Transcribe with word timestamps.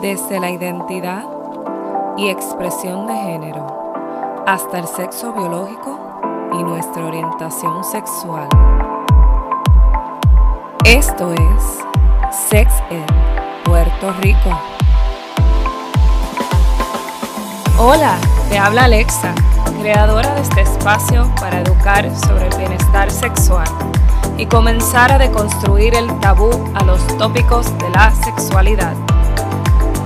desde 0.00 0.40
la 0.40 0.50
identidad 0.50 1.24
y 2.16 2.28
expresión 2.28 3.06
de 3.06 3.14
género 3.14 4.44
hasta 4.46 4.78
el 4.78 4.86
sexo 4.86 5.32
biológico 5.32 5.98
y 6.58 6.62
nuestra 6.62 7.04
orientación 7.04 7.84
sexual. 7.84 8.48
Esto 10.84 11.32
es 11.32 11.78
Sex 12.48 12.72
Ed 12.90 13.04
Puerto 13.64 14.12
Rico. 14.20 14.58
Hola, 17.78 18.16
te 18.48 18.58
habla 18.58 18.84
Alexa, 18.84 19.34
creadora 19.80 20.34
de 20.34 20.40
este 20.40 20.62
espacio 20.62 21.30
para 21.38 21.60
educar 21.60 22.10
sobre 22.26 22.48
el 22.48 22.56
bienestar 22.56 23.10
sexual 23.10 23.68
y 24.38 24.46
comenzar 24.46 25.12
a 25.12 25.18
deconstruir 25.18 25.94
el 25.94 26.08
tabú 26.20 26.50
a 26.74 26.84
los 26.84 27.06
tópicos 27.18 27.76
de 27.78 27.90
la 27.90 28.10
sexualidad. 28.12 28.96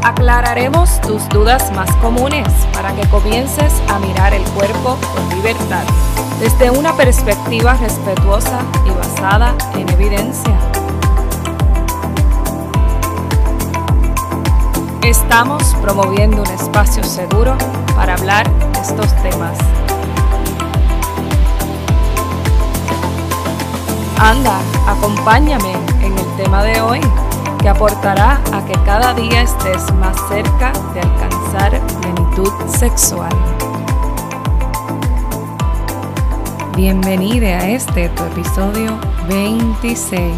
Aclararemos 0.05 1.01
tus 1.01 1.27
dudas 1.31 1.73
más 1.73 1.91
comunes 1.97 2.47
para 2.75 2.95
que 2.95 3.09
comiences 3.09 3.73
a 3.89 3.99
mirar 3.99 4.35
el 4.35 4.43
cuerpo 4.51 4.99
con 5.15 5.29
libertad, 5.31 5.83
desde 6.41 6.71
una 6.71 6.95
perspectiva 6.95 7.73
respetuosa 7.73 8.61
y 8.85 8.91
basada 8.91 9.55
en 9.75 9.89
evidencia. 9.89 10.59
Estamos 15.01 15.75
promoviendo 15.81 16.43
un 16.43 16.51
espacio 16.51 17.03
seguro 17.03 17.57
para 17.97 18.13
hablar 18.13 18.47
estos 18.83 19.11
temas. 19.23 19.57
Anda, 24.19 24.59
acompáñame 24.87 25.73
en 26.03 26.19
el 26.19 26.37
tema 26.37 26.63
de 26.63 26.81
hoy, 26.83 27.01
que 27.65 27.71
aportará 27.71 28.43
a 28.53 28.63
que 28.67 28.75
cada 28.85 29.15
día 29.15 29.41
estés 29.41 29.91
más 29.95 30.15
cerca 30.29 30.71
de 30.93 31.01
alcanzar 31.01 31.81
plenitud 32.03 32.53
sexual. 32.69 33.33
Bienvenida 36.77 37.61
a 37.61 37.71
este 37.71 38.11
tu 38.11 38.23
episodio 38.25 39.01
26. 39.31 40.37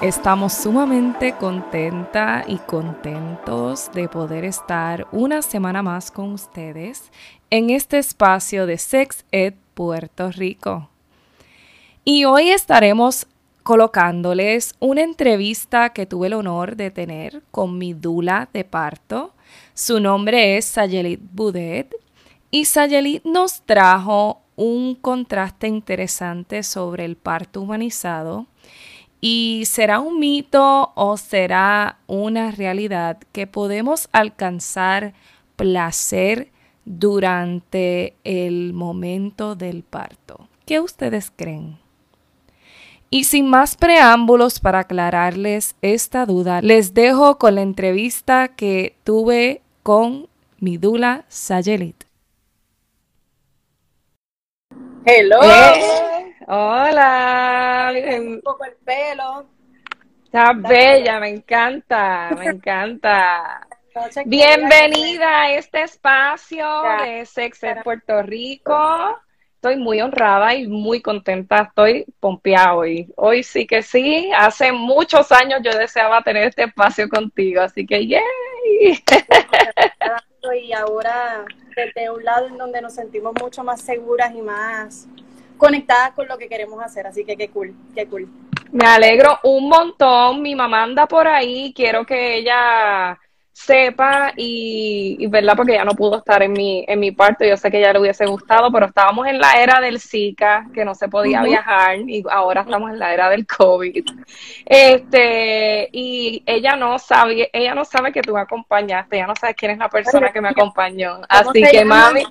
Estamos 0.00 0.54
sumamente 0.54 1.34
contenta 1.34 2.44
y 2.46 2.56
contentos 2.56 3.90
de 3.92 4.08
poder 4.08 4.46
estar 4.46 5.06
una 5.12 5.42
semana 5.42 5.82
más 5.82 6.10
con 6.10 6.32
ustedes 6.32 7.12
en 7.50 7.68
este 7.68 7.98
espacio 7.98 8.64
de 8.64 8.78
Sex 8.78 9.26
Ed 9.32 9.52
Puerto 9.74 10.30
Rico. 10.30 10.88
Y 12.06 12.24
hoy 12.24 12.48
estaremos 12.48 13.26
colocándoles 13.66 14.76
una 14.78 15.02
entrevista 15.02 15.90
que 15.90 16.06
tuve 16.06 16.28
el 16.28 16.34
honor 16.34 16.76
de 16.76 16.92
tener 16.92 17.42
con 17.50 17.78
mi 17.78 17.94
dula 17.94 18.48
de 18.52 18.62
parto. 18.62 19.34
Su 19.74 19.98
nombre 19.98 20.56
es 20.56 20.66
Sayelit 20.66 21.20
Budet 21.32 21.92
y 22.52 22.66
Sayelit 22.66 23.24
nos 23.24 23.62
trajo 23.62 24.40
un 24.54 24.94
contraste 24.94 25.66
interesante 25.66 26.62
sobre 26.62 27.04
el 27.04 27.16
parto 27.16 27.60
humanizado 27.60 28.46
y 29.20 29.64
será 29.66 29.98
un 29.98 30.20
mito 30.20 30.92
o 30.94 31.16
será 31.16 31.98
una 32.06 32.52
realidad 32.52 33.18
que 33.32 33.48
podemos 33.48 34.08
alcanzar 34.12 35.12
placer 35.56 36.52
durante 36.84 38.14
el 38.22 38.74
momento 38.74 39.56
del 39.56 39.82
parto. 39.82 40.48
¿Qué 40.66 40.78
ustedes 40.78 41.32
creen? 41.34 41.84
Y 43.08 43.24
sin 43.24 43.48
más 43.48 43.76
preámbulos 43.76 44.58
para 44.58 44.80
aclararles 44.80 45.76
esta 45.80 46.26
duda, 46.26 46.60
les 46.60 46.92
dejo 46.92 47.38
con 47.38 47.54
la 47.54 47.62
entrevista 47.62 48.48
que 48.48 48.96
tuve 49.04 49.62
con 49.82 50.28
mi 50.58 50.76
dula 50.76 51.24
Sayelit. 51.28 52.04
Hello. 55.04 55.38
Eh, 55.40 56.34
hola. 56.48 57.92
Un 58.18 58.40
poco 58.42 58.64
el 58.64 58.74
pelo. 58.84 59.46
Está 60.24 60.52
bella, 60.52 61.20
me 61.20 61.28
encanta, 61.28 62.30
me 62.36 62.46
encanta. 62.50 63.68
Bienvenida 64.26 65.42
a 65.42 65.52
este 65.52 65.84
espacio 65.84 66.66
de 67.04 67.24
Sex 67.24 67.62
en 67.62 67.82
Puerto 67.82 68.22
Rico. 68.22 69.16
Estoy 69.66 69.82
muy 69.82 70.00
honrada 70.00 70.54
y 70.54 70.68
muy 70.68 71.02
contenta. 71.02 71.62
Estoy 71.62 72.06
pompeada 72.20 72.76
hoy. 72.76 73.12
Hoy 73.16 73.42
sí 73.42 73.66
que 73.66 73.82
sí. 73.82 74.30
Hace 74.32 74.70
muchos 74.70 75.32
años 75.32 75.58
yo 75.64 75.76
deseaba 75.76 76.22
tener 76.22 76.44
este 76.44 76.62
espacio 76.62 77.08
contigo, 77.08 77.62
así 77.62 77.84
que 77.84 78.06
¡yay! 78.06 78.22
Y 80.62 80.72
ahora 80.72 81.44
desde 81.74 82.08
un 82.10 82.22
lado 82.22 82.46
en 82.46 82.56
donde 82.56 82.80
nos 82.80 82.94
sentimos 82.94 83.32
mucho 83.42 83.64
más 83.64 83.80
seguras 83.80 84.32
y 84.36 84.40
más 84.40 85.08
conectadas 85.56 86.12
con 86.12 86.28
lo 86.28 86.38
que 86.38 86.48
queremos 86.48 86.80
hacer. 86.80 87.04
Así 87.08 87.24
que 87.24 87.36
qué 87.36 87.48
cool, 87.48 87.74
qué 87.92 88.06
cool. 88.06 88.28
Me 88.70 88.86
alegro 88.86 89.40
un 89.42 89.68
montón. 89.68 90.42
Mi 90.42 90.54
mamá 90.54 90.84
anda 90.84 91.08
por 91.08 91.26
ahí. 91.26 91.72
Quiero 91.74 92.06
que 92.06 92.36
ella 92.36 93.18
sepa 93.56 94.34
y, 94.36 95.16
y, 95.18 95.26
verdad 95.28 95.54
porque 95.56 95.72
ya 95.72 95.84
no 95.84 95.92
pudo 95.92 96.18
estar 96.18 96.42
en 96.42 96.52
mi 96.52 96.84
en 96.86 97.00
mi 97.00 97.10
parto 97.10 97.42
yo 97.42 97.56
sé 97.56 97.70
que 97.70 97.80
ya 97.80 97.90
le 97.90 98.00
hubiese 98.00 98.26
gustado 98.26 98.70
pero 98.70 98.84
estábamos 98.84 99.26
en 99.26 99.38
la 99.38 99.54
era 99.54 99.80
del 99.80 99.98
Zika 99.98 100.66
que 100.74 100.84
no 100.84 100.94
se 100.94 101.08
podía 101.08 101.42
viajar 101.42 101.98
y 102.00 102.22
ahora 102.30 102.60
estamos 102.60 102.90
en 102.90 102.98
la 102.98 103.14
era 103.14 103.30
del 103.30 103.46
COVID. 103.46 104.04
Este 104.66 105.88
y 105.90 106.42
ella 106.44 106.76
no 106.76 106.98
sabe 106.98 107.48
ella 107.50 107.74
no 107.74 107.86
sabe 107.86 108.12
que 108.12 108.20
tú 108.20 108.34
me 108.34 108.42
acompañaste 108.42 109.16
ella 109.16 109.26
no 109.26 109.34
sabe 109.34 109.54
quién 109.54 109.70
es 109.70 109.78
la 109.78 109.88
persona 109.88 110.30
que 110.30 110.40
me 110.42 110.50
acompañó. 110.50 111.22
así 111.26 111.62
que 111.62 111.82
mami 111.82 112.24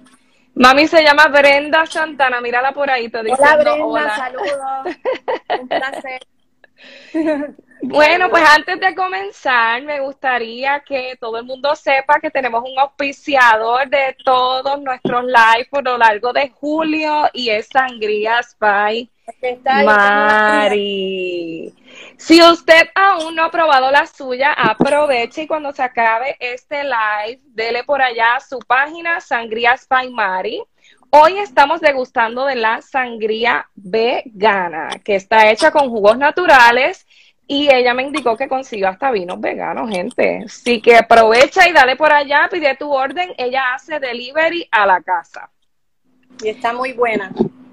Mami 0.53 0.87
se 0.87 1.03
llama 1.03 1.27
Brenda 1.27 1.85
Santana, 1.85 2.39
mírala 2.39 2.71
por 2.71 2.89
ahí, 2.89 3.09
te 3.09 3.21
diciendo, 3.23 3.43
hola 3.43 3.55
Brenda, 3.57 3.85
hola. 3.85 4.15
saludos, 4.15 4.95
un 5.59 5.67
placer. 5.67 6.21
Bueno, 7.81 8.29
pues 8.29 8.43
antes 8.49 8.79
de 8.79 8.95
comenzar, 8.95 9.81
me 9.83 9.99
gustaría 9.99 10.79
que 10.79 11.17
todo 11.19 11.37
el 11.37 11.45
mundo 11.45 11.75
sepa 11.75 12.19
que 12.19 12.31
tenemos 12.31 12.63
un 12.63 12.79
auspiciador 12.79 13.87
de 13.89 14.15
todos 14.23 14.81
nuestros 14.81 15.25
lives 15.25 15.67
por 15.69 15.83
lo 15.83 15.97
largo 15.97 16.33
de 16.33 16.49
julio 16.49 17.29
y 17.33 17.49
es 17.49 17.67
Sangría 17.67 18.41
Spy 18.41 19.09
Mari. 19.85 21.73
Si 22.17 22.41
usted 22.41 22.89
aún 22.95 23.35
no 23.35 23.43
ha 23.43 23.51
probado 23.51 23.91
la 23.91 24.07
suya, 24.07 24.53
aproveche 24.53 25.43
y 25.43 25.47
cuando 25.47 25.71
se 25.71 25.83
acabe 25.83 26.37
este 26.39 26.83
live, 26.83 27.41
dele 27.45 27.83
por 27.83 28.01
allá 28.01 28.35
a 28.35 28.39
su 28.39 28.57
página 28.59 29.19
Sangría 29.19 29.77
Spy 29.77 30.09
Mari. 30.09 30.63
Hoy 31.17 31.37
estamos 31.37 31.79
degustando 31.79 32.45
de 32.45 32.55
la 32.55 32.81
sangría 32.81 33.69
vegana, 33.73 34.89
que 35.01 35.15
está 35.15 35.49
hecha 35.49 35.71
con 35.71 35.89
jugos 35.89 36.17
naturales 36.17 37.07
y 37.47 37.73
ella 37.73 37.93
me 37.93 38.03
indicó 38.03 38.35
que 38.35 38.49
consiguió 38.49 38.89
hasta 38.89 39.11
vinos 39.11 39.39
veganos, 39.39 39.89
gente. 39.89 40.41
Así 40.43 40.81
que 40.81 40.97
aprovecha 40.97 41.69
y 41.69 41.71
dale 41.71 41.95
por 41.95 42.11
allá, 42.11 42.49
pide 42.51 42.75
tu 42.75 42.91
orden. 42.91 43.33
Ella 43.37 43.75
hace 43.75 43.97
delivery 43.97 44.67
a 44.69 44.85
la 44.85 45.01
casa. 45.01 45.49
Y 46.43 46.49
está 46.49 46.73
muy 46.73 46.91
buena. 46.91 47.31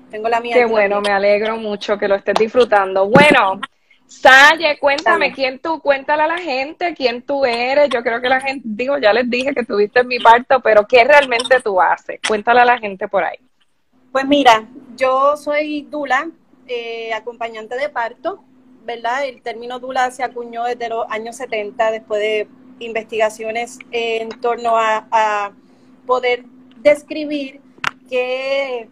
Tengo 0.08 0.28
la 0.28 0.38
mía. 0.38 0.54
Qué 0.54 0.64
bueno, 0.64 1.00
me 1.00 1.10
alegro 1.10 1.56
mucho 1.56 1.98
que 1.98 2.06
lo 2.06 2.14
estés 2.14 2.36
disfrutando. 2.38 3.08
Bueno, 3.08 3.60
Saye, 4.20 4.78
cuéntame 4.78 5.32
quién 5.32 5.58
tú, 5.58 5.80
cuéntale 5.80 6.22
a 6.22 6.26
la 6.26 6.38
gente 6.38 6.94
quién 6.94 7.22
tú 7.22 7.44
eres. 7.44 7.88
Yo 7.90 8.02
creo 8.02 8.20
que 8.20 8.28
la 8.28 8.40
gente, 8.40 8.62
digo, 8.64 8.98
ya 8.98 9.12
les 9.12 9.28
dije 9.28 9.54
que 9.54 9.64
tuviste 9.64 10.00
en 10.00 10.08
mi 10.08 10.18
parto, 10.18 10.60
pero 10.60 10.86
¿qué 10.86 11.04
realmente 11.04 11.60
tú 11.60 11.80
haces? 11.80 12.20
Cuéntale 12.26 12.60
a 12.60 12.64
la 12.64 12.78
gente 12.78 13.08
por 13.08 13.24
ahí. 13.24 13.38
Pues 14.12 14.26
mira, 14.26 14.64
yo 14.96 15.36
soy 15.36 15.82
Dula, 15.82 16.28
eh, 16.68 17.12
acompañante 17.12 17.76
de 17.76 17.88
parto 17.88 18.44
¿verdad? 18.84 19.26
El 19.26 19.42
término 19.42 19.78
Dula 19.78 20.10
se 20.10 20.22
acuñó 20.22 20.64
desde 20.64 20.88
los 20.88 21.06
años 21.08 21.37
70 21.37 21.90
después 21.90 22.20
de 22.20 22.48
investigaciones 22.78 23.78
en 23.90 24.28
torno 24.40 24.76
a, 24.76 25.52
poder 26.06 26.44
describir 26.78 27.60
qué 28.10 28.88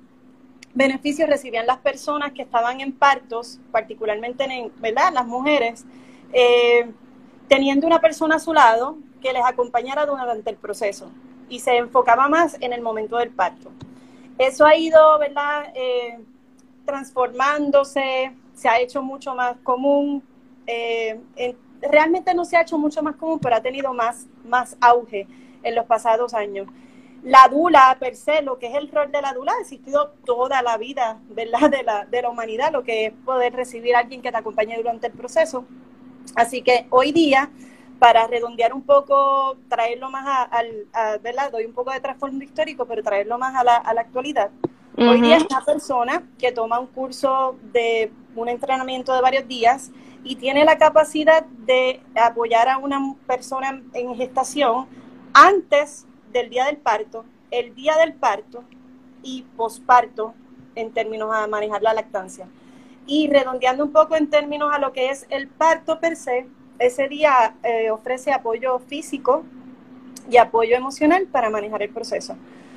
beneficios 0.75 1.29
recibían 1.29 1.67
las 1.67 1.79
personas 1.79 2.33
que 2.33 2.43
estaban 2.43 2.81
en 2.81 2.93
partos, 2.93 3.59
particularmente 3.73 4.45
en, 4.45 4.73
¿verdad? 4.79 5.13
las 5.13 5.27
mujeres, 5.27 5.85
eh, 6.33 6.91
teniendo 7.49 7.87
una 7.87 8.01
persona 8.01 8.37
a 8.37 8.39
su 8.39 8.53
lado 8.53 8.97
que 9.21 9.33
les 9.33 9.45
acompañara 9.45 10.07
durante 10.07 10.51
el 10.51 10.57
proceso 10.57 11.11
y 11.49 11.59
se 11.59 11.77
enfocaba 11.77 12.29
más 12.29 12.57
en 12.61 12.73
el 12.73 12.81
momento 12.81 13.17
del 13.17 13.31
parto. 13.31 13.71
Eso 14.39 14.65
ha 14.65 14.77
ido, 14.77 15.19
¿verdad? 15.19 15.73
Eh, 15.75 16.19
transformándose, 16.87 18.33
se 18.55 18.69
ha 18.69 18.81
hecho 18.81 19.03
mucho 19.03 19.35
más 19.35 19.57
común. 19.63 20.23
Eh, 20.67 21.19
realmente 21.83 22.33
no 22.35 22.45
se 22.45 22.57
ha 22.57 22.63
hecho 22.63 22.79
mucho 22.79 23.03
más 23.03 23.17
común, 23.17 23.39
pero 23.41 23.57
ha 23.57 23.61
tenido 23.61 23.93
más, 23.93 24.27
más 24.45 24.77
auge 24.81 25.27
en 25.63 25.75
los 25.75 25.87
pasados 25.87 26.35
años. 26.35 26.69
La 27.23 27.49
dula 27.51 27.97
per 28.01 28.17
se, 28.17 28.41
lo 28.41 28.59
que 28.59 28.69
es 28.69 28.75
el 28.75 28.91
rol 28.91 29.13
de 29.13 29.21
la 29.21 29.35
dula, 29.35 29.53
ha 29.53 29.61
existido 29.61 30.15
toda 30.25 30.63
la 30.63 30.79
vida, 30.79 31.19
¿verdad? 31.29 31.71
De 31.71 31.83
la, 31.83 32.07
de 32.07 32.23
la 32.23 32.31
humanidad, 32.31 32.73
lo 32.73 32.83
que 32.83 33.07
es 33.07 33.13
poder 33.25 33.53
recibir 33.53 33.95
a 33.95 34.01
alguien 34.01 34.23
que 34.23 34.31
te 34.31 34.39
acompañe 34.39 34.77
durante 34.77 35.09
el 35.09 35.13
proceso. 35.13 35.65
Así 36.35 36.63
que 36.63 36.87
hoy 36.91 37.13
día, 37.13 37.51
para 37.99 38.27
redondear 38.27 38.73
un 38.73 38.83
poco, 38.83 39.57
traerlo 39.69 40.11
más 40.11 40.49
al, 40.51 40.87
a, 40.95 41.19
¿verdad? 41.19 41.53
Doy 41.53 41.67
un 41.67 41.75
poco 41.75 41.91
de 41.93 42.01
trasfondo 42.01 42.43
histórico, 42.43 42.87
pero 42.87 43.03
traerlo 43.03 43.39
más 43.39 43.55
a 43.55 43.65
la, 43.65 43.77
a 43.77 43.93
la 43.93 44.01
actualidad. 44.01 44.51
Hoy 44.97 45.23
día 45.23 45.37
es 45.37 45.47
una 45.49 45.65
persona 45.65 46.29
que 46.39 46.53
toma 46.53 46.79
un 46.79 46.89
curso 46.89 47.57
de 47.73 48.13
un 48.35 48.49
entrenamiento 48.51 49.15
de 49.15 49.23
varios 49.23 49.49
días 49.49 49.91
y 50.25 50.37
tiene 50.37 50.65
la 50.65 50.77
capacidad 50.77 51.45
de 51.45 52.03
apoyar 52.15 52.69
a 52.69 52.77
una 52.77 53.15
persona 53.27 53.83
en 53.95 54.15
gestación 54.15 54.87
antes 55.33 56.07
del 56.33 56.51
día 56.51 56.65
del 56.67 56.77
parto, 56.77 57.25
el 57.51 57.75
día 57.75 57.97
del 57.97 58.15
parto 58.15 58.65
y 59.23 59.43
posparto 59.57 60.35
en 60.75 60.93
términos 60.93 61.31
a 61.33 61.47
manejar 61.47 61.83
la 61.83 61.95
lactancia. 61.95 62.47
Y 63.07 63.29
redondeando 63.29 63.85
un 63.85 63.93
poco 63.93 64.17
en 64.17 64.31
términos 64.31 64.71
a 64.73 64.79
lo 64.79 64.93
que 64.93 65.11
es 65.11 65.27
el 65.31 65.49
parto 65.49 66.01
per 66.01 66.17
se, 66.17 66.47
ese 66.79 67.09
día 67.09 67.55
eh, 67.63 67.91
ofrece 67.91 68.33
apoyo 68.33 68.79
físico 68.79 69.45
y 70.31 70.37
apoyo 70.37 70.77
emocional 70.77 71.27
para 71.27 71.51
manejar 71.51 71.83
el 71.83 71.91
proceso. 71.91 72.37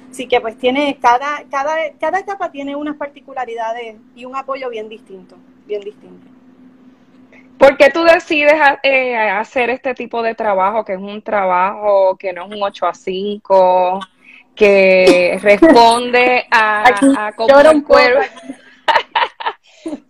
Así 0.10 0.28
que 0.28 0.40
pues 0.42 0.58
tiene, 0.58 0.98
cada, 1.02 1.44
cada, 1.50 1.76
cada 2.00 2.20
etapa 2.20 2.52
tiene 2.52 2.76
unas 2.76 2.98
particularidades 2.98 3.96
y 4.16 4.26
un 4.26 4.36
apoyo 4.36 4.70
bien 4.70 4.90
distinto, 4.90 5.36
bien 5.66 5.82
distinto. 5.82 6.33
¿Por 7.58 7.78
qué 7.78 7.90
tú 7.90 8.04
decides 8.04 8.56
eh, 8.84 9.16
hacer 9.16 9.70
este 9.70 9.94
tipo 9.94 10.22
de 10.22 10.36
trabajo, 10.36 10.84
que 10.84 10.94
es 10.94 11.00
un 11.00 11.22
trabajo 11.22 12.18
que 12.18 12.34
no 12.34 12.46
es 12.46 12.52
un 12.52 12.62
8 12.62 12.88
a 12.88 12.94
5, 12.94 14.00
que 14.56 15.40
responde 15.42 16.46
a, 16.52 17.28
a 17.28 17.32
cómo 17.34 17.60
el 17.60 17.84
cuerpo... 17.84 18.22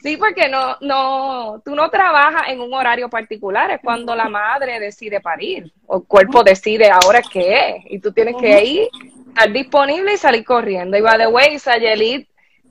Sí, 0.01 0.18
porque 0.18 0.50
no, 0.50 0.78
no, 0.81 1.62
tú 1.66 1.75
no 1.75 1.90
trabajas 1.90 2.50
en 2.50 2.60
un 2.60 2.74
horario 2.74 3.10
particular, 3.10 3.72
es 3.72 3.80
cuando 3.81 4.16
la 4.16 4.30
madre 4.30 4.80
decide 4.80 5.19
parir, 5.19 5.72
o 5.88 5.98
el 5.98 6.04
cuerpo 6.04 6.44
decide 6.44 6.92
ahora 6.92 7.22
qué 7.22 7.69
es, 7.69 7.75
y 7.89 8.00
tú 8.00 8.12
tienes 8.12 8.36
que 8.36 8.63
ir, 8.63 8.88
estar 9.30 9.51
disponible 9.51 10.13
y 10.13 10.18
salir 10.18 10.46
corriendo. 10.46 10.98
Y 10.98 11.01
by 11.01 11.18
the 11.18 11.28
way, 11.28 11.57
Sayelit 11.57 12.28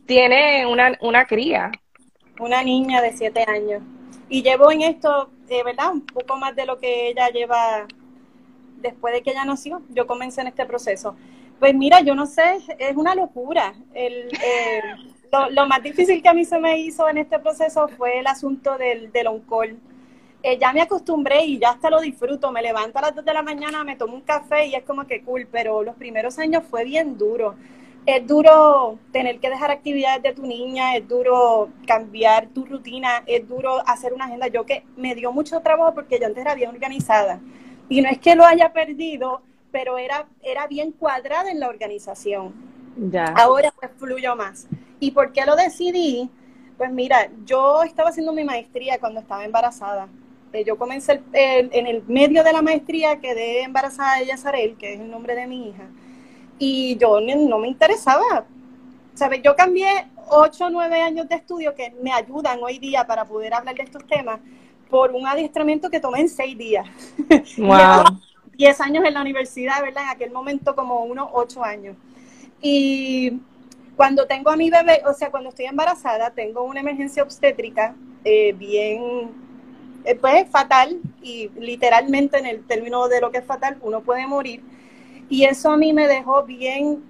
tiene 0.06 0.66
una, 0.66 0.96
una 1.00 1.24
cría. 1.24 1.72
Una 2.38 2.62
niña 2.62 3.00
de 3.00 3.12
siete 3.12 3.44
años. 3.48 3.82
Y 4.32 4.42
llevo 4.42 4.72
en 4.72 4.80
esto, 4.80 5.28
de 5.46 5.62
verdad, 5.62 5.92
un 5.92 6.06
poco 6.06 6.38
más 6.38 6.56
de 6.56 6.64
lo 6.64 6.78
que 6.78 7.08
ella 7.08 7.28
lleva 7.28 7.86
después 8.78 9.12
de 9.12 9.22
que 9.22 9.32
ella 9.32 9.44
nació. 9.44 9.82
Yo 9.90 10.06
comencé 10.06 10.40
en 10.40 10.46
este 10.46 10.64
proceso. 10.64 11.14
Pues 11.58 11.74
mira, 11.74 12.00
yo 12.00 12.14
no 12.14 12.24
sé, 12.24 12.56
es 12.78 12.96
una 12.96 13.14
locura. 13.14 13.74
El, 13.92 14.30
eh, 14.42 14.80
lo, 15.50 15.66
más 15.66 15.82
difícil 15.82 16.22
que 16.22 16.30
a 16.30 16.32
mí 16.32 16.46
se 16.46 16.58
me 16.58 16.78
hizo 16.78 17.10
en 17.10 17.18
este 17.18 17.38
proceso 17.40 17.88
fue 17.88 18.20
el 18.20 18.26
asunto 18.26 18.78
del, 18.78 19.12
del 19.12 19.26
on-call. 19.26 19.78
Eh, 20.42 20.56
ya 20.58 20.72
me 20.72 20.80
acostumbré 20.80 21.44
y 21.44 21.58
ya 21.58 21.68
hasta 21.68 21.90
lo 21.90 22.00
disfruto. 22.00 22.50
Me 22.52 22.62
levanto 22.62 23.00
a 23.00 23.02
las 23.02 23.14
2 23.14 23.26
de 23.26 23.34
la 23.34 23.42
mañana, 23.42 23.84
me 23.84 23.96
tomo 23.96 24.14
un 24.14 24.22
café 24.22 24.64
y 24.64 24.74
es 24.74 24.84
como 24.84 25.06
que 25.06 25.20
cool, 25.20 25.46
pero 25.52 25.82
los 25.82 25.96
primeros 25.96 26.38
años 26.38 26.62
fue 26.70 26.84
bien 26.84 27.18
duro. 27.18 27.54
Es 28.04 28.26
duro 28.26 28.98
tener 29.12 29.38
que 29.38 29.48
dejar 29.48 29.70
actividades 29.70 30.22
de 30.22 30.32
tu 30.32 30.44
niña, 30.44 30.96
es 30.96 31.06
duro 31.06 31.68
cambiar 31.86 32.48
tu 32.48 32.64
rutina, 32.64 33.22
es 33.26 33.48
duro 33.48 33.80
hacer 33.86 34.12
una 34.12 34.24
agenda. 34.24 34.48
Yo 34.48 34.66
que 34.66 34.84
me 34.96 35.14
dio 35.14 35.32
mucho 35.32 35.60
trabajo 35.60 35.94
porque 35.94 36.18
yo 36.18 36.26
antes 36.26 36.42
era 36.42 36.54
bien 36.54 36.70
organizada. 36.70 37.40
Y 37.88 38.00
no 38.00 38.08
es 38.08 38.18
que 38.18 38.34
lo 38.34 38.44
haya 38.44 38.72
perdido, 38.72 39.42
pero 39.70 39.98
era, 39.98 40.26
era 40.42 40.66
bien 40.66 40.92
cuadrada 40.92 41.50
en 41.50 41.60
la 41.60 41.68
organización. 41.68 42.52
Ya. 42.96 43.26
Ahora 43.26 43.72
pues 43.78 43.90
fluyo 43.96 44.34
más. 44.34 44.66
¿Y 44.98 45.12
por 45.12 45.32
qué 45.32 45.46
lo 45.46 45.56
decidí? 45.56 46.28
Pues 46.76 46.90
mira, 46.90 47.30
yo 47.44 47.82
estaba 47.82 48.10
haciendo 48.10 48.32
mi 48.32 48.44
maestría 48.44 48.98
cuando 48.98 49.20
estaba 49.20 49.44
embarazada. 49.44 50.08
Eh, 50.52 50.64
yo 50.64 50.76
comencé 50.76 51.22
en 51.32 51.86
el 51.86 52.02
medio 52.06 52.44
de 52.44 52.52
la 52.52 52.60
maestría, 52.60 53.20
quedé 53.20 53.62
embarazada 53.62 54.18
de 54.18 54.26
Yazarel, 54.26 54.76
que 54.76 54.94
es 54.94 55.00
el 55.00 55.10
nombre 55.10 55.34
de 55.34 55.46
mi 55.46 55.68
hija, 55.68 55.88
y 56.64 56.96
yo 56.96 57.20
no 57.20 57.58
me 57.58 57.66
interesaba. 57.66 58.44
¿Sabes? 59.14 59.42
Yo 59.42 59.56
cambié 59.56 60.06
8 60.28 60.66
o 60.66 60.70
9 60.70 61.00
años 61.00 61.28
de 61.28 61.34
estudio 61.34 61.74
que 61.74 61.92
me 62.00 62.12
ayudan 62.12 62.60
hoy 62.62 62.78
día 62.78 63.04
para 63.04 63.24
poder 63.24 63.52
hablar 63.52 63.74
de 63.74 63.82
estos 63.82 64.06
temas 64.06 64.38
por 64.88 65.10
un 65.10 65.26
adiestramiento 65.26 65.90
que 65.90 65.98
tomé 65.98 66.20
en 66.20 66.28
6 66.28 66.56
días. 66.56 66.86
Wow. 67.58 68.04
10 68.56 68.80
años 68.80 69.04
en 69.04 69.14
la 69.14 69.22
universidad, 69.22 69.82
¿verdad? 69.82 70.04
En 70.04 70.10
aquel 70.10 70.30
momento 70.30 70.76
como 70.76 71.02
unos 71.02 71.28
8 71.32 71.64
años. 71.64 71.96
Y 72.60 73.40
cuando 73.96 74.26
tengo 74.28 74.50
a 74.50 74.56
mi 74.56 74.70
bebé, 74.70 75.02
o 75.04 75.14
sea, 75.14 75.32
cuando 75.32 75.48
estoy 75.48 75.64
embarazada, 75.64 76.30
tengo 76.30 76.62
una 76.62 76.78
emergencia 76.78 77.24
obstétrica 77.24 77.96
eh, 78.24 78.52
bien, 78.52 79.32
eh, 80.04 80.14
pues 80.14 80.48
fatal, 80.48 81.00
y 81.22 81.50
literalmente 81.58 82.38
en 82.38 82.46
el 82.46 82.64
término 82.64 83.08
de 83.08 83.20
lo 83.20 83.32
que 83.32 83.38
es 83.38 83.44
fatal, 83.44 83.78
uno 83.82 84.02
puede 84.02 84.28
morir. 84.28 84.62
Y 85.32 85.46
eso 85.46 85.70
a 85.70 85.78
mí 85.78 85.94
me 85.94 86.08
dejó 86.08 86.42
bien 86.42 87.02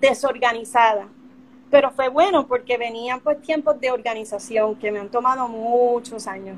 desorganizada. 0.00 1.06
Pero 1.70 1.90
fue 1.90 2.08
bueno 2.08 2.46
porque 2.46 2.78
venían 2.78 3.20
pues 3.20 3.42
tiempos 3.42 3.78
de 3.78 3.90
organización 3.90 4.74
que 4.76 4.90
me 4.90 5.00
han 5.00 5.10
tomado 5.10 5.46
muchos 5.46 6.26
años. 6.26 6.56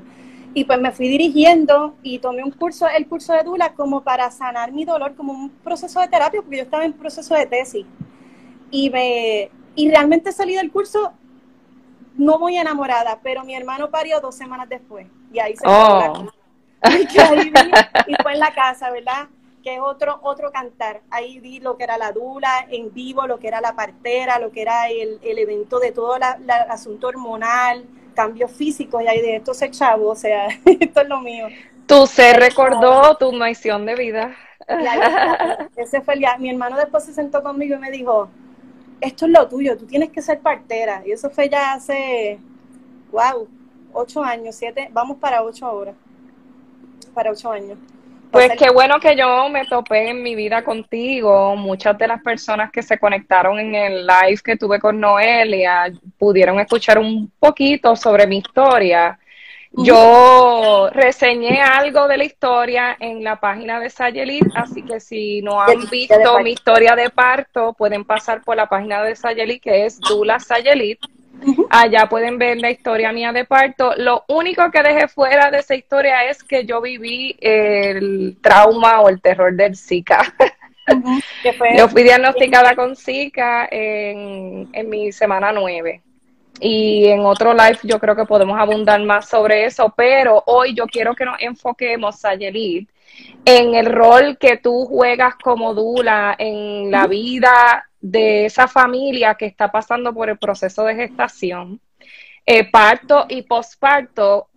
Y 0.53 0.63
pues 0.63 0.79
me 0.79 0.93
fui 0.93 1.09
dirigiendo 1.09 1.95
y 2.01 2.19
tomé 2.19 2.45
un 2.45 2.51
curso, 2.51 2.87
el 2.87 3.07
curso 3.07 3.33
de 3.33 3.43
Dula, 3.43 3.73
como 3.73 4.03
para 4.03 4.31
sanar 4.31 4.71
mi 4.71 4.85
dolor, 4.85 5.15
como 5.15 5.33
un 5.33 5.49
proceso 5.49 5.99
de 5.99 6.07
terapia, 6.07 6.41
porque 6.41 6.55
yo 6.55 6.63
estaba 6.63 6.85
en 6.85 6.93
proceso 6.93 7.35
de 7.35 7.45
tesis 7.45 7.85
y, 8.71 8.89
me, 8.89 9.51
y 9.75 9.89
realmente 9.89 10.31
salí 10.31 10.55
del 10.55 10.71
curso 10.71 11.11
no 12.15 12.39
muy 12.39 12.55
enamorada, 12.55 13.19
pero 13.21 13.43
mi 13.43 13.53
hermano 13.53 13.89
parió 13.89 14.21
dos 14.21 14.35
semanas 14.35 14.69
después 14.69 15.07
y 15.33 15.39
ahí 15.39 15.57
se 15.57 15.67
oh. 15.67 16.31
y 16.87 18.15
fue 18.23 18.31
en 18.31 18.39
la 18.39 18.53
casa, 18.53 18.89
¿verdad? 18.91 19.27
Que 19.67 19.75
es 19.75 19.81
otro, 19.81 20.19
otro 20.21 20.49
cantar. 20.49 21.01
Ahí 21.09 21.39
vi 21.39 21.59
lo 21.59 21.75
que 21.75 21.83
era 21.83 21.97
la 21.97 22.13
dula 22.13 22.65
en 22.69 22.93
vivo, 22.93 23.27
lo 23.27 23.37
que 23.37 23.49
era 23.49 23.59
la 23.59 23.75
partera, 23.75 24.39
lo 24.39 24.49
que 24.49 24.61
era 24.61 24.87
el, 24.87 25.19
el 25.21 25.37
evento 25.39 25.77
de 25.79 25.91
todo 25.91 26.15
el 26.15 26.23
asunto 26.23 27.07
hormonal, 27.07 27.83
cambios 28.15 28.49
físicos, 28.49 29.03
y 29.03 29.07
ahí 29.07 29.19
de 29.19 29.35
esto 29.35 29.53
se 29.53 29.69
chavo, 29.69 30.11
o 30.11 30.15
sea, 30.15 30.47
esto 30.79 31.01
es 31.01 31.09
lo 31.09 31.19
mío. 31.19 31.47
Tú 31.85 32.07
se 32.07 32.31
recordó 32.31 33.17
tu 33.17 33.33
misión 33.33 33.85
de 33.85 33.95
vida. 33.95 34.37
ese 35.75 35.99
fue 35.99 36.13
el 36.13 36.21
día. 36.21 36.37
Mi 36.37 36.49
hermano 36.49 36.77
después 36.77 37.03
se 37.03 37.13
sentó 37.13 37.43
conmigo 37.43 37.75
y 37.75 37.79
me 37.79 37.91
dijo, 37.91 38.29
esto 39.01 39.25
es 39.25 39.31
lo 39.33 39.49
tuyo, 39.49 39.77
tú 39.77 39.85
tienes 39.85 40.11
que 40.11 40.21
ser 40.21 40.39
partera. 40.39 41.03
Y 41.05 41.11
eso 41.11 41.29
fue 41.29 41.49
ya 41.49 41.73
hace, 41.73 42.39
wow, 43.11 43.49
ocho 43.91 44.23
años, 44.23 44.55
siete, 44.55 44.87
vamos 44.93 45.17
para 45.17 45.43
ocho 45.43 45.65
ahora, 45.65 45.93
para 47.13 47.31
ocho 47.31 47.51
años. 47.51 47.77
Pues 48.31 48.51
qué 48.57 48.69
bueno 48.69 48.99
que 48.99 49.15
yo 49.15 49.49
me 49.49 49.65
topé 49.65 50.09
en 50.09 50.21
mi 50.21 50.35
vida 50.35 50.63
contigo. 50.63 51.55
Muchas 51.55 51.97
de 51.97 52.07
las 52.07 52.21
personas 52.21 52.71
que 52.71 52.83
se 52.83 52.99
conectaron 52.99 53.59
en 53.59 53.75
el 53.75 54.07
live 54.07 54.39
que 54.43 54.57
tuve 54.57 54.79
con 54.79 54.99
Noelia 54.99 55.91
pudieron 56.17 56.59
escuchar 56.59 56.99
un 56.99 57.31
poquito 57.39 57.95
sobre 57.95 58.27
mi 58.27 58.37
historia. 58.37 59.17
Yo 59.71 60.89
reseñé 60.91 61.61
algo 61.61 62.07
de 62.07 62.17
la 62.17 62.23
historia 62.23 62.97
en 62.99 63.23
la 63.23 63.39
página 63.39 63.79
de 63.79 63.89
Sayelit, 63.89 64.45
así 64.55 64.81
que 64.81 64.99
si 64.99 65.41
no 65.41 65.61
han 65.61 65.87
visto 65.89 66.39
mi 66.41 66.51
historia 66.51 66.95
de 66.95 67.09
parto, 67.09 67.73
pueden 67.73 68.03
pasar 68.03 68.41
por 68.43 68.55
la 68.55 68.67
página 68.67 69.03
de 69.03 69.15
Sayelit, 69.15 69.61
que 69.61 69.85
es 69.85 69.99
Dula 69.99 70.39
Sayelit. 70.39 70.99
Allá 71.69 72.07
pueden 72.07 72.37
ver 72.37 72.57
la 72.57 72.71
historia 72.71 73.11
mía 73.11 73.31
de 73.31 73.45
parto. 73.45 73.93
Lo 73.97 74.23
único 74.27 74.69
que 74.71 74.83
dejé 74.83 75.07
fuera 75.07 75.51
de 75.51 75.59
esa 75.59 75.75
historia 75.75 76.25
es 76.29 76.43
que 76.43 76.65
yo 76.65 76.81
viví 76.81 77.35
el 77.39 78.37
trauma 78.41 79.01
o 79.01 79.09
el 79.09 79.21
terror 79.21 79.53
del 79.53 79.75
Zika. 79.75 80.33
yo 81.77 81.89
fui 81.89 82.03
diagnosticada 82.03 82.75
con 82.75 82.95
Zika 82.95 83.67
en, 83.69 84.69
en 84.71 84.89
mi 84.89 85.11
semana 85.11 85.51
nueve 85.51 86.01
y 86.59 87.07
en 87.07 87.21
otro 87.21 87.53
live 87.53 87.79
yo 87.83 87.99
creo 87.99 88.15
que 88.15 88.25
podemos 88.25 88.59
abundar 88.59 89.01
más 89.03 89.29
sobre 89.29 89.65
eso, 89.65 89.93
pero 89.95 90.43
hoy 90.47 90.73
yo 90.73 90.87
quiero 90.87 91.15
que 91.15 91.25
nos 91.25 91.39
enfoquemos, 91.39 92.19
Sayelit, 92.19 92.89
en 93.45 93.75
el 93.75 93.85
rol 93.87 94.37
que 94.39 94.57
tú 94.57 94.85
juegas 94.85 95.35
como 95.35 95.73
Dula 95.73 96.35
en 96.37 96.89
la 96.91 97.07
vida 97.07 97.87
de 98.11 98.45
esa 98.45 98.67
familia 98.67 99.35
que 99.35 99.45
está 99.45 99.71
pasando 99.71 100.13
por 100.13 100.29
el 100.29 100.37
proceso 100.37 100.85
de 100.85 100.95
gestación, 100.95 101.81
eh, 102.45 102.69
parto 102.69 103.25
y 103.27 103.41
posparto, 103.41 104.47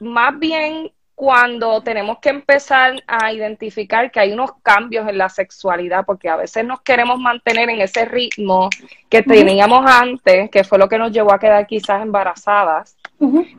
más 0.00 0.38
bien 0.38 0.92
cuando 1.14 1.82
tenemos 1.82 2.18
que 2.20 2.30
empezar 2.30 3.02
a 3.06 3.32
identificar 3.32 4.10
que 4.10 4.20
hay 4.20 4.32
unos 4.32 4.52
cambios 4.62 5.08
en 5.08 5.18
la 5.18 5.28
sexualidad, 5.28 6.04
porque 6.04 6.28
a 6.28 6.36
veces 6.36 6.64
nos 6.64 6.80
queremos 6.80 7.18
mantener 7.18 7.68
en 7.70 7.80
ese 7.80 8.04
ritmo 8.04 8.70
que 9.08 9.22
teníamos 9.22 9.84
antes, 9.88 10.50
que 10.50 10.64
fue 10.64 10.78
lo 10.78 10.88
que 10.88 10.98
nos 10.98 11.12
llevó 11.12 11.32
a 11.32 11.38
quedar 11.38 11.66
quizás 11.66 12.02
embarazadas. 12.02 12.96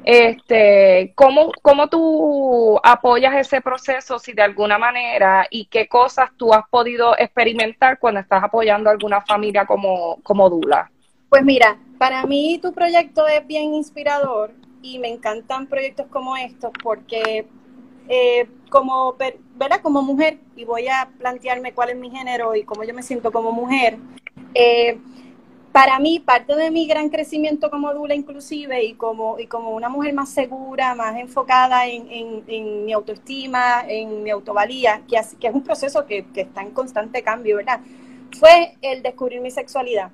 Este, 0.04 1.14
¿cómo, 1.16 1.52
¿Cómo 1.62 1.88
tú 1.88 2.80
apoyas 2.84 3.36
ese 3.36 3.62
proceso, 3.62 4.20
si 4.20 4.34
de 4.34 4.42
alguna 4.42 4.78
manera, 4.78 5.48
y 5.50 5.66
qué 5.66 5.88
cosas 5.88 6.30
tú 6.38 6.54
has 6.54 6.68
podido 6.70 7.18
experimentar 7.18 8.00
cuando 8.00 8.20
estás 8.20 8.44
apoyando 8.44 8.90
a 8.90 8.94
alguna 8.94 9.22
familia 9.22 9.66
como, 9.66 10.20
como 10.24 10.50
Dula? 10.50 10.92
Pues 11.30 11.44
mira, 11.44 11.78
para 11.98 12.26
mí 12.26 12.60
tu 12.62 12.74
proyecto 12.74 13.28
es 13.28 13.46
bien 13.48 13.74
inspirador 13.74 14.52
y 14.82 15.00
me 15.00 15.08
encantan 15.08 15.68
proyectos 15.68 16.08
como 16.08 16.36
estos 16.36 16.72
porque 16.84 17.48
eh, 18.10 18.48
como, 18.70 19.16
¿verdad? 19.56 19.80
como 19.82 20.02
mujer, 20.02 20.40
y 20.56 20.66
voy 20.66 20.88
a 20.88 21.10
plantearme 21.18 21.74
cuál 21.74 21.92
es 21.92 21.96
mi 21.96 22.10
género 22.10 22.56
y 22.56 22.64
cómo 22.64 22.84
yo 22.84 22.94
me 22.94 23.04
siento 23.04 23.32
como 23.32 23.52
mujer, 23.52 23.98
eh, 24.54 25.00
para 25.74 25.98
mí, 25.98 26.20
parte 26.20 26.56
de 26.56 26.70
mi 26.70 26.86
gran 26.86 27.10
crecimiento 27.10 27.72
como 27.72 27.92
dula 27.96 28.14
inclusive 28.14 28.84
y 28.84 28.94
como, 28.94 29.40
y 29.40 29.48
como 29.48 29.72
una 29.72 29.90
mujer 29.90 30.14
más 30.14 30.30
segura, 30.30 30.94
más 30.94 31.18
enfocada 31.18 31.88
en, 31.88 32.86
mi 32.86 32.94
autoestima, 32.94 33.84
en 33.88 34.22
mi 34.22 34.30
autovalía, 34.30 35.02
que, 35.08 35.20
que 35.40 35.48
es 35.48 35.54
un 35.54 35.64
proceso 35.64 36.06
que, 36.06 36.28
que, 36.28 36.42
está 36.42 36.62
en 36.62 36.70
constante 36.72 37.24
cambio, 37.24 37.58
¿verdad? 37.58 37.82
Fue 38.40 38.76
el 38.84 39.02
descubrir 39.02 39.42
mi 39.42 39.50
sexualidad. 39.50 40.12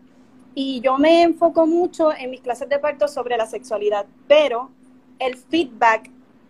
Y 0.56 0.80
yo 0.80 0.98
me 0.98 1.24
enfoco 1.24 1.68
mucho 1.68 2.16
en 2.16 2.32
mis 2.32 2.39
clases 2.39 2.70
de 2.70 2.80
parto 2.80 3.10
sobre 3.10 3.36
la 3.36 3.46
sexualidad, 3.46 4.06
pero 4.30 4.72
el 5.20 5.36
feedback 5.36 6.10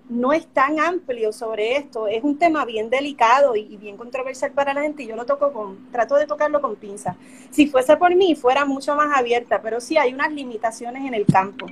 no 0.10 0.34
es 0.34 0.48
tan 0.48 0.80
amplio 0.80 1.32
sobre 1.32 1.78
esto. 1.78 2.08
Es 2.08 2.24
un 2.24 2.38
tema 2.38 2.66
bien 2.66 2.90
delicado 2.90 3.56
y, 3.56 3.78
bien 3.78 3.96
controversial 3.96 4.52
para 4.52 4.74
la 4.74 4.82
gente 4.82 5.04
y 5.04 5.08
yo 5.08 5.16
lo 5.16 5.26
toco 5.26 5.54
con, 5.54 5.92
trato 5.92 6.16
de 6.16 6.26
tocarlo 6.26 6.60
con 6.62 6.76
pinza. 6.76 7.16
Si 7.52 7.68
fuese 7.68 7.96
por 7.96 8.14
mí, 8.16 8.36
fuera 8.36 8.66
mucho 8.66 8.96
más 8.96 9.18
abierta, 9.18 9.62
pero 9.62 9.80
sí 9.80 9.98
hay 9.98 10.14
unas 10.14 10.34
limitaciones 10.34 11.06
en 11.06 11.14
el 11.14 11.26
campo. 11.26 11.68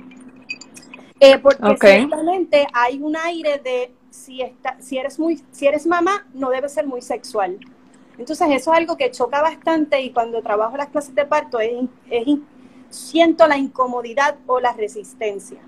Eh, 1.20 1.38
porque 1.38 1.76
ciertamente 1.76 2.66
hay 2.72 3.00
un 3.02 3.16
aire 3.16 3.58
de 3.58 3.92
si, 4.10 4.40
está, 4.40 4.76
si, 4.80 4.98
eres 4.98 5.18
muy, 5.18 5.42
si 5.50 5.66
eres 5.66 5.84
mamá, 5.86 6.26
no 6.32 6.50
debe 6.50 6.68
ser 6.68 6.86
muy 6.86 7.02
sexual. 7.02 7.58
Entonces 8.18 8.48
eso 8.50 8.72
es 8.72 8.78
algo 8.78 8.96
que 8.96 9.10
choca 9.10 9.42
bastante 9.42 10.00
y 10.00 10.10
cuando 10.10 10.42
trabajo 10.42 10.76
las 10.76 10.88
clases 10.88 11.14
de 11.14 11.24
parto 11.24 11.58
es, 11.60 11.72
siento 12.90 13.46
la 13.46 13.58
incomodidad 13.58 14.36
o 14.46 14.60
la 14.60 14.72
resistencia. 14.72 15.58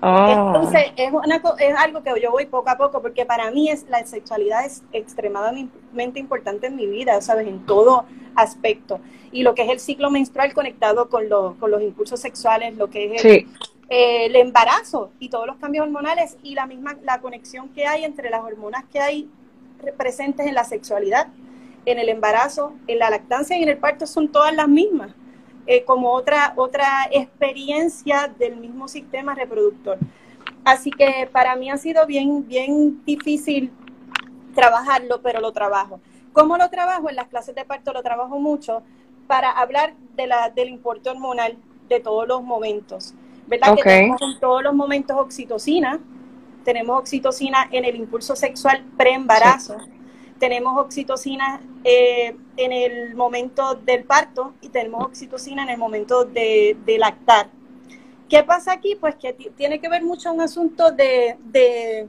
Ah. 0.00 0.52
Entonces, 0.54 0.92
es, 0.96 1.12
es 1.58 1.76
algo 1.76 2.02
que 2.02 2.20
yo 2.20 2.30
voy 2.30 2.46
poco 2.46 2.70
a 2.70 2.76
poco, 2.76 3.02
porque 3.02 3.26
para 3.26 3.50
mí 3.50 3.68
es, 3.68 3.86
la 3.88 4.04
sexualidad 4.04 4.64
es 4.64 4.82
extremadamente 4.92 6.20
importante 6.20 6.68
en 6.68 6.76
mi 6.76 6.86
vida, 6.86 7.20
¿sabes? 7.20 7.48
En 7.48 7.66
todo 7.66 8.04
aspecto. 8.36 9.00
Y 9.32 9.42
lo 9.42 9.54
que 9.54 9.62
es 9.62 9.70
el 9.70 9.80
ciclo 9.80 10.10
menstrual 10.10 10.54
conectado 10.54 11.08
con, 11.08 11.24
con 11.58 11.70
los 11.70 11.82
impulsos 11.82 12.20
sexuales, 12.20 12.76
lo 12.76 12.88
que 12.88 13.16
es 13.16 13.24
el, 13.24 13.46
el, 13.88 14.36
embarazo 14.36 15.10
y 15.18 15.28
todos 15.28 15.46
los 15.46 15.56
cambios 15.56 15.86
hormonales 15.86 16.36
y 16.42 16.54
la 16.54 16.66
misma 16.66 16.96
la 17.02 17.20
conexión 17.20 17.68
que 17.70 17.86
hay 17.86 18.04
entre 18.04 18.30
las 18.30 18.42
hormonas 18.42 18.84
que 18.92 19.00
hay 19.00 19.28
presentes 19.96 20.46
en 20.46 20.54
la 20.54 20.64
sexualidad, 20.64 21.28
en 21.86 21.98
el 21.98 22.08
embarazo, 22.08 22.72
en 22.86 22.98
la 22.98 23.10
lactancia 23.10 23.56
y 23.56 23.62
en 23.62 23.68
el 23.68 23.78
parto 23.78 24.06
son 24.06 24.28
todas 24.28 24.54
las 24.54 24.68
mismas. 24.68 25.12
Eh, 25.70 25.84
como 25.84 26.12
otra, 26.12 26.54
otra 26.56 27.10
experiencia 27.10 28.32
del 28.38 28.56
mismo 28.56 28.88
sistema 28.88 29.34
reproductor. 29.34 29.98
Así 30.64 30.90
que 30.90 31.28
para 31.30 31.56
mí 31.56 31.68
ha 31.68 31.76
sido 31.76 32.06
bien, 32.06 32.48
bien 32.48 33.04
difícil 33.04 33.70
trabajarlo, 34.54 35.20
pero 35.20 35.42
lo 35.42 35.52
trabajo. 35.52 36.00
¿Cómo 36.32 36.56
lo 36.56 36.70
trabajo? 36.70 37.10
En 37.10 37.16
las 37.16 37.28
clases 37.28 37.54
de 37.54 37.66
parto 37.66 37.92
lo 37.92 38.02
trabajo 38.02 38.38
mucho 38.38 38.82
para 39.26 39.50
hablar 39.50 39.92
de 40.16 40.26
la, 40.26 40.48
del 40.48 40.70
importe 40.70 41.10
hormonal 41.10 41.58
de 41.90 42.00
todos 42.00 42.26
los 42.26 42.42
momentos. 42.42 43.12
¿Verdad? 43.46 43.76
Que 43.76 43.82
tenemos 43.82 44.22
en 44.22 44.40
todos 44.40 44.62
los 44.62 44.74
momentos 44.74 45.18
oxitocina, 45.18 46.00
tenemos 46.64 46.98
oxitocina 46.98 47.68
en 47.72 47.84
el 47.84 47.94
impulso 47.96 48.34
sexual 48.36 48.86
pre-embarazo 48.96 49.76
tenemos 50.38 50.78
oxitocina 50.78 51.60
eh, 51.84 52.36
en 52.56 52.72
el 52.72 53.14
momento 53.14 53.74
del 53.74 54.04
parto 54.04 54.54
y 54.60 54.68
tenemos 54.68 55.04
oxitocina 55.04 55.62
en 55.62 55.70
el 55.70 55.78
momento 55.78 56.24
de, 56.24 56.76
lactar. 56.98 57.50
¿Qué 58.28 58.42
pasa 58.42 58.72
aquí? 58.72 58.94
Pues 58.94 59.16
que 59.16 59.32
tiene 59.32 59.80
que 59.80 59.88
ver 59.88 60.02
mucho 60.02 60.32
un 60.32 60.40
asunto 60.40 60.90
de, 60.90 61.36
de, 61.44 62.08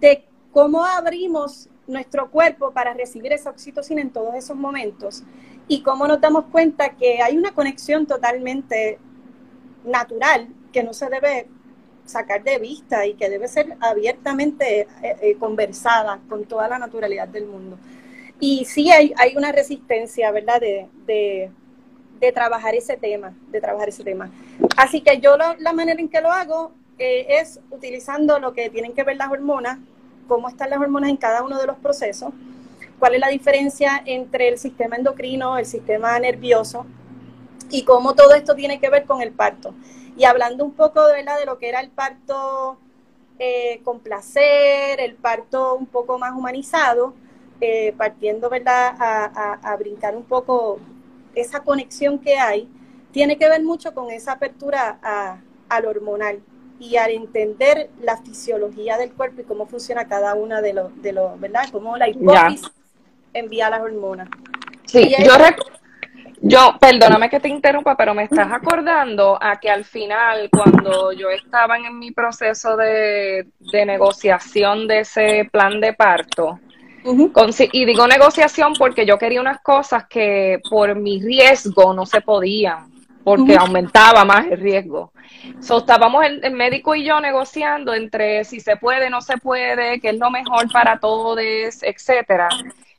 de 0.00 0.24
cómo 0.52 0.84
abrimos 0.84 1.68
nuestro 1.86 2.30
cuerpo 2.30 2.70
para 2.70 2.94
recibir 2.94 3.32
esa 3.32 3.50
oxitocina 3.50 4.00
en 4.00 4.10
todos 4.10 4.34
esos 4.34 4.56
momentos 4.56 5.24
y 5.66 5.82
cómo 5.82 6.06
nos 6.06 6.20
damos 6.20 6.44
cuenta 6.46 6.96
que 6.96 7.20
hay 7.20 7.36
una 7.36 7.52
conexión 7.52 8.06
totalmente 8.06 8.98
natural 9.84 10.48
que 10.72 10.82
no 10.82 10.92
se 10.92 11.08
debe 11.08 11.48
sacar 12.10 12.42
de 12.42 12.58
vista 12.58 13.06
y 13.06 13.14
que 13.14 13.30
debe 13.30 13.48
ser 13.48 13.76
abiertamente 13.80 14.80
eh, 14.80 14.86
eh, 15.02 15.36
conversada 15.38 16.20
con 16.28 16.44
toda 16.44 16.68
la 16.68 16.78
naturalidad 16.78 17.28
del 17.28 17.46
mundo. 17.46 17.78
Y 18.38 18.64
sí 18.64 18.90
hay, 18.90 19.12
hay 19.16 19.36
una 19.36 19.52
resistencia, 19.52 20.30
¿verdad?, 20.30 20.60
de, 20.60 20.88
de, 21.06 22.32
trabajar 22.32 22.74
ese 22.74 22.96
tema, 22.96 23.34
de 23.50 23.60
trabajar 23.60 23.88
ese 23.88 24.04
tema. 24.04 24.30
Así 24.76 25.00
que 25.00 25.20
yo 25.20 25.36
la 25.36 25.72
manera 25.72 26.00
en 26.00 26.08
que 26.08 26.20
lo 26.20 26.30
hago 26.30 26.72
eh, 27.02 27.40
es 27.40 27.60
utilizando 27.70 28.38
lo 28.38 28.52
que 28.52 28.68
tienen 28.68 28.92
que 28.92 29.04
ver 29.04 29.16
las 29.16 29.30
hormonas, 29.30 29.78
cómo 30.28 30.50
están 30.50 30.68
las 30.68 30.78
hormonas 30.78 31.08
en 31.08 31.16
cada 31.16 31.42
uno 31.42 31.58
de 31.58 31.66
los 31.66 31.78
procesos, 31.78 32.30
cuál 32.98 33.14
es 33.14 33.20
la 33.20 33.28
diferencia 33.28 34.02
entre 34.04 34.48
el 34.48 34.58
sistema 34.58 34.96
endocrino, 34.96 35.56
el 35.56 35.64
sistema 35.64 36.18
nervioso 36.18 36.84
y 37.70 37.84
cómo 37.84 38.14
todo 38.14 38.34
esto 38.34 38.54
tiene 38.54 38.78
que 38.80 38.90
ver 38.90 39.06
con 39.06 39.22
el 39.22 39.32
parto. 39.32 39.72
Y 40.20 40.26
hablando 40.26 40.66
un 40.66 40.72
poco 40.72 41.08
de, 41.08 41.22
de 41.22 41.46
lo 41.46 41.56
que 41.56 41.70
era 41.70 41.80
el 41.80 41.88
parto 41.88 42.76
eh, 43.38 43.80
con 43.84 44.00
placer, 44.00 45.00
el 45.00 45.14
parto 45.14 45.74
un 45.74 45.86
poco 45.86 46.18
más 46.18 46.32
humanizado, 46.32 47.14
eh, 47.58 47.94
partiendo 47.96 48.50
¿verdad? 48.50 48.96
A, 48.98 49.76
brincar 49.78 50.14
un 50.14 50.24
poco 50.24 50.78
esa 51.34 51.60
conexión 51.60 52.18
que 52.18 52.36
hay, 52.36 52.68
tiene 53.12 53.38
que 53.38 53.48
ver 53.48 53.62
mucho 53.62 53.94
con 53.94 54.10
esa 54.10 54.32
apertura 54.32 54.98
a, 55.02 55.38
al 55.70 55.86
hormonal 55.86 56.42
y 56.78 56.96
al 56.98 57.12
entender 57.12 57.88
la 58.02 58.18
fisiología 58.18 58.98
del 58.98 59.14
cuerpo 59.14 59.40
y 59.40 59.44
cómo 59.44 59.64
funciona 59.64 60.06
cada 60.06 60.34
una 60.34 60.60
de 60.60 60.74
los, 60.74 61.00
de 61.00 61.14
los 61.14 61.40
¿verdad? 61.40 61.62
Cómo 61.72 61.96
la 61.96 62.10
hipófisis 62.10 62.70
envía 63.32 63.70
las 63.70 63.80
hormonas. 63.80 64.28
Sí, 64.84 65.14
yo, 65.18 65.38
recuerdo 65.38 65.79
yo, 66.42 66.76
perdóname 66.80 67.28
que 67.28 67.38
te 67.38 67.48
interrumpa, 67.48 67.96
pero 67.96 68.14
me 68.14 68.24
estás 68.24 68.50
acordando 68.50 69.38
a 69.40 69.60
que 69.60 69.70
al 69.70 69.84
final, 69.84 70.48
cuando 70.50 71.12
yo 71.12 71.28
estaba 71.28 71.76
en 71.76 71.98
mi 71.98 72.12
proceso 72.12 72.76
de, 72.76 73.46
negociación 73.72 74.88
de 74.88 75.00
ese 75.00 75.48
plan 75.52 75.80
de 75.80 75.92
parto, 75.92 76.58
y 77.72 77.84
digo 77.84 78.06
negociación 78.06 78.74
porque 78.78 79.04
yo 79.04 79.18
quería 79.18 79.40
unas 79.40 79.60
cosas 79.60 80.06
que 80.06 80.60
por 80.68 80.94
mi 80.96 81.20
riesgo 81.20 81.92
no 81.92 82.06
se 82.06 82.22
podían, 82.22 82.90
porque 83.22 83.56
aumentaba 83.56 84.24
más 84.24 84.46
el 84.46 84.60
riesgo. 84.60 85.12
So, 85.60 85.78
estábamos 85.78 86.24
el, 86.24 86.52
médico 86.52 86.94
y 86.94 87.04
yo 87.04 87.20
negociando 87.20 87.92
entre 87.92 88.44
si 88.44 88.60
se 88.60 88.76
puede, 88.76 89.10
no 89.10 89.20
se 89.20 89.36
puede, 89.36 90.00
qué 90.00 90.10
es 90.10 90.18
lo 90.18 90.30
mejor 90.30 90.70
para 90.72 90.98
todos, 90.98 91.38
etcétera. 91.82 92.48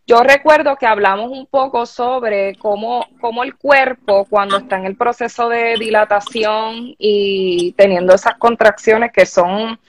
Yo 0.07 0.23
recuerdo 0.23 0.75
que 0.75 0.87
hablamos 0.87 1.31
un 1.31 1.45
poco 1.45 1.85
sobre 1.85 2.55
cómo, 2.55 3.05
cómo 3.21 3.43
el 3.43 3.55
cuerpo, 3.55 4.25
cuando 4.29 4.57
está 4.57 4.77
en 4.77 4.85
el 4.85 4.95
proceso 4.95 5.47
de 5.47 5.75
dilatación 5.79 6.95
y 6.97 7.73
teniendo 7.73 8.15
esas 8.15 8.35
contracciones 8.37 9.11
que 9.11 9.25
son, 9.25 9.79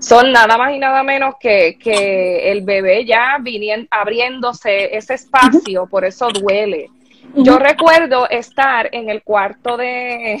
son 0.00 0.32
nada 0.32 0.58
más 0.58 0.74
y 0.74 0.78
nada 0.78 1.02
menos 1.04 1.36
que, 1.38 1.78
que 1.78 2.50
el 2.50 2.62
bebé 2.62 3.04
ya 3.04 3.38
viniendo, 3.40 3.86
abriéndose 3.90 4.96
ese 4.96 5.14
espacio, 5.14 5.86
por 5.86 6.04
eso 6.04 6.28
duele. 6.28 6.90
Yo 7.36 7.58
recuerdo 7.58 8.28
estar 8.28 8.88
en 8.92 9.08
el 9.08 9.22
cuarto 9.22 9.76
de, 9.76 10.38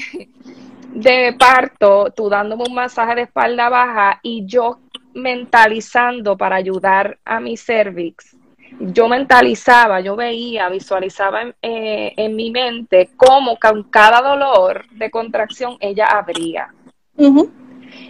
de 0.88 1.34
parto, 1.38 2.12
tú 2.14 2.28
dándome 2.28 2.64
un 2.68 2.74
masaje 2.74 3.14
de 3.14 3.22
espalda 3.22 3.68
baja 3.68 4.18
y 4.22 4.44
yo 4.46 4.80
mentalizando 5.14 6.36
para 6.36 6.56
ayudar 6.56 7.18
a 7.24 7.38
mi 7.38 7.56
cervix 7.56 8.36
yo 8.80 9.08
mentalizaba, 9.08 10.00
yo 10.00 10.16
veía, 10.16 10.68
visualizaba 10.68 11.42
en, 11.42 11.54
eh, 11.62 12.28
mi 12.28 12.50
mente 12.50 13.10
cómo 13.16 13.58
con 13.58 13.84
cada 13.84 14.20
dolor 14.20 14.84
de 14.90 15.10
contracción 15.10 15.76
ella 15.80 16.06
abría. 16.06 16.72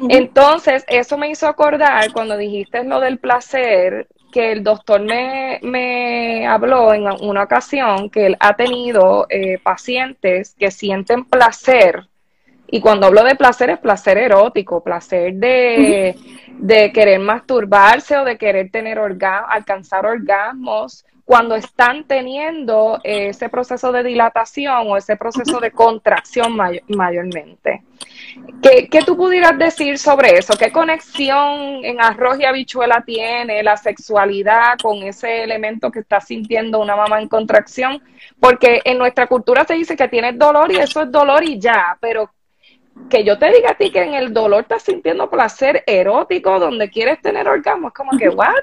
Entonces, 0.09 0.85
eso 0.89 1.19
me 1.19 1.31
hizo 1.31 1.47
acordar 1.47 2.13
cuando 2.13 2.37
dijiste 2.37 2.85
lo 2.85 3.01
del 3.01 3.19
placer, 3.19 4.09
que 4.33 4.53
el 4.53 4.65
doctor 4.65 5.03
me, 5.03 5.61
me 5.63 6.47
habló 6.47 6.95
en 6.95 7.07
una 7.21 7.43
ocasión 7.43 8.09
que 8.09 8.27
él 8.27 8.37
ha 8.41 8.55
tenido 8.55 9.27
eh, 9.29 9.59
pacientes 9.63 10.57
que 10.59 10.71
sienten 10.71 11.25
placer 11.25 12.09
y 12.75 12.81
cuando 12.81 13.07
hablo 13.07 13.23
de 13.23 13.35
placer 13.35 13.69
es 13.69 13.79
placer 13.81 14.17
erótico, 14.17 14.83
placer 14.83 15.35
de, 15.35 16.17
querer 16.95 17.21
masturbarse 17.21 18.17
o 18.17 18.25
de 18.25 18.39
querer 18.39 18.71
tener 18.71 18.99
orgasmo, 18.99 19.47
alcanzar 19.51 20.07
orgasmos 20.07 21.05
cuando 21.27 21.55
están 21.55 22.05
teniendo 22.05 22.99
ese 23.05 23.51
proceso 23.51 23.93
de 23.93 24.03
dilatación 24.03 24.87
o 24.89 24.97
ese 24.97 25.19
proceso 25.19 25.61
de 25.61 25.71
contracción 25.71 26.57
mayormente. 26.89 27.83
¿Qué, 28.63 28.89
¿Qué, 28.89 29.03
tú 29.03 29.19
pudieras 29.19 29.59
decir 29.59 29.99
sobre 29.99 30.39
eso? 30.39 30.55
¿Qué 30.57 30.73
conexión 30.73 31.85
en 31.85 32.01
arroz 32.01 32.41
y 32.41 32.47
habichuela 32.47 33.03
tiene 33.05 33.63
la 33.63 33.77
sexualidad 33.77 34.79
con 34.83 35.03
ese 35.03 35.43
elemento 35.45 35.91
que 35.91 36.01
está 36.01 36.23
sintiendo 36.23 36.81
una 36.81 36.97
mamá 36.97 37.21
en 37.21 37.29
contracción? 37.29 38.03
Porque 38.41 38.81
en 38.83 38.97
nuestra 38.97 39.27
cultura 39.27 39.67
se 39.67 39.75
dice 39.75 39.95
que 39.95 40.09
tienes 40.09 40.39
dolor 40.39 40.73
y 40.73 40.79
eso 40.79 41.03
es 41.03 41.13
dolor 41.13 41.45
y 41.45 41.61
ya, 41.61 41.99
pero 42.01 42.31
que 43.09 43.25
yo 43.25 43.39
te 43.39 43.53
diga 43.53 43.71
a 43.71 43.75
ti 43.77 43.91
que 43.91 44.03
en 44.03 44.15
el 44.15 44.33
dolor 44.33 44.63
estás 44.63 44.83
sintiendo 44.83 45.29
placer 45.31 45.83
erótico 45.87 46.59
donde 46.59 46.91
quieres 46.91 47.21
tener 47.21 47.49
orgasmo, 47.49 47.89
es 47.89 47.95
como 47.95 48.17
que, 48.19 48.29
¿what? 48.31 48.55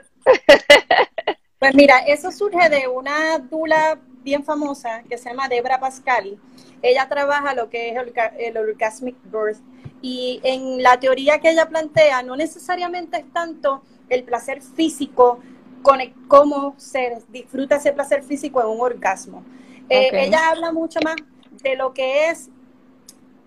Pues 1.59 1.75
mira, 1.75 1.99
eso 1.99 2.31
surge 2.31 2.69
de 2.69 2.87
una 2.87 3.37
dula 3.37 3.99
bien 4.23 4.43
famosa 4.43 5.03
que 5.09 5.17
se 5.17 5.29
llama 5.29 5.49
Debra 5.49 5.79
Pascali. 5.79 6.39
Ella 6.81 7.07
trabaja 7.09 7.53
lo 7.53 7.69
que 7.69 7.89
es 7.89 7.95
el, 8.37 8.57
orgasmic 8.57 9.15
birth 9.25 9.59
y 10.01 10.39
en 10.43 10.81
la 10.81 10.99
teoría 10.99 11.39
que 11.39 11.51
ella 11.51 11.67
plantea 11.67 12.23
no 12.23 12.37
necesariamente 12.37 13.17
es 13.17 13.33
tanto 13.33 13.83
el 14.07 14.23
placer 14.23 14.61
físico 14.61 15.39
con 15.81 15.99
cómo 16.27 16.75
se 16.77 17.17
disfruta 17.29 17.75
ese 17.75 17.91
placer 17.91 18.23
físico 18.23 18.61
en 18.61 18.67
un 18.67 18.81
orgasmo. 18.81 19.43
Eh, 19.89 20.09
ella 20.13 20.49
habla 20.49 20.71
mucho 20.71 20.99
más 21.03 21.15
de 21.61 21.75
lo 21.75 21.93
que 21.93 22.29
es 22.29 22.49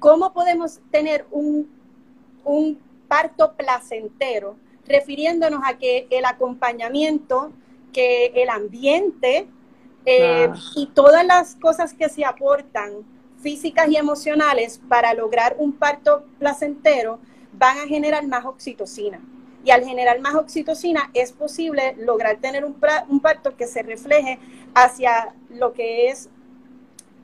cómo 0.02 0.32
podemos 0.32 0.80
tener 0.90 1.26
un, 1.30 1.70
un 2.44 2.76
parto 3.06 3.52
placentero, 3.52 4.56
refiriéndonos 4.84 5.60
a 5.64 5.78
que 5.78 6.08
el 6.10 6.24
acompañamiento, 6.24 7.52
que 7.92 8.32
el 8.34 8.48
ambiente 8.50 9.46
eh, 10.04 10.50
y 10.74 10.86
todas 10.88 11.24
las 11.24 11.54
cosas 11.54 11.94
que 11.94 12.08
se 12.08 12.24
aportan 12.24 13.04
físicas 13.40 13.88
y 13.88 13.96
emocionales 13.96 14.80
para 14.88 15.14
lograr 15.14 15.54
un 15.56 15.72
parto 15.72 16.24
placentero 16.40 17.20
van 17.52 17.78
a 17.78 17.86
generar 17.86 18.26
más 18.26 18.44
oxitocina. 18.44 19.20
Y 19.64 19.70
al 19.70 19.84
generar 19.84 20.20
más 20.20 20.34
oxitocina 20.34 21.12
es 21.14 21.30
posible 21.30 21.94
lograr 21.96 22.38
tener 22.38 22.64
un, 22.64 22.76
un 23.08 23.20
parto 23.20 23.56
que 23.56 23.68
se 23.68 23.84
refleje 23.84 24.40
hacia 24.74 25.32
lo 25.48 25.72
que 25.72 26.08
es 26.08 26.28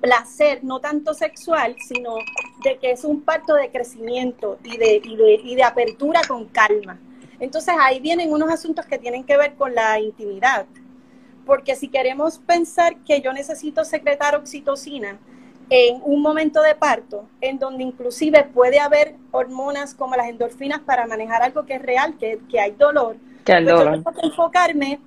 placer, 0.00 0.62
no 0.62 0.80
tanto 0.80 1.14
sexual, 1.14 1.76
sino 1.86 2.14
de 2.62 2.78
que 2.78 2.92
es 2.92 3.04
un 3.04 3.22
parto 3.22 3.54
de 3.54 3.70
crecimiento 3.70 4.58
y 4.64 4.76
de, 4.76 5.00
y 5.04 5.16
de, 5.16 5.34
y 5.44 5.54
de 5.54 5.62
apertura 5.62 6.20
con 6.26 6.46
calma. 6.46 6.98
Entonces 7.40 7.74
ahí 7.80 8.00
vienen 8.00 8.32
unos 8.32 8.50
asuntos 8.50 8.86
que 8.86 8.98
tienen 8.98 9.24
que 9.24 9.36
ver 9.36 9.54
con 9.54 9.74
la 9.74 10.00
intimidad. 10.00 10.66
Porque 11.46 11.76
si 11.76 11.88
queremos 11.88 12.38
pensar 12.38 12.96
que 13.04 13.20
yo 13.20 13.32
necesito 13.32 13.84
secretar 13.84 14.34
oxitocina 14.34 15.18
en 15.70 16.00
un 16.04 16.22
momento 16.22 16.62
de 16.62 16.74
parto, 16.74 17.28
en 17.40 17.58
donde 17.58 17.84
inclusive 17.84 18.44
puede 18.44 18.80
haber 18.80 19.16
hormonas 19.30 19.94
como 19.94 20.16
las 20.16 20.28
endorfinas 20.28 20.80
para 20.80 21.06
manejar 21.06 21.42
algo 21.42 21.66
que 21.66 21.74
es 21.74 21.82
real, 21.82 22.16
que, 22.18 22.38
hay 22.58 22.72
dolor, 22.72 23.16
que 23.44 23.52
pues 23.52 23.66
yo 23.66 23.90
tengo 23.90 24.12
que 24.12 24.26
enfocarme 24.26 25.00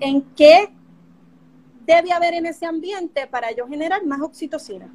en 0.00 0.22
qué 0.36 0.70
debe 1.88 2.12
haber 2.12 2.34
en 2.34 2.44
ese 2.44 2.66
ambiente 2.66 3.26
para 3.26 3.50
yo 3.52 3.66
generar 3.66 4.04
más 4.04 4.20
oxitocina. 4.20 4.90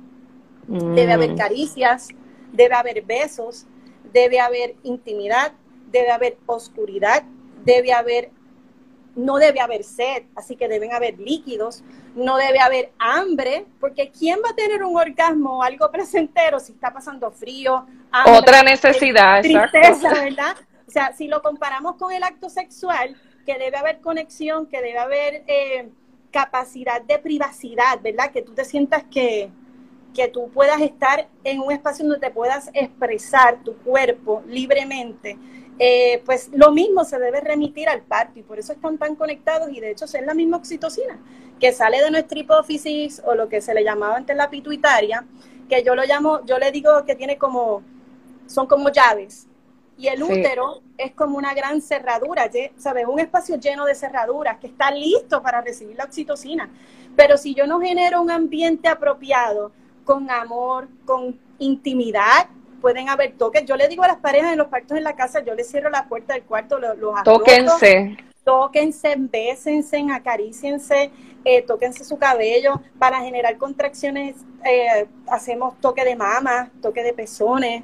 Debe 0.68 1.12
haber 1.12 1.32
mm. 1.32 1.38
caricias, 1.38 2.10
debe 2.52 2.76
haber 2.76 3.02
besos, 3.02 3.66
debe 4.14 4.40
haber 4.40 4.76
intimidad, 4.84 5.54
debe 5.92 6.12
haber 6.12 6.38
oscuridad, 6.46 7.24
debe 7.66 7.94
haber, 7.94 8.30
no 9.16 9.38
debe 9.38 9.60
haber 9.60 9.84
sed, 9.84 10.26
así 10.36 10.56
que 10.56 10.68
deben 10.68 10.94
haber 10.94 11.20
líquidos, 11.20 11.84
no 12.16 12.38
debe 12.38 12.60
haber 12.60 12.92
hambre, 13.00 13.66
porque 13.80 14.12
¿quién 14.12 14.40
va 14.46 14.52
a 14.52 14.56
tener 14.56 14.84
un 14.84 14.96
orgasmo 14.96 15.58
o 15.58 15.64
algo 15.64 15.90
placentero 15.90 16.60
si 16.60 16.74
está 16.74 16.94
pasando 16.94 17.32
frío? 17.32 17.88
Otra 18.28 18.62
necesidad, 18.62 19.42
tristeza, 19.42 20.14
¿verdad? 20.14 20.56
O 20.88 20.92
sea, 20.92 21.12
si 21.14 21.28
lo 21.28 21.42
comparamos 21.42 21.96
con 21.96 22.12
el 22.14 22.22
acto 22.22 22.50
sexual, 22.52 23.20
que 23.48 23.58
debe 23.58 23.78
haber 23.78 24.00
conexión, 24.00 24.68
que 24.68 24.80
debe 24.80 25.00
haber... 25.00 25.44
Eh, 25.48 25.90
capacidad 26.34 27.02
de 27.02 27.20
privacidad, 27.20 28.02
¿verdad? 28.02 28.32
Que 28.32 28.42
tú 28.42 28.54
te 28.54 28.66
sientas 28.66 29.04
que, 29.04 29.50
que 30.14 30.28
tú 30.28 30.50
puedas 30.50 30.82
estar 30.82 31.30
en 31.44 31.60
un 31.60 31.72
espacio 31.72 32.04
donde 32.06 32.20
te 32.20 32.34
puedas 32.34 32.72
expresar 32.74 33.64
tu 33.64 33.78
cuerpo 33.78 34.44
libremente, 34.48 35.38
eh, 35.78 36.22
pues 36.26 36.50
lo 36.52 36.72
mismo 36.72 37.06
se 37.06 37.20
debe 37.20 37.40
remitir 37.40 37.88
al 37.88 38.02
parto 38.02 38.40
y 38.40 38.44
por 38.44 38.60
eso 38.60 38.74
están 38.74 38.98
tan 38.98 39.16
conectados 39.16 39.70
y 39.72 39.80
de 39.80 39.92
hecho 39.92 40.06
es 40.06 40.26
la 40.26 40.34
misma 40.34 40.58
oxitocina 40.58 41.20
que 41.60 41.72
sale 41.72 42.02
de 42.02 42.12
nuestra 42.12 42.38
hipófisis 42.38 43.22
o 43.26 43.36
lo 43.36 43.48
que 43.48 43.62
se 43.62 43.74
le 43.74 43.84
llamaba 43.84 44.18
antes 44.18 44.36
la 44.36 44.50
pituitaria, 44.50 45.26
que 45.70 45.84
yo 45.84 45.96
lo 45.96 46.04
llamo, 46.04 46.46
yo 46.46 46.58
le 46.58 46.72
digo 46.72 47.06
que 47.06 47.16
tiene 47.16 47.38
como, 47.38 47.84
son 48.48 48.68
como 48.68 48.90
llaves, 48.90 49.48
y 49.98 50.08
el 50.08 50.24
útero 50.24 50.82
es 50.98 51.12
como 51.12 51.38
una 51.38 51.54
gran 51.54 51.82
cerradura, 51.82 52.50
¿sabes? 52.78 53.06
Un 53.08 53.20
espacio 53.20 53.58
lleno 53.58 53.86
de 53.86 53.96
cerraduras 53.96 54.58
que 54.58 54.68
está 54.68 54.92
listo 54.92 55.42
para 55.42 55.62
recibir 55.62 55.96
la 55.96 56.06
oxitocina. 56.06 56.70
Pero 57.16 57.38
si 57.38 57.54
yo 57.54 57.68
no 57.68 57.80
genero 57.80 58.22
un 58.22 58.32
ambiente 58.32 58.88
apropiado, 58.88 59.72
con 60.04 60.30
amor, 60.30 60.88
con 61.06 61.40
intimidad, 61.60 62.48
pueden 62.82 63.10
haber 63.10 63.34
toques. 63.38 63.66
Yo 63.66 63.78
le 63.78 63.88
digo 63.88 64.04
a 64.04 64.08
las 64.08 64.18
parejas 64.18 64.52
en 64.52 64.58
los 64.58 64.68
partos 64.68 64.98
en 64.98 65.04
la 65.04 65.16
casa, 65.16 65.44
yo 65.44 65.54
les 65.56 65.70
cierro 65.70 65.90
la 65.90 66.08
puerta 66.08 66.34
del 66.34 66.44
cuarto, 66.44 66.80
los, 66.80 66.98
los 66.98 67.24
Tóquense. 67.24 68.18
Tóquense, 68.44 69.16
bésense, 69.18 70.06
acaríciense, 70.12 71.12
eh, 71.46 71.62
tóquense 71.62 72.04
su 72.04 72.18
cabello. 72.18 72.82
Para 73.00 73.22
generar 73.22 73.58
contracciones, 73.58 74.36
eh, 74.66 75.08
hacemos 75.28 75.80
toque 75.80 76.04
de 76.04 76.18
mama, 76.18 76.70
toque 76.82 77.04
de 77.04 77.14
pezones, 77.14 77.84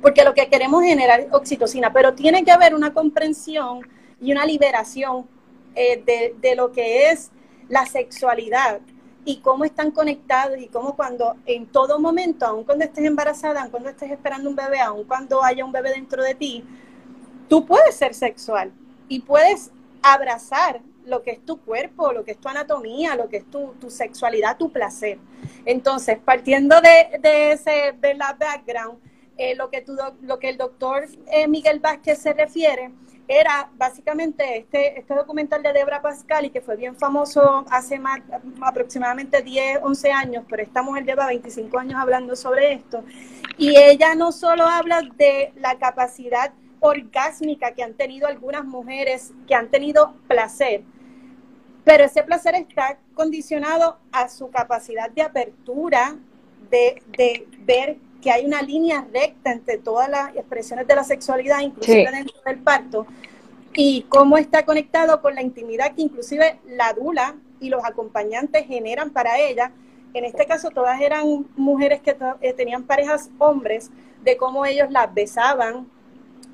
porque 0.00 0.24
lo 0.24 0.34
que 0.34 0.48
queremos 0.48 0.82
es 0.82 0.90
generar 0.90 1.26
oxitocina, 1.32 1.92
pero 1.92 2.14
tiene 2.14 2.44
que 2.44 2.52
haber 2.52 2.74
una 2.74 2.92
comprensión 2.92 3.80
y 4.20 4.32
una 4.32 4.44
liberación 4.44 5.26
eh, 5.74 6.34
de, 6.40 6.54
lo 6.56 6.72
que 6.72 7.10
es 7.10 7.30
la 7.68 7.86
sexualidad 7.86 8.80
y 9.24 9.38
cómo 9.40 9.64
están 9.64 9.90
conectados 9.90 10.58
y 10.58 10.68
cómo 10.68 10.96
cuando 10.96 11.36
en 11.46 11.66
todo 11.66 12.00
momento, 12.00 12.46
aun 12.46 12.64
cuando 12.64 12.84
estés 12.84 13.04
embarazada, 13.04 13.62
aun 13.62 13.70
cuando 13.70 13.90
estés 13.90 14.10
esperando 14.10 14.48
un 14.48 14.56
bebé, 14.56 14.80
aun 14.80 15.04
cuando 15.04 15.42
haya 15.44 15.64
un 15.64 15.72
bebé 15.72 15.90
dentro 15.90 16.22
de 16.22 16.34
ti, 16.34 16.64
tú 17.48 17.66
puedes 17.66 17.94
ser 17.94 18.14
sexual 18.14 18.72
y 19.08 19.20
puedes 19.20 19.70
abrazar 20.02 20.80
lo 21.04 21.22
que 21.22 21.32
es 21.32 21.44
tu 21.44 21.60
cuerpo, 21.60 22.12
lo 22.12 22.24
que 22.24 22.32
es 22.32 22.38
tu 22.38 22.48
anatomía, 22.48 23.16
lo 23.16 23.28
que 23.28 23.38
es 23.38 23.50
tu, 23.50 23.74
tu 23.80 23.90
sexualidad, 23.90 24.56
tu 24.56 24.70
placer. 24.72 25.18
Entonces, 25.64 26.18
partiendo 26.18 26.80
de, 26.80 27.18
de 27.20 27.52
ese 27.52 27.94
de 28.00 28.14
la 28.14 28.36
background, 28.38 28.98
eh, 29.40 29.54
lo, 29.54 29.70
que 29.70 30.48
el 30.50 30.58
doctor 30.58 31.06
eh, 31.32 31.48
Miguel 31.48 31.80
Vázquez 31.80 32.18
se 32.18 32.34
refiere 32.34 32.90
era 33.26 33.70
básicamente 33.78 34.58
este, 34.58 34.98
este 34.98 35.14
documental 35.14 35.62
de 35.62 35.72
Debra 35.72 36.02
Pascal 36.02 36.44
y 36.44 36.50
que 36.50 36.60
fue 36.60 36.76
bien 36.76 36.94
famoso 36.94 37.64
hace 37.70 37.98
más, 37.98 38.20
aproximadamente 38.60 39.40
10, 39.40 39.78
11 39.82 40.12
años, 40.12 40.44
pero 40.46 40.62
esta 40.62 40.82
mujer 40.82 41.06
lleva 41.06 41.26
25 41.28 41.78
años 41.78 41.98
hablando 41.98 42.36
sobre 42.36 42.74
esto. 42.74 43.02
Y 43.56 43.78
ella 43.78 44.14
no 44.14 44.30
solo 44.30 44.66
habla 44.66 45.00
de 45.16 45.54
la 45.56 45.78
capacidad 45.78 46.52
orgásmica 46.80 47.72
que 47.72 47.82
han 47.82 47.94
tenido 47.94 48.28
algunas 48.28 48.66
mujeres 48.66 49.32
que 49.48 49.54
han 49.54 49.70
tenido 49.70 50.16
placer, 50.28 50.82
pero 51.82 52.04
ese 52.04 52.22
placer 52.24 52.56
está 52.56 52.98
condicionado 53.14 53.96
a 54.12 54.28
su 54.28 54.50
capacidad 54.50 55.08
de 55.08 55.22
apertura, 55.22 56.18
de, 56.70 57.02
de 57.16 57.48
ver 57.60 57.96
que 58.20 58.30
hay 58.30 58.44
una 58.46 58.62
línea 58.62 59.06
recta 59.12 59.52
entre 59.52 59.78
todas 59.78 60.08
las 60.08 60.34
expresiones 60.36 60.86
de 60.86 60.94
la 60.94 61.04
sexualidad, 61.04 61.60
inclusive 61.60 62.10
dentro 62.10 62.36
del 62.44 62.58
parto, 62.58 63.06
y 63.72 64.02
cómo 64.08 64.36
está 64.36 64.64
conectado 64.64 65.22
con 65.22 65.34
la 65.34 65.42
intimidad 65.42 65.94
que 65.94 66.02
inclusive 66.02 66.58
la 66.66 66.92
dula 66.92 67.36
y 67.60 67.68
los 67.68 67.84
acompañantes 67.84 68.66
generan 68.66 69.10
para 69.10 69.38
ella. 69.38 69.72
En 70.12 70.24
este 70.24 70.46
caso, 70.46 70.70
todas 70.70 71.00
eran 71.00 71.46
mujeres 71.56 72.00
que 72.00 72.16
eh, 72.40 72.52
tenían 72.52 72.84
parejas 72.84 73.30
hombres, 73.38 73.90
de 74.22 74.36
cómo 74.36 74.66
ellos 74.66 74.90
las 74.90 75.12
besaban, 75.14 75.88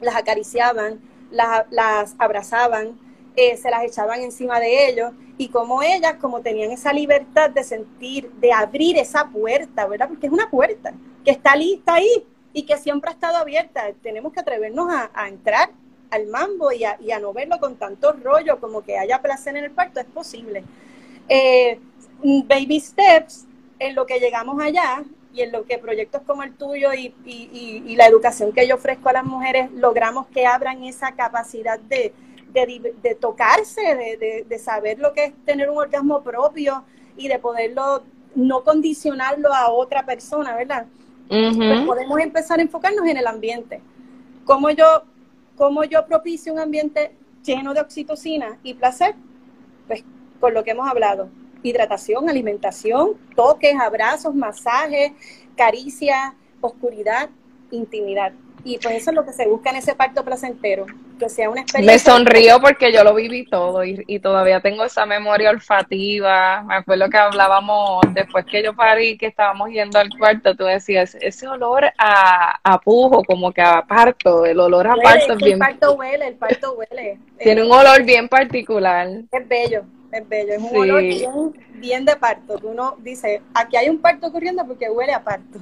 las 0.00 0.14
acariciaban, 0.14 1.00
las, 1.30 2.14
abrazaban, 2.18 2.98
eh, 3.36 3.56
se 3.58 3.70
las 3.70 3.84
echaban 3.84 4.22
encima 4.22 4.58
de 4.58 4.88
ellos 4.88 5.12
y 5.36 5.48
como 5.48 5.82
ellas, 5.82 6.14
como 6.18 6.40
tenían 6.40 6.70
esa 6.70 6.90
libertad 6.90 7.50
de 7.50 7.62
sentir, 7.64 8.30
de 8.32 8.50
abrir 8.50 8.96
esa 8.96 9.28
puerta, 9.28 9.86
¿verdad? 9.86 10.08
Porque 10.08 10.26
es 10.26 10.32
una 10.32 10.48
puerta 10.48 10.94
que 11.22 11.32
está 11.32 11.54
lista 11.54 11.94
ahí 11.94 12.26
y 12.54 12.62
que 12.62 12.78
siempre 12.78 13.10
ha 13.10 13.12
estado 13.12 13.36
abierta. 13.36 13.92
Tenemos 14.02 14.32
que 14.32 14.40
atrevernos 14.40 14.88
a, 14.90 15.28
entrar 15.28 15.68
al 16.10 16.26
mambo 16.28 16.72
y 16.72 16.84
a, 16.84 16.96
no 17.20 17.34
verlo 17.34 17.58
con 17.60 17.76
tanto 17.76 18.12
rollo 18.12 18.58
como 18.58 18.82
que 18.82 18.96
haya 18.96 19.20
placer 19.20 19.54
en 19.58 19.64
el 19.64 19.70
parto, 19.70 20.00
es 20.00 20.06
posible. 20.06 20.64
Eh, 21.28 21.78
baby 22.22 22.80
steps, 22.80 23.44
en 23.78 23.94
lo 23.94 24.06
que 24.06 24.18
llegamos 24.18 24.62
allá 24.62 25.04
y 25.34 25.42
en 25.42 25.52
lo 25.52 25.66
que 25.66 25.76
proyectos 25.76 26.22
como 26.22 26.42
el 26.42 26.54
tuyo 26.54 26.94
y, 26.94 27.12
y 27.26 27.96
la 27.96 28.06
educación 28.06 28.52
que 28.52 28.66
yo 28.66 28.76
ofrezco 28.76 29.10
a 29.10 29.12
las 29.12 29.24
mujeres 29.24 29.70
logramos 29.72 30.26
que 30.28 30.46
abran 30.46 30.82
esa 30.84 31.12
capacidad 31.12 31.78
de, 31.78 32.14
de, 32.52 33.14
tocarse, 33.20 34.44
de, 34.48 34.58
saber 34.58 34.98
lo 34.98 35.12
que 35.12 35.24
es 35.26 35.34
tener 35.44 35.70
un 35.70 35.78
orgasmo 35.78 36.22
propio 36.22 36.84
y 37.16 37.28
de 37.28 37.38
poderlo 37.38 38.02
no 38.34 38.64
condicionarlo 38.64 39.52
a 39.52 39.70
otra 39.70 40.04
persona, 40.04 40.54
¿verdad? 40.56 40.86
Pues 41.28 41.56
podemos 41.86 42.20
empezar 42.20 42.58
a 42.58 42.62
enfocarnos 42.62 43.06
en 43.06 43.16
el 43.16 43.26
ambiente. 43.26 43.80
¿Cómo 44.44 44.70
yo, 44.70 45.04
cómo 45.56 45.84
yo 45.84 46.06
propicio 46.06 46.52
un 46.52 46.60
ambiente 46.60 47.12
lleno 47.44 47.74
de 47.74 47.80
oxitocina 47.80 48.58
y 48.62 48.74
placer? 48.74 49.14
Pues 49.86 50.04
con 50.40 50.54
lo 50.54 50.62
que 50.64 50.70
hemos 50.70 50.88
hablado. 50.88 51.28
Hidratación, 51.62 52.28
alimentación, 52.28 53.14
toques, 53.34 53.74
abrazos, 53.80 54.34
masajes, 54.34 55.12
caricias, 55.56 56.34
oscuridad, 56.60 57.30
intimidad. 57.70 58.32
Y 58.64 58.78
pues 58.78 58.96
eso 58.96 59.10
es 59.10 59.16
lo 59.16 59.24
que 59.24 59.32
se 59.32 59.46
busca 59.46 59.70
en 59.70 59.76
ese 59.76 59.94
parto 59.94 60.24
placentero, 60.24 60.86
que 61.18 61.28
sea 61.28 61.50
una 61.50 61.62
experiencia. 61.62 61.92
Me 61.92 61.98
sonrío 61.98 62.60
porque 62.60 62.92
yo 62.92 63.04
lo 63.04 63.14
viví 63.14 63.44
todo 63.46 63.84
y, 63.84 64.18
todavía 64.20 64.60
tengo 64.60 64.84
esa 64.84 65.06
memoria 65.06 65.50
olfativa. 65.50 66.62
Me 66.62 66.76
acuerdo 66.76 67.08
que 67.08 67.18
hablábamos 67.18 68.02
después 68.12 68.44
que 68.46 68.62
yo 68.62 68.74
parí, 68.74 69.16
que 69.18 69.26
estábamos 69.26 69.70
yendo 69.70 69.98
al 69.98 70.08
cuarto, 70.18 70.54
tú 70.56 70.64
decías, 70.64 71.16
ese 71.20 71.46
olor 71.46 71.84
a, 71.98 72.58
a 72.62 72.80
pujo, 72.80 73.22
como 73.24 73.52
que 73.52 73.62
a 73.62 73.82
parto, 73.82 74.44
el 74.44 74.58
olor 74.58 74.86
a 74.86 74.96
parto 74.96 75.34
es 75.34 75.38
bien... 75.38 75.52
El 75.52 75.58
parto 75.58 75.94
huele, 75.94 76.28
el 76.28 76.34
parto 76.34 76.74
huele. 76.74 77.18
Tiene 77.38 77.64
un 77.64 77.72
olor 77.72 78.02
bien 78.04 78.28
particular. 78.28 79.08
Es 79.30 79.48
bello, 79.48 79.84
es 80.12 80.28
bello, 80.28 80.52
es 80.54 80.62
un 80.62 80.76
olor 80.76 81.02
bien, 81.02 81.54
bien 81.74 82.04
de 82.04 82.16
parto. 82.16 82.58
Uno 82.62 82.96
dice, 82.98 83.42
aquí 83.54 83.76
hay 83.76 83.88
un 83.88 84.00
parto 84.00 84.26
ocurriendo 84.28 84.66
porque 84.66 84.90
huele 84.90 85.12
a 85.12 85.22
parto. 85.22 85.58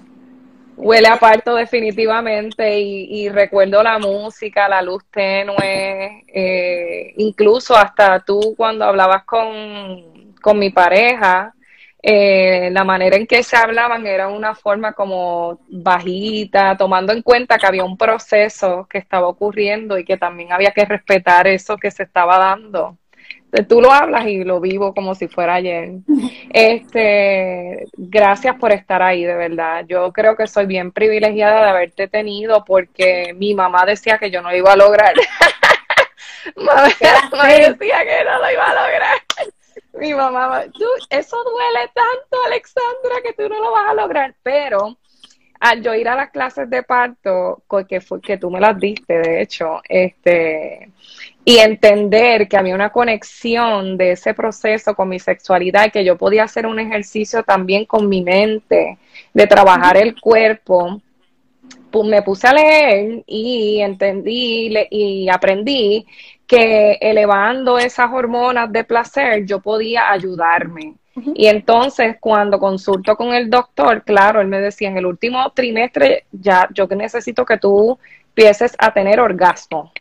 Huele 0.77 1.09
a 1.09 1.19
parto 1.19 1.55
definitivamente 1.55 2.79
y, 2.79 3.29
recuerdo 3.29 3.83
la 3.83 3.99
música, 3.99 4.69
la 4.69 4.83
luz 4.83 5.05
tenue, 5.11 6.25
eh, 6.27 7.15
incluso 7.17 7.77
hasta 7.77 8.21
tú 8.21 8.55
cuando 8.57 8.85
hablabas 8.85 9.25
con, 9.25 10.35
con 10.43 10.59
mi 10.59 10.71
pareja, 10.71 11.55
eh, 12.03 12.71
la 12.71 12.85
manera 12.85 13.17
en 13.17 13.27
que 13.27 13.43
se 13.43 13.57
hablaban 13.57 14.07
era 14.07 14.29
una 14.29 14.55
forma 14.55 14.93
como 14.93 15.61
bajita, 15.69 16.77
tomando 16.77 17.13
en 17.13 17.23
cuenta 17.23 17.57
que 17.57 17.67
había 17.67 17.85
un 17.85 17.97
proceso 17.97 18.87
que 18.91 18.99
estaba 18.99 19.29
ocurriendo 19.29 19.99
y 19.99 20.05
que 20.05 20.19
también 20.19 20.53
había 20.53 20.73
que 20.73 20.85
respetar 20.85 21.47
eso 21.47 21.77
que 21.79 21.91
se 21.91 22.03
estaba 22.03 22.37
dando 22.37 22.99
tú 23.62 23.81
lo 23.81 23.93
hablas 23.93 24.27
y 24.27 24.43
lo 24.43 24.61
vivo 24.61 24.95
como 24.95 25.14
si 25.14 25.29
fuera 25.29 25.55
ayer. 25.55 25.90
Este, 26.53 27.87
gracias 27.97 28.57
por 28.57 28.73
estar 28.73 29.03
ahí, 29.03 29.25
de 29.25 29.35
verdad. 29.35 29.85
Yo 29.87 30.12
creo 30.12 30.37
que 30.37 30.47
soy 30.47 30.67
bien 30.67 30.90
privilegiada 30.90 31.62
de 31.62 31.71
haberte 31.71 32.09
tenido 32.09 32.64
porque 32.64 33.35
mi 33.37 33.55
mamá 33.55 33.85
decía 33.87 34.19
que 34.19 34.31
yo 34.31 34.43
no 34.43 34.51
lo 34.51 34.57
iba 34.57 34.73
a 34.73 34.77
lograr. 34.77 35.14
mamá, 36.57 36.85
decía 36.85 38.05
que 38.05 38.25
no 38.25 38.38
lo 38.38 38.51
iba 38.51 38.64
a 38.64 38.75
lograr. 38.75 39.19
Mi 39.95 40.12
mamá, 40.12 40.64
tú, 40.73 40.87
eso 41.11 41.37
duele 41.45 41.90
tanto, 41.95 42.45
Alexandra, 42.47 43.23
que 43.23 43.33
tú 43.33 43.49
no 43.49 43.61
lo 43.61 43.71
vas 43.71 43.90
a 43.90 43.95
lograr, 43.95 44.35
pero 44.43 44.97
al 45.61 45.83
yo 45.83 45.95
ir 45.95 46.09
a 46.09 46.17
las 46.17 46.31
clases 46.31 46.69
de 46.69 46.83
parto, 46.83 47.62
que, 47.88 48.01
fue, 48.01 48.21
que 48.21 48.37
tú 48.37 48.51
me 48.51 48.61
las 48.61 48.79
diste, 48.79 49.19
de 49.19 49.40
hecho, 49.40 49.81
este, 49.88 50.90
y 51.44 51.59
entender 51.59 52.48
que 52.48 52.57
había 52.57 52.74
una 52.74 52.90
conexión 52.90 53.98
de 53.98 54.12
ese 54.12 54.33
proceso 54.33 54.94
con 54.94 55.09
mi 55.11 55.18
sexualidad 55.18 55.92
que 55.92 56.04
yo 56.04 56.16
podía 56.16 56.44
hacer 56.44 56.66
un 56.66 56.78
ejercicio 56.78 57.42
también 57.42 57.85
con 57.85 58.09
mi 58.09 58.22
mente, 58.22 58.98
de 59.33 59.46
trabajar 59.46 59.96
el 59.96 60.18
cuerpo, 60.18 61.02
pues 61.90 62.09
me 62.09 62.22
puse 62.22 62.48
a 62.48 62.54
leer 62.54 63.22
y 63.26 63.80
entendí 63.80 64.74
y 64.90 65.28
aprendí 65.28 66.07
que 66.46 66.98
elevando 67.00 67.78
esas 67.78 68.11
hormonas 68.12 68.72
de 68.72 68.85
placer 68.85 69.44
yo 69.44 69.61
podía 69.61 70.11
ayudarme. 70.11 70.94
Y 71.35 71.46
entonces 71.46 72.16
cuando 72.18 72.59
consulto 72.59 73.16
con 73.16 73.33
el 73.35 73.48
doctor, 73.48 74.02
claro, 74.02 74.40
él 74.40 74.48
me 74.48 74.61
decía, 74.61 74.88
en 74.88 74.96
el 74.96 75.07
último 75.07 75.48
trimestre 75.52 76.24
ya 76.33 76.68
yo 76.72 76.87
necesito 76.88 77.44
que 77.44 77.59
tú 77.59 77.98
empieces 78.28 78.74
a 78.78 78.92
tener 78.92 79.20
orgasmo. 79.20 79.92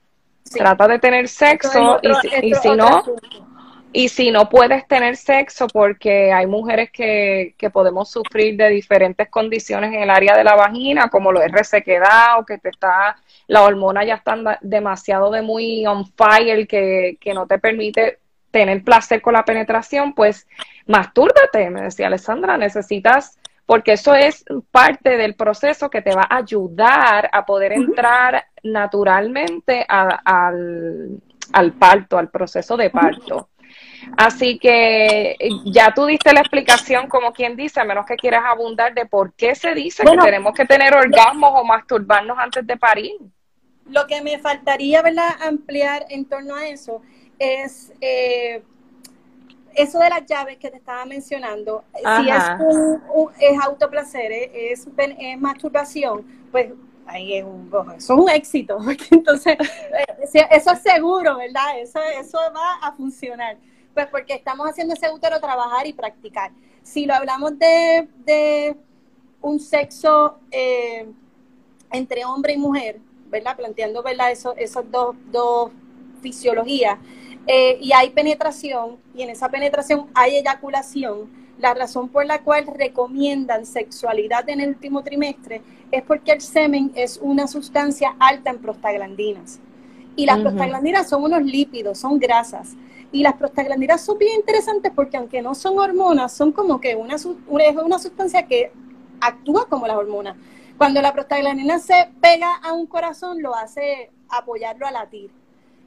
Trata 0.51 0.87
de 0.87 0.99
tener 0.99 1.27
sexo 1.27 1.99
y, 2.41 2.53
si, 2.53 2.69
no, 2.75 3.03
y 3.91 4.09
si 4.09 4.31
no 4.31 4.49
puedes 4.49 4.87
tener 4.87 5.15
sexo 5.15 5.67
porque 5.67 6.31
hay 6.31 6.45
mujeres 6.47 6.91
que, 6.91 7.55
que 7.57 7.69
podemos 7.69 8.11
sufrir 8.11 8.57
de 8.57 8.69
diferentes 8.69 9.29
condiciones 9.29 9.93
en 9.93 10.03
el 10.03 10.09
área 10.09 10.35
de 10.35 10.43
la 10.43 10.55
vagina, 10.55 11.09
como 11.09 11.31
lo 11.31 11.41
es 11.41 11.51
resequedad 11.51 12.39
o 12.39 12.45
que 12.45 12.57
te 12.57 12.69
está, 12.69 13.15
la 13.47 13.63
hormona 13.63 14.03
ya 14.03 14.15
está 14.15 14.59
demasiado 14.61 15.31
de 15.31 15.41
muy 15.41 15.85
on 15.85 16.05
fire 16.05 16.67
que, 16.67 17.17
que 17.19 17.33
no 17.33 17.47
te 17.47 17.57
permite 17.57 18.19
tener 18.51 18.83
placer 18.83 19.21
con 19.21 19.33
la 19.33 19.45
penetración, 19.45 20.13
pues 20.13 20.47
mastúrbate, 20.85 21.71
me 21.71 21.81
decía 21.81 22.07
Alessandra, 22.07 22.55
necesitas 22.55 23.39
porque 23.65 23.93
eso 23.93 24.13
es 24.13 24.43
parte 24.71 25.17
del 25.17 25.35
proceso 25.35 25.89
que 25.89 26.01
te 26.01 26.13
va 26.13 26.27
a 26.29 26.37
ayudar 26.37 27.29
a 27.31 27.45
poder 27.45 27.73
entrar 27.73 28.45
naturalmente 28.63 29.85
al, 29.87 31.19
parto, 31.79 32.17
al 32.17 32.29
proceso 32.29 32.75
de 32.75 32.89
parto. 32.89 33.49
Así 34.17 34.59
que 34.59 35.31
eh, 35.39 35.49
ya 35.65 35.93
tú 35.93 36.05
diste 36.05 36.33
la 36.33 36.41
explicación, 36.41 37.07
como 37.07 37.31
quien 37.31 37.55
dice, 37.55 37.79
a 37.79 37.85
menos 37.85 38.05
que 38.05 38.15
quieras 38.15 38.43
abundar 38.45 38.93
de 38.93 39.05
por 39.05 39.33
qué 39.33 39.55
se 39.55 39.73
dice 39.73 40.03
que 40.03 40.17
tenemos 40.17 40.53
que 40.53 40.65
tener 40.65 40.93
orgasmos 40.93 41.51
o 41.55 41.63
masturbarnos 41.63 42.37
antes 42.37 42.67
de 42.67 42.77
parir. 42.77 43.13
Lo 43.89 44.05
que 44.05 44.21
me 44.21 44.39
faltaría, 44.39 45.01
¿verdad?, 45.01 45.29
ampliar 45.41 46.05
en 46.09 46.25
torno 46.25 46.55
a 46.55 46.67
eso 46.67 47.01
es 47.39 47.93
eh, 48.01 48.61
eso 49.75 49.99
de 49.99 50.09
las 50.09 50.25
llaves 50.25 50.57
que 50.57 50.69
te 50.69 50.77
estaba 50.77 51.05
mencionando, 51.05 51.83
si 51.95 52.29
es, 52.29 52.43
un, 52.59 53.31
es 53.39 53.59
autoplacer, 53.61 54.31
es, 54.31 54.87
es, 54.97 55.39
masturbación, 55.39 56.25
pues 56.51 56.71
ahí 57.05 57.37
es 57.37 57.43
un, 57.43 57.69
eso 57.97 58.13
es 58.13 58.19
un 58.19 58.29
éxito, 58.29 58.77
entonces 59.11 59.57
eh, 59.59 60.47
eso 60.51 60.71
es 60.71 60.81
seguro, 60.81 61.37
¿verdad? 61.37 61.79
Eso, 61.79 61.99
eso 62.19 62.37
va 62.55 62.87
a 62.87 62.91
funcionar, 62.93 63.57
pues 63.93 64.07
porque 64.07 64.33
estamos 64.33 64.69
haciendo 64.69 64.93
ese 64.93 65.11
útero 65.11 65.39
trabajar 65.39 65.87
y 65.87 65.93
practicar. 65.93 66.51
Si 66.81 67.05
lo 67.05 67.13
hablamos 67.13 67.57
de, 67.57 68.07
de 68.25 68.75
un 69.41 69.59
sexo 69.59 70.39
eh, 70.51 71.07
entre 71.91 72.25
hombre 72.25 72.53
y 72.53 72.57
mujer, 72.57 72.99
¿verdad? 73.29 73.55
Planteando, 73.55 74.03
¿verdad? 74.03 74.31
Eso, 74.31 74.55
esos 74.55 74.89
dos, 74.91 75.15
dos 75.31 75.71
fisiologías, 76.21 76.97
eh, 77.47 77.77
y 77.81 77.91
hay 77.91 78.11
penetración, 78.11 78.97
y 79.13 79.23
en 79.23 79.29
esa 79.29 79.49
penetración 79.49 80.07
hay 80.13 80.37
eyaculación, 80.37 81.29
la 81.59 81.73
razón 81.73 82.09
por 82.09 82.25
la 82.25 82.41
cual 82.41 82.65
recomiendan 82.67 83.65
sexualidad 83.65 84.49
en 84.49 84.61
el 84.61 84.69
último 84.69 85.03
trimestre 85.03 85.61
es 85.91 86.01
porque 86.03 86.31
el 86.31 86.41
semen 86.41 86.91
es 86.95 87.19
una 87.21 87.47
sustancia 87.47 88.15
alta 88.19 88.49
en 88.49 88.59
prostaglandinas. 88.59 89.59
Y 90.15 90.25
las 90.25 90.39
prostaglandinas 90.39 91.09
son 91.09 91.23
unos 91.23 91.43
lípidos, 91.43 91.99
son 91.99 92.19
grasas. 92.19 92.73
Y 93.11 93.23
las 93.23 93.33
prostaglandinas 93.33 94.01
son 94.01 94.17
bien 94.17 94.35
interesantes 94.35 94.91
porque 94.95 95.17
aunque 95.17 95.41
no 95.41 95.55
son 95.55 95.79
hormonas, 95.79 96.33
son 96.33 96.51
como 96.51 96.79
que 96.79 96.95
una, 96.95 97.15
una, 97.47 97.81
una 97.83 97.99
sustancia 97.99 98.45
que 98.45 98.71
actúa 99.21 99.67
como 99.67 99.87
las 99.87 99.97
hormonas. 99.97 100.35
Cuando 100.77 101.01
la 101.01 101.13
prostaglandina 101.13 101.79
se 101.79 102.09
pega 102.19 102.55
a 102.55 102.73
un 102.73 102.87
corazón, 102.87 103.41
lo 103.41 103.55
hace 103.55 104.11
apoyarlo 104.29 104.87
a 104.87 104.91
latir. 104.91 105.31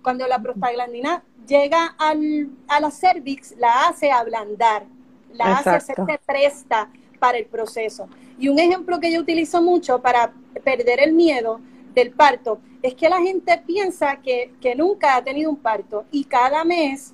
Cuando 0.06 0.24
la 0.28 0.38
prostaglandina 0.38 1.24
llega 1.48 1.96
al, 1.98 2.48
a 2.68 2.78
la 2.78 2.92
cervix, 2.92 3.56
la 3.58 3.88
hace 3.88 4.12
ablandar, 4.12 4.84
la 5.32 5.56
hace 5.56 5.70
hacerse 5.70 6.20
presta 6.24 6.88
para 7.18 7.38
el 7.38 7.46
proceso. 7.46 8.08
Y 8.38 8.48
un 8.48 8.60
ejemplo 8.60 9.00
que 9.00 9.12
yo 9.12 9.20
utilizo 9.20 9.60
mucho 9.60 10.00
para 10.00 10.32
perder 10.62 11.00
el 11.00 11.12
miedo 11.12 11.58
del 11.92 12.12
parto 12.12 12.60
es 12.82 12.94
que 12.94 13.08
la 13.08 13.20
gente 13.20 13.60
piensa 13.66 14.20
que, 14.20 14.52
nunca 14.76 15.16
ha 15.16 15.24
tenido 15.24 15.50
un 15.50 15.56
parto 15.56 16.04
y 16.12 16.22
cada 16.22 16.62
mes 16.62 17.12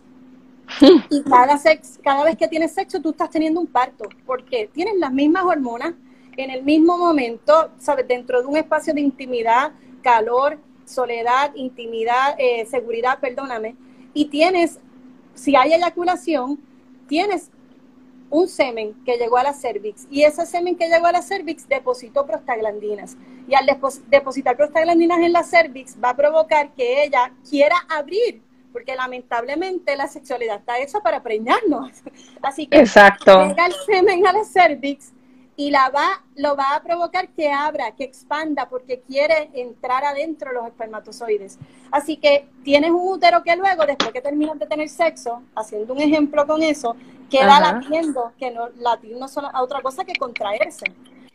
y 1.09 1.23
cada, 1.23 1.57
sex, 1.57 1.99
cada 2.05 2.25
vez 2.25 2.37
que 2.37 2.47
tienes 2.47 2.75
sexo 2.75 3.01
tú 3.01 3.13
estás 3.13 3.31
teniendo 3.31 3.59
un 3.59 3.69
parto 3.69 4.07
porque 4.27 4.69
tienes 4.71 4.99
las 4.99 5.15
mismas 5.15 5.45
hormonas 5.45 5.95
en 6.37 6.51
el 6.51 6.63
mismo 6.63 6.99
momento, 6.99 7.71
¿sabes? 7.79 8.07
Dentro 8.07 8.43
de 8.43 8.49
un 8.49 8.59
espacio 8.59 8.93
de 8.93 9.01
intimidad, 9.01 9.73
calor, 10.03 10.59
soledad, 10.93 11.53
intimidad, 11.55 12.35
eh, 12.39 12.67
seguridad, 12.67 13.19
perdóname, 13.21 13.77
y 14.15 14.27
tienes, 14.27 14.79
si 15.35 15.57
hay 15.57 15.73
eyaculación, 15.73 16.61
tienes 17.09 17.51
un 18.31 18.49
semen 18.49 18.95
que 19.05 19.19
llegó 19.19 19.37
a 19.37 19.43
la 19.43 19.53
cervix 19.53 20.07
y 20.11 20.23
ese 20.23 20.47
semen 20.47 20.75
que 20.75 20.89
llegó 20.89 21.07
a 21.07 21.13
la 21.13 21.21
cervix 21.21 21.69
depositó 21.69 22.25
prostaglandinas 22.25 23.17
y 23.47 23.55
al 23.55 23.67
depositar 24.09 24.57
prostaglandinas 24.57 25.19
en 25.19 25.33
la 25.33 25.43
cervix 25.43 25.97
va 26.03 26.11
a 26.11 26.17
provocar 26.17 26.73
que 26.73 27.05
ella 27.05 27.31
quiera 27.49 27.77
abrir 27.91 28.41
porque 28.73 28.97
lamentablemente 28.97 29.95
la 29.97 30.09
sexualidad 30.09 30.57
está 30.57 30.79
hecha 30.79 31.01
para 31.01 31.23
preñarnos. 31.23 31.91
Así 32.43 32.67
que 32.67 32.79
Exacto. 32.79 33.49
llega 33.49 33.67
el 33.67 33.75
semen 33.85 34.27
a 34.27 34.33
la 34.33 34.45
cervix 34.45 35.12
y 35.67 35.71
la 35.71 35.91
va, 35.91 36.25
lo 36.35 36.57
va 36.57 36.75
a 36.75 36.83
provocar 36.83 37.29
que 37.29 37.49
abra, 37.51 37.93
que 37.93 38.03
expanda, 38.03 38.69
porque 38.69 39.01
quiere 39.01 39.49
entrar 39.55 40.05
adentro 40.05 40.49
de 40.49 40.57
los 40.57 40.67
espermatozoides. 40.67 41.57
Así 41.93 42.17
que 42.17 42.49
tienes 42.65 42.91
un 42.91 43.09
útero 43.09 43.45
que 43.45 43.55
luego, 43.55 43.87
después 43.87 44.11
que 44.13 44.21
terminas 44.21 44.59
de 44.59 44.67
tener 44.67 44.89
sexo, 44.89 45.43
haciendo 45.55 45.95
un 45.95 46.01
ejemplo 46.01 46.47
con 46.49 46.63
eso, 46.63 46.97
queda 47.31 47.61
latiendo, 47.61 48.33
que 48.39 48.51
no, 48.51 48.71
latir 48.77 49.17
no 49.17 49.27
es 49.27 49.37
otra 49.39 49.81
cosa 49.83 50.05
que 50.05 50.15
contraerse. 50.15 50.87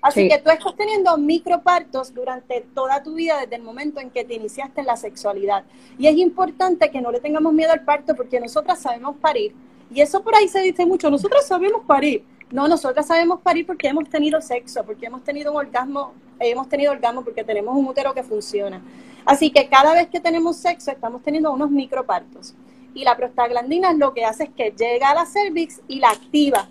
Así 0.01 0.27
que 0.27 0.39
tú 0.39 0.49
estás 0.49 0.75
teniendo 0.75 1.17
micropartos 1.17 2.13
durante 2.13 2.61
toda 2.75 3.01
tu 3.01 3.13
vida 3.13 3.39
desde 3.39 3.55
el 3.55 3.63
momento 3.63 4.01
en 4.01 4.11
que 4.11 4.25
te 4.25 4.33
iniciaste 4.35 4.81
en 4.81 4.87
la 4.87 4.97
sexualidad. 4.97 5.63
Y 5.97 6.07
es 6.07 6.17
importante 6.17 6.91
que 6.91 7.01
no 7.01 7.11
le 7.11 7.21
tengamos 7.21 7.53
miedo 7.53 7.71
al 7.71 7.83
parto 7.83 8.13
porque 8.13 8.39
nosotras 8.41 8.79
sabemos 8.79 9.15
parir. 9.17 9.55
Y 9.89 10.01
eso 10.01 10.21
por 10.21 10.35
ahí 10.35 10.49
se 10.49 10.59
dice 10.59 10.85
mucho, 10.85 11.09
nosotros 11.09 11.45
sabemos 11.45 11.83
parir 11.87 12.25
No, 12.51 12.67
nosotras 12.67 13.07
sabemos 13.07 13.41
parir 13.41 13.65
porque 13.65 13.87
hemos 13.87 14.09
tenido 14.09 14.41
sexo, 14.41 14.83
porque 14.85 15.07
hemos 15.07 15.23
tenido 15.23 15.51
un 15.51 15.57
orgasmo, 15.57 16.13
hemos 16.39 16.69
tenido 16.69 16.91
orgasmo 16.91 17.23
porque 17.23 17.43
tenemos 17.43 17.75
un 17.75 17.87
útero 17.87 18.13
que 18.13 18.23
funciona. 18.23 18.81
Así 19.25 19.51
que 19.51 19.67
cada 19.67 19.93
vez 19.93 20.07
que 20.07 20.21
tenemos 20.21 20.55
sexo 20.55 20.91
estamos 20.91 21.21
teniendo 21.21 21.51
unos 21.51 21.69
micropartos. 21.69 22.53
Y 22.93 23.03
la 23.03 23.17
prostaglandina 23.17 23.93
lo 23.93 24.13
que 24.13 24.23
hace 24.23 24.45
es 24.45 24.49
que 24.51 24.71
llega 24.71 25.09
a 25.09 25.15
la 25.15 25.25
cervix 25.25 25.81
y 25.87 25.99
la 25.99 26.09
activa. 26.09 26.69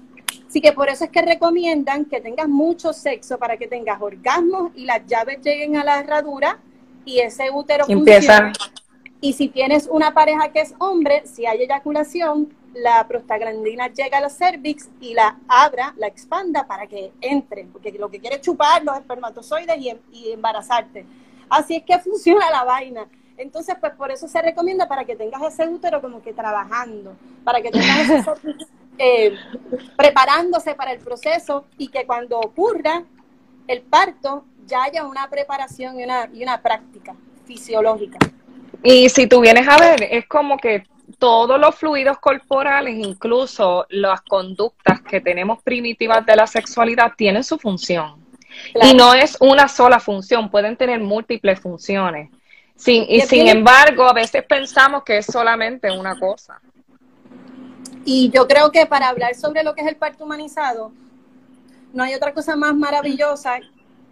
Así 0.49 0.61
que 0.61 0.73
por 0.73 0.89
eso 0.89 1.05
es 1.05 1.11
que 1.11 1.21
recomiendan 1.21 2.07
que 2.07 2.21
tengas 2.21 2.49
mucho 2.49 2.93
sexo 2.95 3.39
para 3.39 3.59
que 3.59 3.67
tengas 3.67 4.01
orgasmos 4.01 4.73
y 4.75 4.87
las 4.87 5.07
llaves 5.07 5.41
lleguen 5.43 5.77
a 5.77 5.85
la 5.85 6.01
herradura 6.01 6.59
y 7.05 7.19
ese 7.19 7.51
útero 7.51 7.85
Empieza. 7.89 8.53
Y 9.21 9.33
si 9.33 9.49
tienes 9.49 9.89
una 9.91 10.13
pareja 10.13 10.53
que 10.53 10.61
es 10.61 10.75
hombre, 10.79 11.23
si 11.27 11.47
hay 11.47 11.63
eyaculación, 11.63 12.55
la 12.75 13.07
prostaglandina 13.09 13.89
llega 13.89 14.19
a 14.19 14.21
la 14.21 14.29
cervix 14.29 14.91
y 15.01 15.15
la 15.15 15.39
abra, 15.49 15.95
la 15.97 16.07
expanda 16.07 16.67
para 16.67 16.87
que 16.87 17.13
entre, 17.21 17.65
porque 17.65 17.93
lo 17.93 18.11
que 18.11 18.21
quiere 18.21 18.37
es 18.37 18.43
chupar 18.43 18.85
los 18.85 18.97
espermatozoides 18.99 19.79
y, 19.79 19.93
y 20.13 20.33
embarazarte. 20.33 21.07
Así 21.49 21.77
es 21.77 21.85
que 21.85 21.99
funciona 22.05 22.51
la 22.51 22.65
vaina. 22.65 23.07
Entonces, 23.39 23.77
pues 23.81 23.93
por 23.93 24.11
eso 24.11 24.29
se 24.29 24.41
recomienda 24.41 24.89
para 24.89 25.05
que 25.05 25.17
tengas 25.17 25.43
ese 25.43 25.69
útero 25.69 26.01
como 26.01 26.23
que 26.23 26.33
trabajando, 26.33 27.17
para 27.45 27.61
que 27.61 27.71
tengas 27.71 28.11
ese 28.11 28.31
eh, 28.99 29.35
preparándose 29.97 30.75
para 30.75 30.93
el 30.93 31.01
proceso 31.01 31.65
y 31.77 31.89
que 31.89 32.07
cuando 32.07 32.39
ocurra 32.39 33.05
el 33.67 33.83
parto 33.83 34.45
ya 34.67 34.85
haya 34.85 35.05
una 35.07 35.29
preparación 35.29 36.01
y 36.01 36.05
una, 36.05 36.31
y 36.33 36.43
una 36.43 36.63
práctica 36.63 37.15
fisiológica. 37.45 38.19
Y 38.83 39.09
si 39.09 39.27
tú 39.27 39.41
vienes 39.41 39.67
a 39.69 39.79
ver, 39.79 40.03
es 40.03 40.27
como 40.27 40.59
que 40.59 40.85
todos 41.19 41.59
los 41.59 41.75
fluidos 41.75 42.19
corporales, 42.19 42.95
incluso 42.97 43.87
las 43.91 44.21
conductas 44.23 45.01
que 45.03 45.21
tenemos 45.21 45.62
primitivas 45.62 46.25
de 46.27 46.37
la 46.37 46.47
sexualidad, 46.47 47.12
tienen 47.17 47.45
su 47.45 47.59
función. 47.59 48.25
Y 48.83 48.95
no 48.95 49.15
es 49.15 49.37
una 49.41 49.69
sola 49.69 50.01
función, 50.01 50.51
pueden 50.51 50.77
tener 50.77 51.01
múltiples 51.01 51.61
funciones. 51.61 52.31
Sin, 52.75 53.07
y 53.09 53.21
sin 53.23 53.49
embargo, 53.49 54.05
a 54.05 54.12
veces 54.12 54.45
pensamos 54.45 55.03
que 55.05 55.19
es 55.19 55.27
solamente 55.27 55.91
una 55.91 56.19
cosa. 56.19 56.61
Y 58.05 58.31
yo 58.31 58.47
creo 58.47 58.71
que 58.71 58.87
para 58.87 59.09
hablar 59.09 59.35
sobre 59.35 59.62
lo 59.65 59.75
que 59.75 59.81
es 59.81 59.89
el 59.89 59.97
parto 59.97 60.25
humanizado, 60.25 60.93
no 61.93 62.05
hay 62.05 62.15
otra 62.15 62.35
cosa 62.35 62.55
más 62.57 62.75
maravillosa 62.75 63.59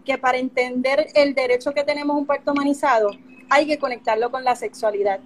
que 0.05 0.19
para 0.19 0.39
entender 0.39 1.07
el 1.15 1.35
derecho 1.35 1.73
que 1.73 1.85
tenemos 1.85 2.15
a 2.15 2.19
un 2.19 2.27
parto 2.27 2.53
humanizado, 2.53 3.11
hay 3.51 3.67
que 3.67 3.79
conectarlo 3.79 4.31
con 4.31 4.45
la 4.45 4.57
sexualidad. 4.57 5.21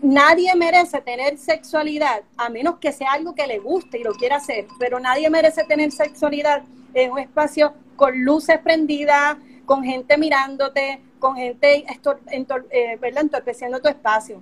Nadie 0.00 0.54
merece 0.54 1.00
tener 1.00 1.38
sexualidad, 1.38 2.22
a 2.36 2.48
menos 2.48 2.78
que 2.78 2.92
sea 2.92 3.12
algo 3.12 3.34
que 3.34 3.46
le 3.46 3.58
guste 3.58 3.98
y 3.98 4.04
lo 4.04 4.12
quiera 4.12 4.36
hacer, 4.36 4.66
pero 4.78 5.00
nadie 5.00 5.28
merece 5.28 5.64
tener 5.64 5.90
sexualidad 5.90 6.62
en 6.94 7.10
un 7.10 7.18
espacio 7.18 7.74
con 7.96 8.24
luces 8.24 8.58
prendidas, 8.60 9.36
con 9.66 9.82
gente 9.82 10.16
mirándote, 10.16 11.00
con 11.18 11.36
gente 11.36 11.84
eh, 11.84 12.98
entorpeciendo 13.02 13.80
tu 13.80 13.88
espacio. 13.88 14.40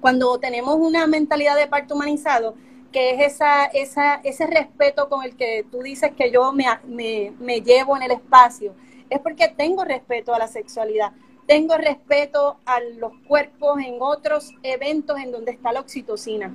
Cuando 0.00 0.38
tenemos 0.38 0.76
una 0.76 1.06
mentalidad 1.06 1.56
de 1.56 1.66
parto 1.66 1.94
humanizado, 1.94 2.54
que 2.90 3.10
es 3.10 3.34
esa, 3.34 3.66
esa, 3.66 4.14
ese 4.24 4.46
respeto 4.46 5.08
con 5.08 5.22
el 5.22 5.36
que 5.36 5.66
tú 5.70 5.82
dices 5.82 6.12
que 6.16 6.30
yo 6.30 6.52
me, 6.52 6.64
me, 6.86 7.32
me 7.38 7.60
llevo 7.60 7.96
en 7.96 8.04
el 8.04 8.12
espacio, 8.12 8.74
es 9.10 9.20
porque 9.20 9.48
tengo 9.48 9.84
respeto 9.84 10.34
a 10.34 10.38
la 10.38 10.48
sexualidad, 10.48 11.12
tengo 11.48 11.78
respeto 11.78 12.58
a 12.66 12.78
los 12.98 13.10
cuerpos 13.26 13.80
en 13.80 13.96
otros 14.00 14.52
eventos 14.62 15.18
en 15.18 15.32
donde 15.32 15.50
está 15.52 15.72
la 15.72 15.80
oxitocina. 15.80 16.54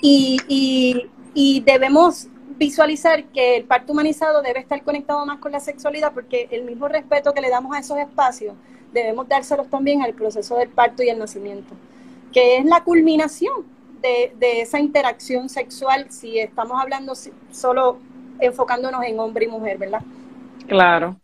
Y, 0.00 0.40
y, 1.34 1.60
debemos 1.60 2.28
visualizar 2.56 3.24
que 3.24 3.56
el 3.56 3.64
parto 3.64 3.92
humanizado 3.92 4.40
debe 4.40 4.60
estar 4.60 4.82
conectado 4.82 5.24
más 5.26 5.38
con 5.38 5.52
la 5.52 5.60
sexualidad 5.60 6.12
porque 6.14 6.48
el 6.50 6.64
mismo 6.64 6.88
respeto 6.88 7.34
que 7.34 7.42
le 7.42 7.50
damos 7.50 7.76
a 7.76 7.80
esos 7.80 7.98
espacios 7.98 8.54
debemos 8.92 9.28
dárselos 9.28 9.68
también 9.68 10.02
al 10.02 10.14
proceso 10.14 10.56
del 10.56 10.70
parto 10.70 11.02
y 11.02 11.10
el 11.10 11.18
nacimiento, 11.18 11.74
que 12.32 12.56
es 12.56 12.64
la 12.64 12.82
culminación 12.82 13.66
de, 14.00 14.32
de 14.38 14.62
esa 14.62 14.80
interacción 14.80 15.50
sexual 15.50 16.06
si 16.10 16.38
estamos 16.38 16.80
hablando 16.80 17.12
solo 17.50 17.98
enfocándonos 18.40 19.04
en 19.04 19.18
hombre 19.20 19.44
y 19.44 19.48
mujer, 19.48 19.76
¿verdad? 19.76 20.02
Claro. 20.66 21.16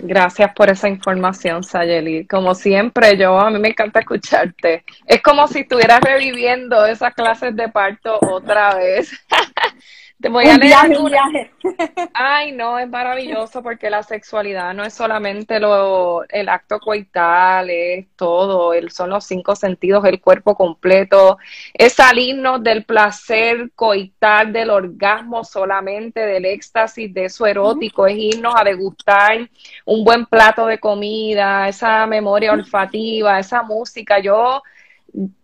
Gracias 0.00 0.52
por 0.54 0.70
esa 0.70 0.88
información, 0.88 1.64
Sayeli. 1.64 2.26
Como 2.26 2.54
siempre, 2.54 3.16
yo 3.16 3.38
a 3.38 3.50
mí 3.50 3.58
me 3.58 3.68
encanta 3.68 4.00
escucharte. 4.00 4.84
Es 5.06 5.22
como 5.22 5.48
si 5.48 5.60
estuvieras 5.60 6.00
reviviendo 6.00 6.84
esas 6.86 7.14
clases 7.14 7.56
de 7.56 7.68
parto 7.68 8.18
otra 8.22 8.76
vez. 8.76 9.10
Te 10.22 10.28
voy 10.28 10.46
a 10.46 10.58
leer 10.58 10.98
un 10.98 11.10
viaje. 11.10 11.52
Ay, 12.12 12.50
no, 12.50 12.76
es 12.78 12.88
maravilloso 12.88 13.62
porque 13.62 13.88
la 13.88 14.02
sexualidad 14.02 14.74
no 14.74 14.82
es 14.82 14.92
solamente 14.92 15.60
lo, 15.60 16.24
el 16.28 16.48
acto 16.48 16.80
coital, 16.80 17.70
es 17.70 18.06
todo, 18.16 18.74
el, 18.74 18.90
son 18.90 19.10
los 19.10 19.24
cinco 19.24 19.54
sentidos, 19.54 20.04
el 20.06 20.20
cuerpo 20.20 20.56
completo, 20.56 21.38
es 21.72 21.92
salirnos 21.92 22.64
del 22.64 22.84
placer 22.84 23.70
coital, 23.76 24.52
del 24.52 24.70
orgasmo 24.70 25.44
solamente, 25.44 26.20
del 26.20 26.46
éxtasis, 26.46 27.14
de 27.14 27.26
eso 27.26 27.46
erótico, 27.46 28.06
es 28.08 28.16
irnos 28.16 28.54
a 28.56 28.64
degustar 28.64 29.48
un 29.84 30.04
buen 30.04 30.26
plato 30.26 30.66
de 30.66 30.80
comida, 30.80 31.68
esa 31.68 32.06
memoria 32.08 32.52
olfativa, 32.52 33.38
esa 33.38 33.62
música. 33.62 34.18
Yo 34.18 34.62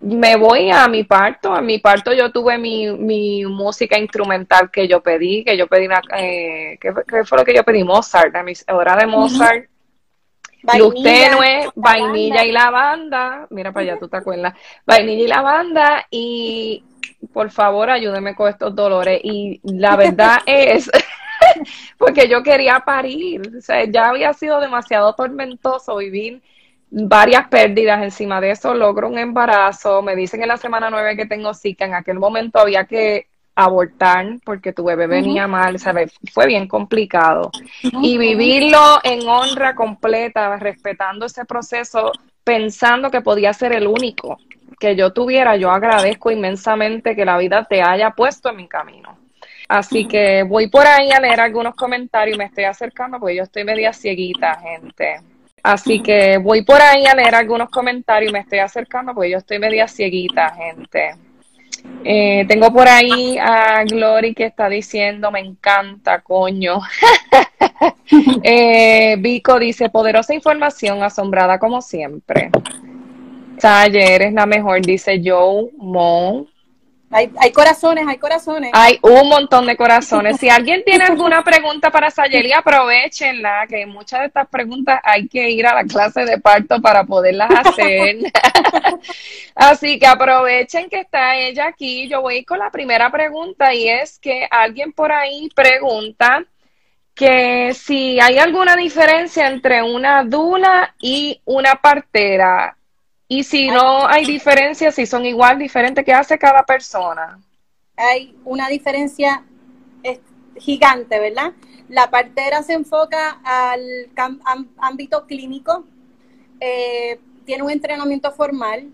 me 0.00 0.36
voy 0.36 0.70
a 0.70 0.86
mi 0.88 1.04
parto. 1.04 1.52
A 1.52 1.60
mi 1.60 1.78
parto 1.78 2.12
yo 2.12 2.30
tuve 2.30 2.58
mi, 2.58 2.90
mi 2.90 3.44
música 3.46 3.98
instrumental 3.98 4.70
que 4.70 4.86
yo 4.86 5.02
pedí, 5.02 5.44
que 5.44 5.56
yo 5.56 5.66
pedí 5.66 5.86
una, 5.86 6.00
eh, 6.16 6.78
¿qué, 6.80 6.92
fue 7.24 7.38
lo 7.38 7.44
que 7.44 7.54
yo 7.54 7.64
pedí? 7.64 7.84
Mozart, 7.84 8.34
a 8.36 8.42
mi 8.42 8.52
hora 8.68 8.96
de 8.96 9.06
Mozart. 9.06 9.66
Luz 10.78 10.94
tenue, 11.02 11.68
vainilla 11.74 12.44
y 12.44 12.52
lavanda. 12.52 13.46
Mira 13.50 13.70
para 13.72 13.84
allá, 13.84 13.98
tú 13.98 14.08
te 14.08 14.16
acuerdas. 14.16 14.54
Vainilla 14.86 15.24
y 15.24 15.28
lavanda. 15.28 16.06
Y 16.10 16.84
por 17.32 17.50
favor, 17.50 17.90
ayúdeme 17.90 18.34
con 18.34 18.48
estos 18.48 18.74
dolores. 18.74 19.20
Y 19.22 19.60
la 19.62 19.96
verdad 19.96 20.38
es, 20.46 20.90
porque 21.98 22.28
yo 22.28 22.42
quería 22.42 22.80
parir. 22.80 23.56
O 23.58 23.60
sea, 23.60 23.84
ya 23.84 24.08
había 24.08 24.32
sido 24.32 24.58
demasiado 24.60 25.14
tormentoso 25.14 25.96
vivir 25.96 26.42
varias 26.96 27.48
pérdidas 27.48 28.02
encima 28.02 28.40
de 28.40 28.52
eso, 28.52 28.72
logro 28.72 29.08
un 29.08 29.18
embarazo, 29.18 30.00
me 30.00 30.14
dicen 30.14 30.42
en 30.42 30.48
la 30.48 30.56
semana 30.56 30.90
nueve 30.90 31.16
que 31.16 31.26
tengo 31.26 31.52
Zika, 31.52 31.84
en 31.84 31.94
aquel 31.94 32.20
momento 32.20 32.60
había 32.60 32.84
que 32.84 33.26
abortar 33.56 34.26
porque 34.44 34.72
tu 34.72 34.84
bebé 34.84 35.08
venía 35.08 35.48
mal, 35.48 35.78
¿sabes? 35.80 36.12
Fue 36.32 36.46
bien 36.46 36.68
complicado. 36.68 37.50
Y 37.82 38.16
vivirlo 38.16 39.00
en 39.02 39.26
honra 39.26 39.74
completa, 39.74 40.56
respetando 40.56 41.26
ese 41.26 41.44
proceso, 41.44 42.12
pensando 42.44 43.10
que 43.10 43.22
podía 43.22 43.52
ser 43.52 43.72
el 43.72 43.88
único 43.88 44.38
que 44.78 44.94
yo 44.94 45.12
tuviera, 45.12 45.56
yo 45.56 45.70
agradezco 45.70 46.30
inmensamente 46.30 47.16
que 47.16 47.24
la 47.24 47.38
vida 47.38 47.64
te 47.64 47.82
haya 47.82 48.10
puesto 48.10 48.50
en 48.50 48.56
mi 48.56 48.68
camino. 48.68 49.18
Así 49.68 50.06
que 50.06 50.42
voy 50.44 50.68
por 50.68 50.86
ahí 50.86 51.10
a 51.10 51.20
leer 51.20 51.40
algunos 51.40 51.74
comentarios, 51.74 52.38
me 52.38 52.44
estoy 52.44 52.64
acercando 52.64 53.18
porque 53.18 53.36
yo 53.36 53.42
estoy 53.44 53.64
media 53.64 53.92
cieguita, 53.92 54.60
gente. 54.60 55.20
Así 55.64 56.02
que 56.02 56.36
voy 56.36 56.62
por 56.62 56.78
ahí 56.82 57.06
a 57.06 57.14
leer 57.14 57.34
algunos 57.34 57.70
comentarios 57.70 58.30
me 58.30 58.40
estoy 58.40 58.58
acercando 58.58 59.14
porque 59.14 59.30
yo 59.30 59.38
estoy 59.38 59.58
media 59.58 59.88
cieguita, 59.88 60.54
gente. 60.54 61.16
Eh, 62.04 62.44
tengo 62.46 62.70
por 62.70 62.86
ahí 62.86 63.38
a 63.38 63.82
Glory 63.84 64.34
que 64.34 64.44
está 64.44 64.68
diciendo, 64.68 65.30
me 65.30 65.40
encanta, 65.40 66.20
coño. 66.20 66.80
eh, 68.42 69.16
Vico 69.18 69.58
dice, 69.58 69.88
poderosa 69.88 70.34
información, 70.34 71.02
asombrada 71.02 71.58
como 71.58 71.80
siempre. 71.80 72.50
Taller 73.58 74.20
eres 74.20 74.34
la 74.34 74.44
mejor, 74.44 74.82
dice 74.82 75.22
Joe 75.24 75.70
Mon. 75.78 76.46
Hay, 77.14 77.30
hay, 77.38 77.52
corazones, 77.52 78.06
hay 78.08 78.18
corazones. 78.18 78.70
Hay 78.74 78.98
un 79.02 79.28
montón 79.28 79.66
de 79.66 79.76
corazones. 79.76 80.36
Si 80.40 80.48
alguien 80.48 80.82
tiene 80.84 81.04
alguna 81.04 81.44
pregunta 81.44 81.92
para 81.92 82.10
Sayeli, 82.10 82.52
aprovechenla, 82.52 83.66
que 83.68 83.86
muchas 83.86 84.20
de 84.20 84.26
estas 84.26 84.48
preguntas 84.48 85.00
hay 85.04 85.28
que 85.28 85.48
ir 85.48 85.64
a 85.64 85.74
la 85.74 85.84
clase 85.84 86.24
de 86.24 86.40
parto 86.40 86.80
para 86.82 87.04
poderlas 87.04 87.50
hacer. 87.50 88.16
Así 89.54 90.00
que 90.00 90.06
aprovechen 90.08 90.88
que 90.88 91.00
está 91.00 91.36
ella 91.36 91.68
aquí. 91.68 92.08
Yo 92.08 92.20
voy 92.20 92.44
con 92.44 92.58
la 92.58 92.70
primera 92.70 93.10
pregunta 93.12 93.72
y 93.72 93.88
es 93.88 94.18
que 94.18 94.48
alguien 94.50 94.92
por 94.92 95.12
ahí 95.12 95.48
pregunta 95.54 96.44
que 97.14 97.74
si 97.74 98.18
hay 98.18 98.38
alguna 98.38 98.74
diferencia 98.74 99.46
entre 99.46 99.82
una 99.82 100.24
dula 100.24 100.94
y 101.00 101.40
una 101.44 101.76
partera. 101.76 102.76
Y 103.28 103.44
si 103.44 103.68
no 103.68 104.06
hay 104.06 104.24
diferencia, 104.24 104.92
si 104.92 105.06
son 105.06 105.24
igual, 105.24 105.58
diferentes, 105.58 106.04
¿qué 106.04 106.12
hace 106.12 106.38
cada 106.38 106.62
persona? 106.62 107.38
Hay 107.96 108.36
una 108.44 108.68
diferencia 108.68 109.44
gigante, 110.56 111.18
¿verdad? 111.18 111.52
La 111.88 112.10
partera 112.10 112.62
se 112.62 112.74
enfoca 112.74 113.40
al 113.44 114.10
ámbito 114.78 115.26
clínico, 115.26 115.84
eh, 116.60 117.18
tiene 117.44 117.62
un 117.62 117.70
entrenamiento 117.70 118.32
formal, 118.32 118.90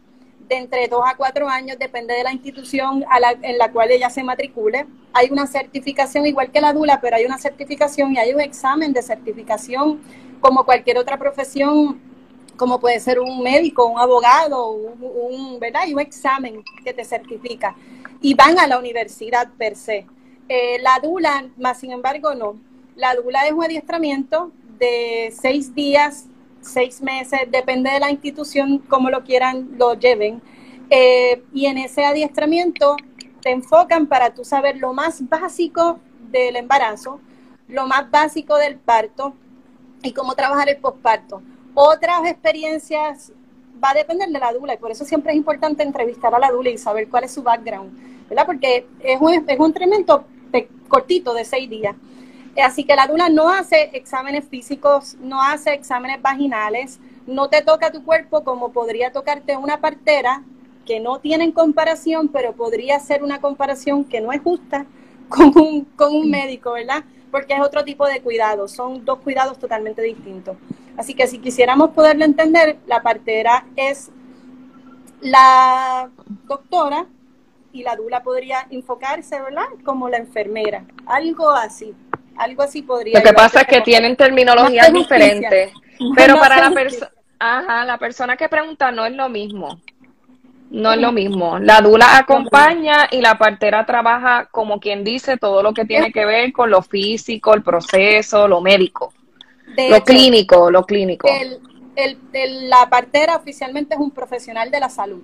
de 0.49 0.57
entre 0.57 0.89
dos 0.89 1.03
a 1.07 1.17
cuatro 1.17 1.49
años, 1.49 1.79
depende 1.79 2.13
de 2.13 2.25
la 2.25 2.33
institución 2.33 3.05
en 3.43 3.59
la 3.59 3.71
cual 3.71 3.91
ella 3.93 4.11
se 4.11 4.25
matricule. 4.25 4.85
Hay 5.13 5.29
una 5.31 5.47
certificación 5.47 6.27
igual 6.27 6.51
que 6.51 6.61
la 6.61 6.73
DULA, 6.73 7.01
pero 7.01 7.17
hay 7.17 7.25
una 7.25 7.39
certificación 7.39 8.13
y 8.13 8.19
hay 8.19 8.35
un 8.35 8.41
examen 8.41 8.93
de 8.93 9.01
certificación 9.01 10.01
como 10.41 10.65
cualquier 10.65 10.99
otra 10.99 11.19
profesión, 11.19 12.01
como 12.61 12.79
puede 12.79 13.01
ser 13.01 13.19
un 13.19 13.43
médico, 13.43 13.87
un 13.87 13.99
abogado, 13.99 14.69
un, 14.69 15.59
¿verdad? 15.59 15.85
Hay 15.85 15.95
un 15.95 16.01
examen 16.01 16.63
que 16.85 16.93
te 16.93 17.07
certifica 17.07 17.75
y 18.21 18.35
van 18.35 18.59
a 18.59 18.67
la 18.67 18.79
universidad 18.79 19.49
per 19.57 19.75
se. 19.77 20.07
Eh, 20.47 20.79
la 20.83 21.01
DULA, 21.03 21.49
más 21.57 21.81
sin 21.81 21.91
embargo, 21.91 22.35
no. 22.35 22.61
La 22.97 23.15
DULA 23.15 23.47
es 23.47 23.53
un 23.53 23.65
adiestramiento 23.65 24.53
de 24.79 25.33
seis 25.35 25.75
días 25.75 26.27
seis 26.61 27.01
meses, 27.01 27.41
depende 27.51 27.91
de 27.91 27.99
la 27.99 28.11
institución, 28.11 28.77
como 28.77 29.09
lo 29.09 29.25
quieran, 29.25 29.71
lo 29.79 29.95
lleven. 29.95 30.43
Eh, 30.91 31.43
y 31.55 31.65
en 31.65 31.79
ese 31.79 32.05
adiestramiento 32.05 32.97
te 33.41 33.53
enfocan 33.53 34.07
para 34.07 34.35
tú 34.35 34.45
saber 34.45 34.77
lo 34.77 34.93
más 34.93 35.27
básico 35.31 35.99
del 36.31 36.57
embarazo, 36.57 37.21
lo 37.69 37.87
más 37.87 38.11
básico 38.11 38.59
del 38.59 38.77
parto 38.77 39.33
y 40.03 40.13
cómo 40.13 40.35
trabajar 40.35 40.69
el 40.69 40.77
posparto. 40.77 41.41
Otras 41.75 42.27
experiencias 42.27 43.33
va 43.83 43.91
a 43.91 43.95
depender 43.95 44.29
de 44.29 44.39
la 44.39 44.53
dula 44.53 44.75
y 44.75 44.77
por 44.77 44.91
eso 44.91 45.05
siempre 45.05 45.33
es 45.33 45.37
importante 45.37 45.83
entrevistar 45.83 46.35
a 46.35 46.39
la 46.39 46.51
dula 46.51 46.71
y 46.71 46.79
saber 46.79 47.09
cuál 47.09 47.25
es 47.25 47.33
su 47.33 47.43
background, 47.43 48.29
¿verdad? 48.29 48.47
Porque 48.47 48.87
es 49.01 49.21
un, 49.21 49.33
es 49.33 49.59
un 49.59 49.67
entrenamiento 49.67 50.25
cortito 50.89 51.33
de 51.33 51.45
seis 51.45 51.71
días. 51.71 51.95
Así 52.63 52.85
que 52.85 52.97
la 52.97 53.07
dula 53.07 53.29
no 53.29 53.49
hace 53.49 53.91
exámenes 53.93 54.45
físicos, 54.49 55.17
no 55.21 55.41
hace 55.41 55.73
exámenes 55.73 56.21
vaginales, 56.21 56.99
no 57.27 57.49
te 57.49 57.63
toca 57.63 57.93
tu 57.93 58.05
cuerpo 58.05 58.43
como 58.43 58.73
podría 58.73 59.13
tocarte 59.13 59.57
una 59.57 59.81
partera, 59.81 60.43
que 60.85 60.99
no 60.99 61.21
tienen 61.21 61.53
comparación, 61.53 62.29
pero 62.29 62.53
podría 62.53 62.99
ser 62.99 63.23
una 63.23 63.41
comparación 63.41 64.05
que 64.05 64.21
no 64.21 64.33
es 64.33 64.41
justa 64.41 64.87
con 65.29 65.57
un, 65.57 65.85
con 65.85 66.13
un 66.13 66.29
médico, 66.29 66.73
¿verdad? 66.73 67.05
Porque 67.31 67.55
es 67.55 67.61
otro 67.61 67.85
tipo 67.85 68.07
de 68.07 68.21
cuidado, 68.21 68.67
son 68.69 69.05
dos 69.05 69.21
cuidados 69.21 69.59
totalmente 69.59 70.03
distintos. 70.03 70.57
Así 70.97 71.15
que 71.15 71.27
si 71.27 71.39
quisiéramos 71.39 71.91
poderlo 71.91 72.25
entender, 72.25 72.79
la 72.87 73.03
partera 73.03 73.67
es 73.77 74.11
la 75.21 76.11
doctora 76.45 77.07
y 77.73 77.83
la 77.83 77.95
dula 77.97 78.23
podría 78.23 78.67
enfocarse, 78.71 79.41
¿verdad? 79.41 79.67
Como 79.85 80.09
la 80.09 80.17
enfermera, 80.19 80.85
algo 81.07 81.51
así. 81.51 81.95
Algo 82.37 82.63
así 82.63 82.83
podría. 82.83 83.19
Lo 83.19 83.25
que 83.25 83.35
pasa 83.35 83.61
es 83.61 83.67
que 83.67 83.81
tienen 83.83 84.17
terminologías 84.17 84.93
diferentes. 84.93 85.73
Pero 86.17 86.39
para 86.39 86.69
la 86.69 86.71
persona, 86.71 87.11
ajá, 87.39 87.85
la 87.85 87.99
persona 87.99 88.37
que 88.37 88.49
pregunta 88.49 88.91
no 88.91 89.05
es 89.05 89.13
lo 89.13 89.29
mismo. 89.29 89.79
No 90.71 90.93
es 90.93 91.01
lo 91.01 91.11
mismo. 91.11 91.59
La 91.59 91.81
dula 91.81 92.17
acompaña 92.17 93.09
y 93.11 93.21
la 93.21 93.37
partera 93.37 93.85
trabaja 93.85 94.47
como 94.53 94.79
quien 94.79 95.03
dice 95.03 95.37
todo 95.37 95.63
lo 95.63 95.75
que 95.75 95.85
tiene 95.85 96.13
que 96.13 96.25
ver 96.25 96.53
con 96.53 96.71
lo 96.71 96.81
físico, 96.81 97.55
el 97.55 97.63
proceso, 97.63 98.47
lo 98.47 98.61
médico. 98.61 99.13
lo 99.77 100.03
clínico, 100.03 100.71
lo 100.71 100.85
clínico. 100.85 101.29
la 101.97 102.89
partera 102.89 103.37
oficialmente 103.37 103.95
es 103.95 104.01
un 104.01 104.13
profesional 104.13 104.71
de 104.71 104.81
la 104.81 104.89
salud. 104.89 105.23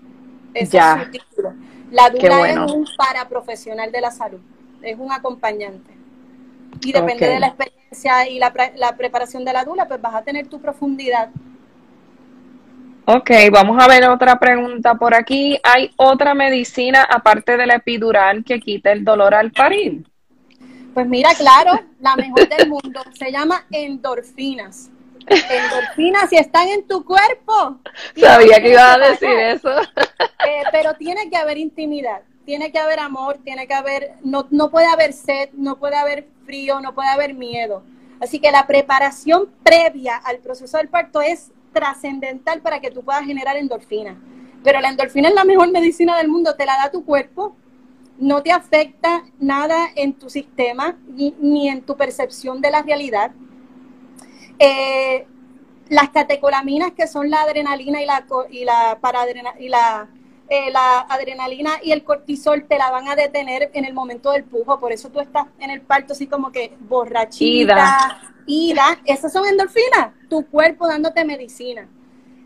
Ese 0.53 0.79
es 0.79 0.85
su 0.85 1.11
título. 1.13 1.55
La 1.93 2.11
dula 2.11 2.51
es 2.51 2.73
un 2.73 2.85
paraprofesional 2.97 3.93
de 3.93 4.01
la 4.01 4.11
salud. 4.11 4.41
Es 4.83 4.99
un 4.99 5.13
acompañante. 5.13 5.93
Y 6.83 6.93
depende 6.93 7.29
de 7.29 7.41
la 7.41 7.49
experiencia 7.49 8.29
y 8.29 8.39
la, 8.41 8.53
la 8.75 8.97
preparación 8.97 9.45
de 9.45 9.53
la 9.53 9.65
dula, 9.65 9.87
pues 9.87 10.01
vas 10.01 10.15
a 10.15 10.23
tener 10.23 10.49
tu 10.49 10.61
profundidad. 10.61 11.31
Ok, 13.07 13.31
vamos 13.53 13.83
a 13.83 13.87
ver 13.87 14.09
otra 14.09 14.38
pregunta 14.38 14.97
por 14.97 15.14
aquí. 15.14 15.59
¿Hay 15.62 15.92
otra 15.97 16.35
medicina 16.35 17.07
aparte 17.09 17.57
de 17.57 17.66
la 17.66 17.77
epidural 17.77 18.45
que 18.45 18.61
quita 18.61 18.90
el 18.92 19.05
dolor 19.05 19.35
al 19.35 19.53
parir? 19.53 20.05
Pues 20.92 21.07
mira, 21.07 21.31
claro, 21.35 21.81
la 22.01 22.16
mejor 22.16 22.49
del 22.49 22.69
mundo. 22.69 23.01
Se 23.12 23.31
llama 23.31 23.64
endorfinas. 23.71 24.90
Endorfinas, 25.29 26.31
si 26.31 26.37
están 26.37 26.69
en 26.69 26.87
tu 26.87 27.05
cuerpo. 27.05 27.81
Sabía 28.16 28.61
que 28.61 28.71
iba 28.71 28.95
a 28.95 28.99
decir 28.99 29.31
eso. 29.31 29.71
Eh, 30.47 30.62
pero 30.73 30.95
tiene 30.95 31.31
que 31.31 31.37
haber 31.37 31.59
intimidad 31.59 32.23
tiene 32.47 32.71
que 32.71 32.79
haber 32.79 33.01
amor, 33.01 33.38
tiene 33.45 33.66
que 33.66 33.75
haber, 33.75 34.12
no, 34.23 34.47
no 34.51 34.71
puede 34.71 34.87
haber 34.87 35.12
sed, 35.12 35.51
no 35.55 35.79
puede 35.79 35.97
haber 35.97 36.29
frío, 36.47 36.81
no 36.81 36.95
puede 36.95 37.09
haber 37.09 37.35
miedo. 37.35 37.83
Así 38.21 38.38
que 38.38 38.53
la 38.53 38.66
preparación 38.66 39.51
previa 39.62 40.16
al 40.16 40.38
proceso 40.38 40.79
del 40.79 40.88
parto 40.88 41.21
es 41.21 41.51
trascendental 41.77 42.62
para 42.62 42.81
que 42.81 42.91
tú 42.91 43.03
puedas 43.05 43.27
generar 43.27 43.59
endorfina. 43.59 44.19
Pero 44.65 44.81
la 44.81 44.89
endorfina 44.89 45.29
es 45.29 45.35
la 45.35 45.45
mejor 45.45 45.71
medicina 45.71 46.17
del 46.17 46.29
mundo, 46.29 46.57
te 46.57 46.65
la 46.65 46.79
da 46.79 46.91
tu 46.91 47.05
cuerpo, 47.05 47.55
no 48.19 48.43
te 48.43 48.51
afecta 48.51 49.25
nada 49.39 49.89
en 49.95 50.15
tu 50.15 50.31
sistema 50.31 50.97
ni, 51.07 51.69
en 51.69 51.83
tu 51.83 51.95
percepción 51.95 52.62
de 52.62 52.71
la 52.71 52.81
realidad. 52.81 53.33
Eh, 54.59 55.27
las 55.91 56.09
catecolaminas, 56.09 56.93
que 56.93 57.07
son 57.07 57.29
la 57.29 57.43
adrenalina 57.43 58.01
y 58.01 58.07
la, 58.07 58.25
y 58.51 58.65
la, 58.65 58.99
y 59.61 59.67
eh, 60.49 60.71
la 60.73 61.01
adrenalina 61.01 61.73
y 61.83 61.93
el 61.93 62.05
cortisol 62.05 62.65
te 62.67 62.79
la 62.79 62.91
van 62.91 63.07
a 63.09 63.17
detener 63.17 63.71
en 63.75 63.85
el 63.85 63.93
momento 63.93 64.33
del 64.33 64.45
pujo, 64.45 64.81
por 64.81 64.93
eso 64.93 65.11
tú 65.11 65.21
estás 65.21 65.47
en 65.59 65.71
el 65.71 65.83
parto 65.83 66.15
así 66.15 66.27
como 66.27 66.51
que 66.51 66.75
borrachita, 66.81 68.35
esas 69.05 69.33
son 69.33 69.47
endorfinas, 69.47 70.13
tu 70.29 70.47
cuerpo 70.47 70.87
dándote 70.87 71.25
medicina 71.25 71.89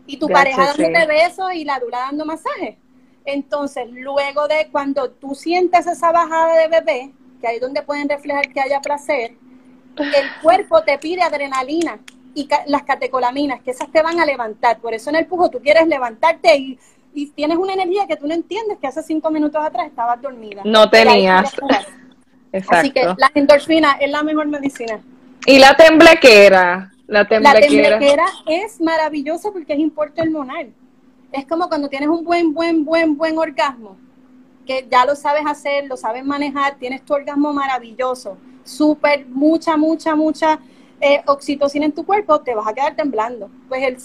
y 0.07 0.17
tu 0.17 0.27
pareja 0.27 0.65
dándote 0.65 1.05
besos 1.05 1.53
y 1.53 1.63
la 1.63 1.79
dura 1.79 1.99
dando 1.99 2.25
masaje. 2.25 2.77
Entonces, 3.25 3.87
luego 3.91 4.47
de 4.47 4.69
cuando 4.71 5.11
tú 5.11 5.35
sientes 5.35 5.85
esa 5.85 6.11
bajada 6.11 6.55
de 6.57 6.67
bebé, 6.67 7.11
que 7.39 7.47
ahí 7.47 7.55
es 7.55 7.61
donde 7.61 7.83
pueden 7.83 8.09
reflejar 8.09 8.51
que 8.51 8.61
haya 8.61 8.81
placer, 8.81 9.35
el 9.97 10.25
cuerpo 10.41 10.81
te 10.81 10.97
pide 10.97 11.21
adrenalina 11.21 11.99
y 12.33 12.47
las 12.65 12.83
catecolaminas, 12.83 13.61
que 13.61 13.71
esas 13.71 13.91
te 13.91 14.01
van 14.01 14.19
a 14.19 14.25
levantar. 14.25 14.79
Por 14.79 14.93
eso 14.93 15.09
en 15.11 15.17
el 15.17 15.27
pujo 15.27 15.49
tú 15.49 15.59
quieres 15.59 15.87
levantarte 15.87 16.57
y 16.57 16.79
y 17.13 17.27
tienes 17.27 17.57
una 17.57 17.73
energía 17.73 18.07
que 18.07 18.15
tú 18.15 18.27
no 18.27 18.33
entiendes 18.33 18.77
que 18.79 18.87
hace 18.87 19.03
cinco 19.03 19.31
minutos 19.31 19.61
atrás 19.63 19.87
estabas 19.87 20.21
dormida. 20.21 20.61
No 20.65 20.89
tenías. 20.89 21.53
Exacto. 22.53 22.75
Así 22.75 22.91
que 22.91 23.03
la 23.05 23.31
endorfina 23.33 23.93
es 23.99 24.11
la 24.11 24.23
mejor 24.23 24.47
medicina. 24.47 25.01
¿Y 25.45 25.57
la 25.57 25.75
temblequera? 25.75 26.91
La 27.07 27.27
temblequera. 27.27 27.89
La 27.89 27.99
temblequera 27.99 28.25
es 28.47 28.79
maravillosa 28.79 29.51
porque 29.51 29.73
es 29.73 29.79
importe 29.79 30.21
hormonal. 30.21 30.71
Es 31.31 31.45
como 31.45 31.67
cuando 31.67 31.89
tienes 31.89 32.09
un 32.09 32.23
buen, 32.23 32.53
buen, 32.53 32.85
buen, 32.85 33.17
buen 33.17 33.37
orgasmo, 33.37 33.97
que 34.65 34.87
ya 34.89 35.05
lo 35.05 35.15
sabes 35.15 35.43
hacer, 35.45 35.87
lo 35.87 35.97
sabes 35.97 36.23
manejar, 36.23 36.75
tienes 36.75 37.03
tu 37.03 37.13
orgasmo 37.13 37.53
maravilloso, 37.53 38.37
súper, 38.63 39.25
mucha, 39.27 39.77
mucha, 39.77 40.15
mucha 40.15 40.59
eh, 40.99 41.21
oxitocina 41.25 41.85
en 41.85 41.93
tu 41.93 42.05
cuerpo, 42.05 42.41
te 42.41 42.53
vas 42.53 42.67
a 42.67 42.73
quedar 42.73 42.95
temblando. 42.95 43.49
Pues 43.67 43.83
el, 43.83 43.97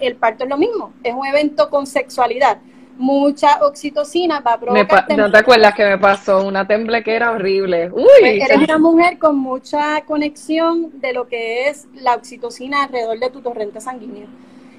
el 0.00 0.16
parto 0.16 0.44
es 0.44 0.50
lo 0.50 0.58
mismo, 0.58 0.92
es 1.02 1.14
un 1.14 1.24
evento 1.24 1.70
con 1.70 1.86
sexualidad. 1.86 2.58
Mucha 3.02 3.58
oxitocina 3.62 4.38
va 4.38 4.52
a 4.52 4.60
provocar. 4.60 5.16
¿No 5.16 5.28
te 5.28 5.38
acuerdas 5.38 5.74
que 5.74 5.84
me 5.84 5.98
pasó 5.98 6.46
una 6.46 6.68
temblequera 6.68 7.32
horrible? 7.32 7.90
Uy, 7.90 8.04
pues 8.20 8.48
eres 8.48 8.58
una 8.58 8.78
mujer 8.78 9.18
con 9.18 9.36
mucha 9.36 10.02
conexión 10.02 11.00
de 11.00 11.12
lo 11.12 11.26
que 11.26 11.66
es 11.66 11.88
la 11.94 12.14
oxitocina 12.14 12.84
alrededor 12.84 13.18
de 13.18 13.30
tu 13.30 13.40
torrente 13.40 13.80
sanguíneo. 13.80 14.28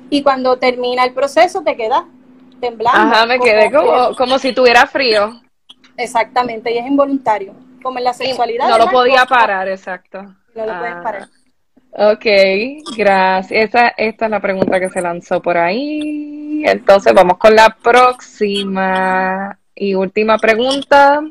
Y 0.10 0.24
cuando 0.24 0.58
termina 0.58 1.04
el 1.04 1.12
proceso, 1.14 1.64
te 1.64 1.76
quedas 1.76 2.04
temblando. 2.62 3.14
Ajá, 3.14 3.26
me 3.26 3.42
quedé 3.42 3.70
como, 3.70 4.16
como 4.16 4.40
si 4.40 4.54
tuviera 4.54 4.88
frío. 4.88 5.42
Exactamente, 5.98 6.72
y 6.72 6.78
es 6.78 6.88
involuntario. 6.88 7.54
Como 7.82 7.98
en 7.98 8.06
la 8.06 8.14
sexualidad. 8.14 8.70
no 8.70 8.78
lo 8.78 8.88
podía 8.90 9.26
parar, 9.26 9.68
exacto. 9.68 10.22
No 10.56 10.66
lo 10.66 10.80
puedes 10.80 10.96
ah. 10.96 11.04
parar. 11.04 11.28
Ok, 11.96 12.26
gracias. 12.98 13.52
Esta, 13.52 13.90
esta 13.90 14.26
es 14.26 14.32
la 14.32 14.40
pregunta 14.40 14.80
que 14.80 14.90
se 14.90 15.02
lanzó 15.02 15.42
por 15.42 15.58
ahí. 15.58 16.64
Entonces 16.66 17.14
vamos 17.14 17.38
con 17.38 17.56
la 17.56 17.70
próxima 17.70 19.60
y 19.76 19.94
última 19.94 20.40
pregunta. 20.40 21.22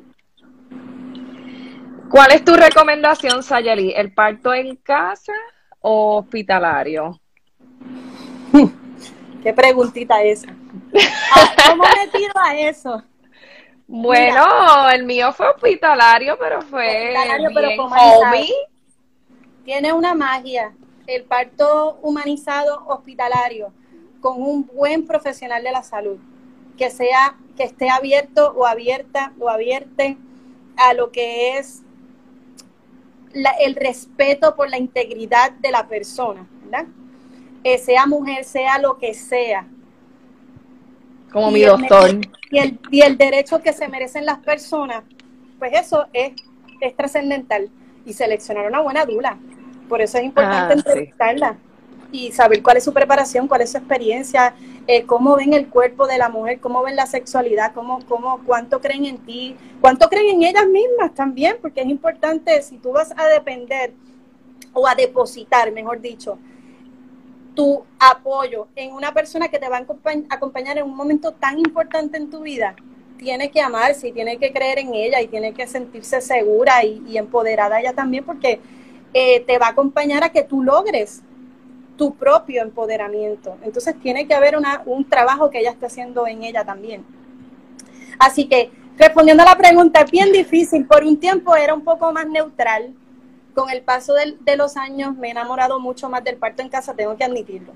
¿Cuál 2.08 2.32
es 2.32 2.44
tu 2.44 2.54
recomendación, 2.54 3.42
Sayali? 3.42 3.92
¿El 3.96 4.12
parto 4.12 4.54
en 4.54 4.76
casa 4.76 5.32
o 5.80 6.18
hospitalario? 6.18 7.18
Qué 9.42 9.52
preguntita 9.52 10.22
esa. 10.22 10.54
Ah, 11.34 11.70
¿Cómo 11.70 11.82
me 11.82 12.06
tiro 12.16 12.34
a 12.40 12.56
eso? 12.56 13.02
Bueno, 13.88 14.90
el 14.90 15.04
mío 15.04 15.32
fue 15.32 15.48
hospitalario, 15.48 16.38
pero 16.38 16.62
fue 16.62 16.86
hospitalario, 16.86 17.50
pero 17.52 17.68
tiene 19.64 19.92
una 19.92 20.14
magia 20.14 20.74
el 21.06 21.24
parto 21.24 21.98
humanizado 22.02 22.84
hospitalario 22.86 23.72
con 24.20 24.40
un 24.40 24.66
buen 24.66 25.06
profesional 25.06 25.62
de 25.62 25.72
la 25.72 25.82
salud 25.82 26.18
que 26.76 26.90
sea 26.90 27.36
que 27.56 27.64
esté 27.64 27.90
abierto 27.90 28.52
o 28.56 28.66
abierta 28.66 29.32
o 29.38 29.48
abierte 29.48 30.16
a 30.76 30.94
lo 30.94 31.10
que 31.10 31.58
es 31.58 31.82
el 33.60 33.74
respeto 33.74 34.54
por 34.56 34.68
la 34.68 34.78
integridad 34.78 35.52
de 35.52 35.70
la 35.70 35.86
persona, 35.88 36.46
¿verdad? 36.64 36.86
Eh, 37.64 37.78
sea 37.78 38.06
mujer, 38.06 38.44
sea 38.44 38.78
lo 38.78 38.98
que 38.98 39.14
sea. 39.14 39.66
Como 41.32 41.50
mi 41.50 41.62
doctor. 41.62 42.20
y, 42.50 42.58
el, 42.58 42.78
y 42.90 43.00
el 43.00 43.16
derecho 43.16 43.62
que 43.62 43.72
se 43.72 43.88
merecen 43.88 44.26
las 44.26 44.38
personas, 44.38 45.04
pues 45.58 45.72
eso 45.74 46.06
es, 46.12 46.32
es 46.80 46.96
trascendental. 46.96 47.70
Y 48.04 48.12
seleccionar 48.12 48.66
una 48.66 48.80
buena 48.80 49.04
dula. 49.04 49.38
Por 49.88 50.00
eso 50.00 50.18
es 50.18 50.24
importante 50.24 50.74
ah, 50.74 50.76
entrevistarla 50.76 51.56
y 52.12 52.30
saber 52.30 52.62
cuál 52.62 52.76
es 52.76 52.84
su 52.84 52.92
preparación, 52.92 53.48
cuál 53.48 53.62
es 53.62 53.72
su 53.72 53.78
experiencia, 53.78 54.54
eh, 54.86 55.04
cómo 55.04 55.34
ven 55.34 55.54
el 55.54 55.68
cuerpo 55.68 56.06
de 56.06 56.18
la 56.18 56.28
mujer, 56.28 56.60
cómo 56.60 56.82
ven 56.82 56.94
la 56.94 57.06
sexualidad, 57.06 57.72
cómo, 57.72 58.00
cómo, 58.06 58.40
cuánto 58.44 58.80
creen 58.80 59.06
en 59.06 59.18
ti, 59.18 59.56
cuánto 59.80 60.08
creen 60.08 60.36
en 60.36 60.42
ellas 60.42 60.66
mismas 60.68 61.14
también, 61.14 61.56
porque 61.60 61.80
es 61.80 61.86
importante, 61.88 62.60
si 62.62 62.76
tú 62.76 62.92
vas 62.92 63.12
a 63.16 63.26
depender 63.26 63.94
o 64.74 64.86
a 64.86 64.94
depositar, 64.94 65.72
mejor 65.72 66.00
dicho, 66.00 66.38
tu 67.54 67.82
apoyo 67.98 68.68
en 68.76 68.92
una 68.92 69.12
persona 69.12 69.48
que 69.48 69.58
te 69.58 69.68
va 69.68 69.78
a 69.78 69.86
acompañar 70.30 70.78
en 70.78 70.84
un 70.84 70.96
momento 70.96 71.32
tan 71.32 71.58
importante 71.58 72.18
en 72.18 72.30
tu 72.30 72.40
vida, 72.40 72.76
tiene 73.22 73.50
que 73.52 73.60
amarse 73.60 74.08
y 74.08 74.12
tiene 74.12 74.36
que 74.36 74.52
creer 74.52 74.80
en 74.80 74.94
ella 74.94 75.20
y 75.20 75.28
tiene 75.28 75.54
que 75.54 75.66
sentirse 75.68 76.20
segura 76.20 76.84
y, 76.84 77.16
empoderada 77.16 77.80
ella 77.80 77.92
también 77.92 78.24
porque 78.24 78.60
eh, 79.14 79.40
te 79.40 79.58
va 79.58 79.66
a 79.66 79.70
acompañar 79.70 80.24
a 80.24 80.30
que 80.30 80.42
tú 80.42 80.62
logres 80.62 81.22
tu 81.96 82.14
propio 82.14 82.62
empoderamiento. 82.62 83.56
Entonces 83.62 83.94
tiene 84.00 84.26
que 84.26 84.34
haber 84.34 84.56
una, 84.56 84.82
un 84.86 85.08
trabajo 85.08 85.50
que 85.50 85.60
ella 85.60 85.70
esté 85.70 85.86
haciendo 85.86 86.26
en 86.26 86.42
ella 86.42 86.64
también. 86.64 87.04
Así 88.18 88.48
que 88.48 88.72
respondiendo 88.98 89.44
a 89.44 89.46
la 89.46 89.56
pregunta, 89.56 90.04
bien 90.04 90.32
difícil. 90.32 90.84
Por 90.86 91.04
un 91.04 91.18
tiempo 91.18 91.54
era 91.54 91.74
un 91.74 91.84
poco 91.84 92.12
más 92.12 92.26
neutral. 92.26 92.92
Con 93.54 93.70
el 93.70 93.82
paso 93.82 94.14
de 94.14 94.56
los 94.56 94.76
años 94.76 95.14
me 95.16 95.28
he 95.28 95.30
enamorado 95.30 95.78
mucho 95.78 96.08
más 96.08 96.24
del 96.24 96.36
parto 96.38 96.62
en 96.62 96.70
casa, 96.70 96.94
tengo 96.94 97.16
que 97.16 97.24
admitirlo. 97.24 97.72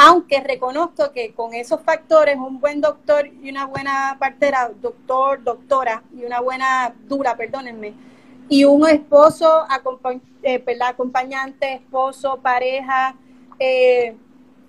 Aunque 0.00 0.40
reconozco 0.40 1.10
que 1.10 1.34
con 1.34 1.54
esos 1.54 1.80
factores, 1.82 2.36
un 2.36 2.60
buen 2.60 2.80
doctor 2.80 3.26
y 3.26 3.50
una 3.50 3.66
buena 3.66 4.16
partera, 4.20 4.70
doctor, 4.80 5.42
doctora 5.42 6.04
y 6.16 6.24
una 6.24 6.38
buena 6.38 6.94
dura, 7.08 7.36
perdónenme, 7.36 7.94
y 8.48 8.64
un 8.64 8.88
esposo, 8.88 9.66
eh, 10.44 10.64
acompañante, 10.86 11.72
esposo, 11.74 12.38
pareja, 12.40 13.16
eh, 13.58 14.14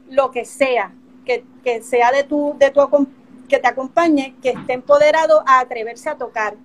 lo 0.10 0.32
que 0.32 0.46
sea, 0.46 0.96
que, 1.24 1.44
sea 1.84 2.12
de 2.12 2.24
tu, 2.24 2.56
de 2.58 2.72
tu, 2.72 3.08
que 3.48 3.60
te 3.60 3.68
acompañe, 3.68 4.36
que 4.42 4.50
esté 4.50 4.74
empoderado 4.74 5.44
a 5.46 5.60
atreverse 5.60 6.10
a 6.10 6.18
tocar. 6.18 6.56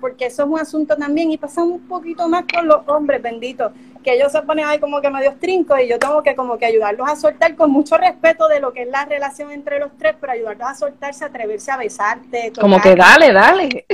Porque 0.00 0.26
eso 0.26 0.44
es 0.44 0.48
un 0.48 0.58
asunto 0.58 0.96
también, 0.96 1.30
y 1.30 1.38
pasa 1.38 1.62
un 1.62 1.80
poquito 1.80 2.28
más 2.28 2.44
con 2.52 2.66
los 2.68 2.86
hombres, 2.86 3.20
benditos, 3.20 3.72
que 4.02 4.14
ellos 4.14 4.30
se 4.30 4.40
ponen 4.42 4.66
ahí 4.66 4.78
como 4.78 5.00
que 5.00 5.10
medio 5.10 5.34
trincos 5.40 5.80
y 5.80 5.88
yo 5.88 5.98
tengo 5.98 6.22
que 6.22 6.36
como 6.36 6.56
que 6.56 6.66
ayudarlos 6.66 7.08
a 7.08 7.16
soltar 7.16 7.56
con 7.56 7.70
mucho 7.70 7.98
respeto 7.98 8.46
de 8.48 8.60
lo 8.60 8.72
que 8.72 8.82
es 8.82 8.88
la 8.88 9.04
relación 9.04 9.50
entre 9.50 9.80
los 9.80 9.90
tres, 9.98 10.14
pero 10.20 10.32
ayudarlos 10.32 10.68
a 10.68 10.74
soltarse, 10.74 11.24
a 11.24 11.28
atreverse 11.28 11.70
a 11.70 11.76
besarte. 11.76 12.52
Como 12.58 12.80
que 12.80 12.94
dale, 12.94 13.32
dale. 13.32 13.86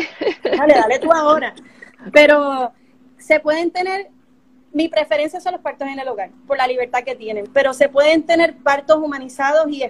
Dale, 0.43 0.75
dale 0.75 0.99
tú 0.99 1.11
ahora. 1.13 1.55
Pero 2.13 2.73
se 3.19 3.41
pueden 3.41 3.71
tener 3.71 4.11
mi 4.75 4.89
preferencia 4.89 5.41
son 5.41 5.53
los 5.53 5.61
partos 5.61 5.87
en 5.87 6.01
el 6.01 6.09
hogar, 6.09 6.31
por 6.49 6.59
la 6.59 6.67
libertad 6.67 7.05
que 7.05 7.15
tienen, 7.15 7.47
pero 7.53 7.73
se 7.73 7.89
pueden 7.89 8.25
tener 8.25 8.57
partos 8.57 8.99
humanizados 8.99 9.69
y 9.69 9.85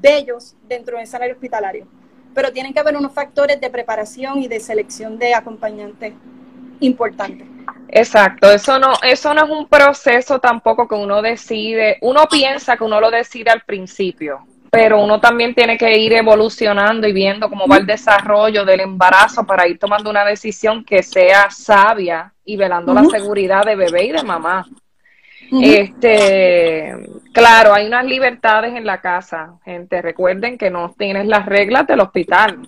bellos 0.00 0.56
dentro 0.66 0.96
del 0.96 1.04
escenario 1.04 1.34
hospitalario, 1.34 1.86
pero 2.34 2.52
tienen 2.52 2.72
que 2.72 2.80
haber 2.80 2.96
unos 2.96 3.12
factores 3.12 3.60
de 3.60 3.70
preparación 3.70 4.38
y 4.38 4.48
de 4.48 4.60
selección 4.60 5.18
de 5.18 5.34
acompañantes 5.34 6.14
importantes. 6.80 7.46
Exacto, 7.88 8.50
eso 8.50 8.78
no, 8.78 8.92
eso 9.02 9.34
no 9.34 9.44
es 9.44 9.50
un 9.50 9.66
proceso 9.66 10.38
tampoco 10.38 10.86
que 10.86 10.94
uno 10.94 11.22
decide, 11.22 11.98
uno 12.02 12.26
piensa 12.30 12.76
que 12.76 12.84
uno 12.84 13.00
lo 13.00 13.10
decide 13.10 13.50
al 13.50 13.62
principio, 13.62 14.46
pero 14.70 15.02
uno 15.02 15.20
también 15.20 15.54
tiene 15.54 15.78
que 15.78 15.96
ir 15.98 16.12
evolucionando 16.12 17.08
y 17.08 17.12
viendo 17.12 17.48
cómo 17.48 17.66
va 17.66 17.78
el 17.78 17.86
desarrollo 17.86 18.64
del 18.64 18.80
embarazo 18.80 19.44
para 19.44 19.66
ir 19.66 19.78
tomando 19.78 20.10
una 20.10 20.24
decisión 20.24 20.84
que 20.84 21.02
sea 21.02 21.50
sabia 21.50 22.32
y 22.44 22.56
velando 22.56 22.92
la 22.92 23.04
seguridad 23.04 23.64
de 23.64 23.76
bebé 23.76 24.04
y 24.06 24.12
de 24.12 24.22
mamá. 24.22 24.66
Este, 25.50 26.94
claro, 27.32 27.74
hay 27.74 27.86
unas 27.86 28.04
libertades 28.04 28.74
en 28.74 28.84
la 28.84 29.00
casa, 29.00 29.54
gente. 29.64 30.02
Recuerden 30.02 30.58
que 30.58 30.70
no 30.70 30.94
tienes 30.96 31.26
las 31.26 31.46
reglas 31.46 31.86
del 31.86 32.00
hospital. 32.00 32.58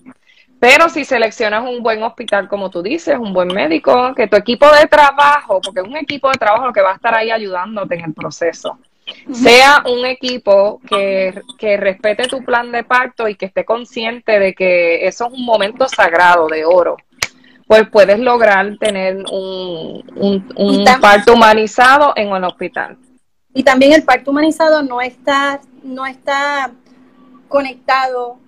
Pero 0.59 0.89
si 0.89 1.05
seleccionas 1.05 1.64
un 1.64 1.83
buen 1.83 2.03
hospital, 2.03 2.49
como 2.49 2.70
tú 2.70 2.83
dices, 2.83 3.18
un 3.18 3.33
buen 3.33 3.49
médico, 3.49 4.14
que 4.14 4.28
tu 4.28 4.37
equipo 4.37 4.70
de 4.70 4.87
trabajo, 4.87 5.61
porque 5.62 5.81
es 5.81 5.87
un 5.87 5.97
equipo 5.97 6.31
de 6.31 6.39
trabajo 6.39 6.66
lo 6.66 6.72
que 6.72 6.83
va 6.83 6.93
a 6.93 6.97
estar 6.97 7.14
ahí 7.14 7.31
ayudándote 7.31 7.95
en 7.95 8.05
el 8.05 8.14
proceso 8.14 8.78
sea 9.33 9.83
un 9.87 10.05
equipo 10.05 10.81
que, 10.87 11.43
respete 11.78 12.26
tu 12.28 12.45
plan 12.45 12.72
de 12.72 12.85
parto 12.85 13.28
y 13.28 13.35
que 13.35 13.47
esté 13.47 13.64
consciente 13.64 14.39
de 14.39 14.55
que 14.55 15.07
eso 15.07 15.26
es 15.26 15.33
un 15.33 15.45
momento 15.45 15.89
sagrado 15.89 16.49
de 16.49 16.64
oro, 16.64 16.97
pues 17.71 17.89
puedes 17.89 18.18
lograr 18.18 18.77
tener 18.79 19.18
un, 19.31 20.05
un, 20.57 20.85
parto 21.01 21.35
humanizado 21.35 22.12
en 22.16 22.33
un 22.33 22.43
hospital. 22.43 22.99
Y 23.55 23.62
también 23.62 23.93
el 23.93 24.03
parto 24.03 24.33
humanizado 24.33 24.83
no 24.83 25.01
está, 25.01 25.61
no 25.85 26.05
está 26.05 26.73
conectado 27.47 28.39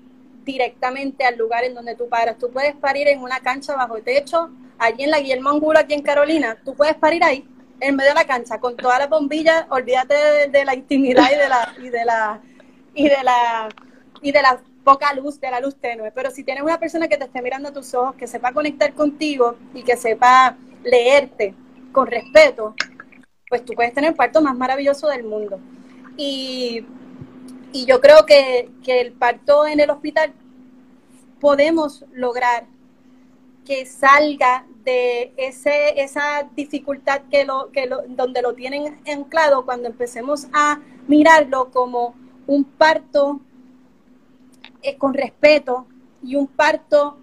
directamente 0.43 1.25
al 1.25 1.39
lugar 1.39 1.62
en 1.62 1.73
donde 1.73 1.95
tú 1.95 2.09
paras. 2.09 2.37
Tú 2.37 2.51
puedes 2.51 2.75
parir 2.75 3.07
en 3.07 3.23
una 3.23 3.39
cancha 3.39 3.77
bajo 3.77 4.03
techo, 4.03 4.51
allí 4.77 5.05
en 5.05 5.12
la 5.12 5.20
Guillermo 5.20 5.51
Angulo, 5.51 5.79
aquí 5.79 5.95
en 5.95 6.03
Carolina, 6.03 6.59
tú 6.64 6.75
puedes 6.75 6.97
parir 6.97 7.23
ahí 7.23 7.47
en 7.79 7.95
medio 7.95 8.11
de 8.11 8.16
la 8.16 8.25
cancha 8.25 8.59
con 8.59 8.77
todas 8.77 8.99
las 8.99 9.09
bombillas, 9.09 9.66
olvídate 9.68 10.49
de, 10.49 10.64
la 10.64 10.75
intimidad 10.75 11.31
y 11.31 11.37
de 11.37 11.49
la 11.49 11.75
y 11.81 11.91
de 11.91 12.05
la 12.05 12.41
y 12.93 13.09
de 13.09 13.23
la 13.23 13.68
y 14.20 14.33
de 14.33 14.43
la 14.43 14.61
poca 14.85 15.12
luz, 15.14 15.41
de 15.41 15.51
la 15.51 15.61
luz 15.61 15.76
tenue. 15.76 16.12
Pero 16.12 16.30
si 16.30 16.45
tienes 16.45 16.62
una 16.62 16.78
persona 16.78 17.09
que 17.09 17.16
te 17.16 17.24
esté 17.24 17.43
mirando 17.43 17.68
a 17.68 17.72
tus 17.72 17.95
ojos, 17.95 18.14
que 18.16 18.26
sepa 18.26 18.53
conectar 18.53 18.95
contigo 18.95 19.57
y 19.74 19.83
que 19.83 19.97
sepa 19.97 20.57
leerte 20.83 21.55
con 21.93 22.07
respeto, 22.07 22.74
pues 23.49 23.64
tú 23.64 23.74
puedes 23.74 23.93
tener 23.93 24.11
el 24.11 24.16
parto 24.16 24.41
más 24.41 24.57
maravilloso 24.57 25.09
del 25.09 25.24
mundo. 25.24 25.59
Y, 26.16 26.85
y 27.72 27.87
yo 27.87 28.01
creo 28.01 28.26
que, 28.26 28.70
que 28.83 29.01
el 29.01 29.12
parto 29.12 29.66
en 29.66 29.80
el 29.80 29.91
hospital 29.91 30.33
podemos 31.41 32.05
lograr 32.12 32.66
que 33.64 33.87
salga 33.87 34.66
de 34.85 35.33
ese, 35.37 36.01
esa 36.03 36.49
dificultad 36.57 37.22
que 37.30 37.45
lo, 37.45 37.70
que 37.70 37.87
lo, 37.87 38.03
donde 38.09 38.43
lo 38.43 38.55
tienen 38.55 39.01
anclado 39.07 39.64
cuando 39.64 39.89
empecemos 39.89 40.49
a 40.53 40.80
mirarlo 41.07 41.70
como 41.70 42.14
un 42.47 42.64
parto 42.64 43.41
con 44.99 45.14
respeto 45.14 45.87
y 46.22 46.37
un 46.37 46.47
parto 46.47 47.18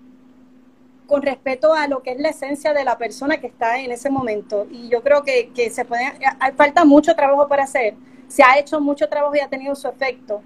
con 1.10 1.22
respeto 1.24 1.74
a 1.74 1.88
lo 1.88 2.04
que 2.04 2.12
es 2.12 2.20
la 2.20 2.30
esencia 2.30 2.74
de 2.74 2.84
la 2.84 2.98
persona 2.98 3.38
que 3.38 3.48
está 3.48 3.80
en 3.80 3.92
ese 3.92 4.10
momento. 4.10 4.68
Y 4.72 4.90
yo 4.90 5.02
creo 5.02 5.24
que, 5.24 5.50
que 5.56 5.70
se 5.72 5.84
puede, 5.84 6.14
falta 6.56 6.86
mucho 6.86 7.16
trabajo 7.16 7.48
para 7.48 7.64
hacer. 7.64 7.96
Se 8.28 8.44
ha 8.44 8.60
hecho 8.60 8.80
mucho 8.80 9.10
trabajo 9.10 9.36
y 9.36 9.40
ha 9.40 9.50
tenido 9.50 9.76
su 9.76 9.88
efecto, 9.88 10.44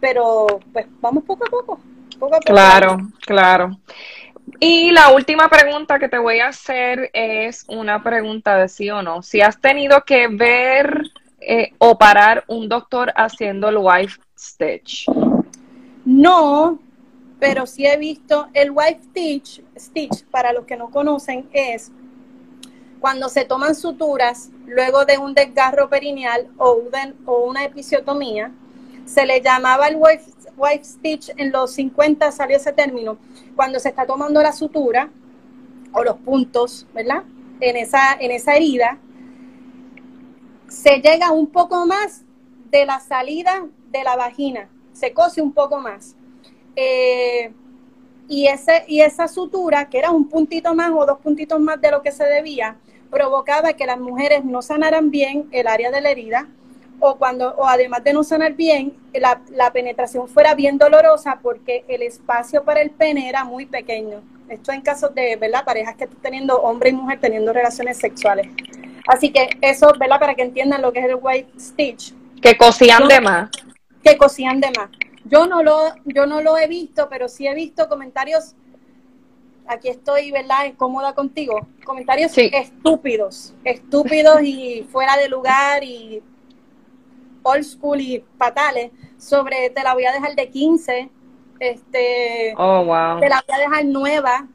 pero 0.00 0.46
pues 0.72 0.86
vamos 1.00 1.24
poco 1.24 1.44
a 1.44 1.50
poco. 1.50 1.80
poco, 2.18 2.36
a 2.36 2.38
poco. 2.38 2.52
Claro, 2.52 2.98
claro. 3.26 3.76
Y 4.60 4.92
la 4.92 5.10
última 5.10 5.48
pregunta 5.48 5.98
que 5.98 6.08
te 6.08 6.18
voy 6.18 6.38
a 6.38 6.48
hacer 6.48 7.10
es 7.12 7.64
una 7.68 8.02
pregunta 8.02 8.56
de 8.56 8.68
sí 8.68 8.88
o 8.90 9.02
no. 9.02 9.22
Si 9.22 9.40
has 9.40 9.60
tenido 9.60 10.04
que 10.04 10.28
ver 10.28 11.10
eh, 11.40 11.72
o 11.78 11.98
parar 11.98 12.44
un 12.46 12.68
doctor 12.68 13.12
haciendo 13.16 13.68
el 13.68 13.78
wife 13.78 14.20
stitch. 14.38 15.06
No, 16.04 16.78
pero 17.38 17.66
sí 17.66 17.86
he 17.86 17.96
visto 17.96 18.48
el 18.52 18.70
wife 18.70 19.00
stitch, 19.10 19.62
stitch, 19.76 20.24
para 20.26 20.52
los 20.52 20.64
que 20.64 20.76
no 20.76 20.90
conocen, 20.90 21.48
es 21.52 21.92
cuando 23.00 23.28
se 23.28 23.44
toman 23.44 23.74
suturas 23.74 24.50
luego 24.66 25.04
de 25.04 25.18
un 25.18 25.34
desgarro 25.34 25.88
perineal 25.88 26.48
o, 26.56 26.80
una 27.46 27.64
episiotomía, 27.64 28.50
se 29.04 29.26
le 29.26 29.40
llamaba 29.42 29.88
el 29.88 29.96
wife 29.96 30.32
wife 30.56 30.84
stitch 30.84 31.30
en 31.36 31.52
los 31.52 31.72
50 31.72 32.30
salió 32.32 32.56
ese 32.56 32.72
término, 32.72 33.18
cuando 33.56 33.80
se 33.80 33.88
está 33.88 34.06
tomando 34.06 34.40
la 34.42 34.52
sutura 34.52 35.10
o 35.92 36.02
los 36.02 36.16
puntos, 36.18 36.86
¿verdad? 36.94 37.24
En 37.60 37.76
esa, 37.76 38.14
en 38.14 38.30
esa 38.30 38.54
herida, 38.54 38.98
se 40.68 41.00
llega 41.00 41.30
un 41.30 41.48
poco 41.48 41.86
más 41.86 42.22
de 42.70 42.86
la 42.86 43.00
salida 43.00 43.66
de 43.90 44.04
la 44.04 44.16
vagina, 44.16 44.68
se 44.94 45.12
cose 45.12 45.42
un 45.42 45.52
poco 45.52 45.78
más. 45.78 46.16
Eh, 46.76 47.52
y, 48.26 48.46
ese, 48.46 48.84
y 48.88 49.02
esa 49.02 49.28
sutura, 49.28 49.90
que 49.90 49.98
era 49.98 50.10
un 50.10 50.28
puntito 50.28 50.74
más 50.74 50.90
o 50.90 51.04
dos 51.04 51.18
puntitos 51.18 51.60
más 51.60 51.78
de 51.80 51.90
lo 51.90 52.00
que 52.00 52.10
se 52.10 52.24
debía, 52.24 52.76
provocaba 53.10 53.74
que 53.74 53.86
las 53.86 53.98
mujeres 53.98 54.44
no 54.44 54.62
sanaran 54.62 55.10
bien 55.10 55.46
el 55.52 55.66
área 55.66 55.90
de 55.90 56.00
la 56.00 56.10
herida, 56.10 56.48
o 57.00 57.16
cuando, 57.16 57.54
o 57.56 57.66
además 57.66 58.02
de 58.02 58.12
no 58.12 58.24
sanar 58.24 58.54
bien, 58.54 58.94
la, 59.12 59.42
la, 59.50 59.72
penetración 59.72 60.26
fuera 60.28 60.54
bien 60.54 60.78
dolorosa 60.78 61.38
porque 61.42 61.84
el 61.88 62.02
espacio 62.02 62.64
para 62.64 62.80
el 62.80 62.90
pene 62.90 63.28
era 63.28 63.44
muy 63.44 63.66
pequeño. 63.66 64.22
Esto 64.48 64.72
en 64.72 64.80
casos 64.80 65.14
de, 65.14 65.36
¿verdad? 65.36 65.64
Parejas 65.64 65.96
que 65.96 66.04
están 66.04 66.20
teniendo 66.22 66.56
hombre 66.62 66.90
y 66.90 66.92
mujer 66.92 67.18
teniendo 67.20 67.52
relaciones 67.52 67.98
sexuales. 67.98 68.48
Así 69.06 69.30
que 69.30 69.50
eso, 69.60 69.92
¿verdad? 69.98 70.18
Para 70.18 70.34
que 70.34 70.42
entiendan 70.42 70.82
lo 70.82 70.92
que 70.92 71.00
es 71.00 71.06
el 71.06 71.18
white 71.20 71.48
stitch. 71.58 72.14
Que 72.40 72.56
cosían 72.56 73.08
de 73.08 73.20
más. 73.20 73.50
Que 74.04 74.16
cosían 74.16 74.60
de 74.60 74.70
más. 74.76 74.90
Yo 75.24 75.46
no 75.46 75.62
lo, 75.62 75.94
yo 76.04 76.26
no 76.26 76.42
lo 76.42 76.58
he 76.58 76.68
visto, 76.68 77.08
pero 77.08 77.28
sí 77.28 77.46
he 77.46 77.54
visto 77.54 77.88
comentarios. 77.88 78.54
Aquí 79.66 79.88
estoy, 79.88 80.30
¿verdad? 80.30 80.74
Cómoda 80.76 81.14
contigo. 81.14 81.66
Comentarios 81.84 82.36
estúpidos, 82.36 83.54
estúpidos 83.64 84.42
y 84.42 84.86
fuera 84.92 85.16
de 85.16 85.28
lugar 85.28 85.82
y 85.82 86.22
old 87.42 87.64
school 87.64 88.00
y 88.00 88.24
fatales 88.36 88.90
sobre 89.18 89.70
te 89.70 89.82
la 89.82 89.94
voy 89.94 90.04
a 90.04 90.12
dejar 90.12 90.34
de 90.34 90.50
15, 90.50 91.10
este, 91.60 92.54
oh, 92.56 92.84
wow. 92.84 93.20
te 93.20 93.28
la 93.28 93.42
voy 93.46 93.56
a 93.56 93.58
dejar 93.58 93.84
nueva, 93.86 94.48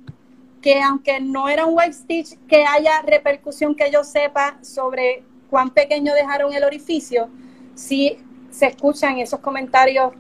que 0.62 0.82
aunque 0.82 1.20
no 1.22 1.50
era 1.50 1.66
un 1.66 1.76
white 1.78 1.94
stitch, 1.94 2.38
que 2.48 2.66
haya 2.66 3.02
repercusión 3.04 3.76
que 3.76 3.90
yo 3.92 4.04
sepa 4.04 4.60
sobre 4.62 5.24
cuán 5.50 5.72
pequeño 5.72 6.14
dejaron 6.14 6.54
el 6.54 6.64
orificio, 6.64 7.30
sí 7.74 8.20
se 8.52 8.68
escuchan 8.68 9.18
esos 9.18 9.40
comentarios 9.40 10.14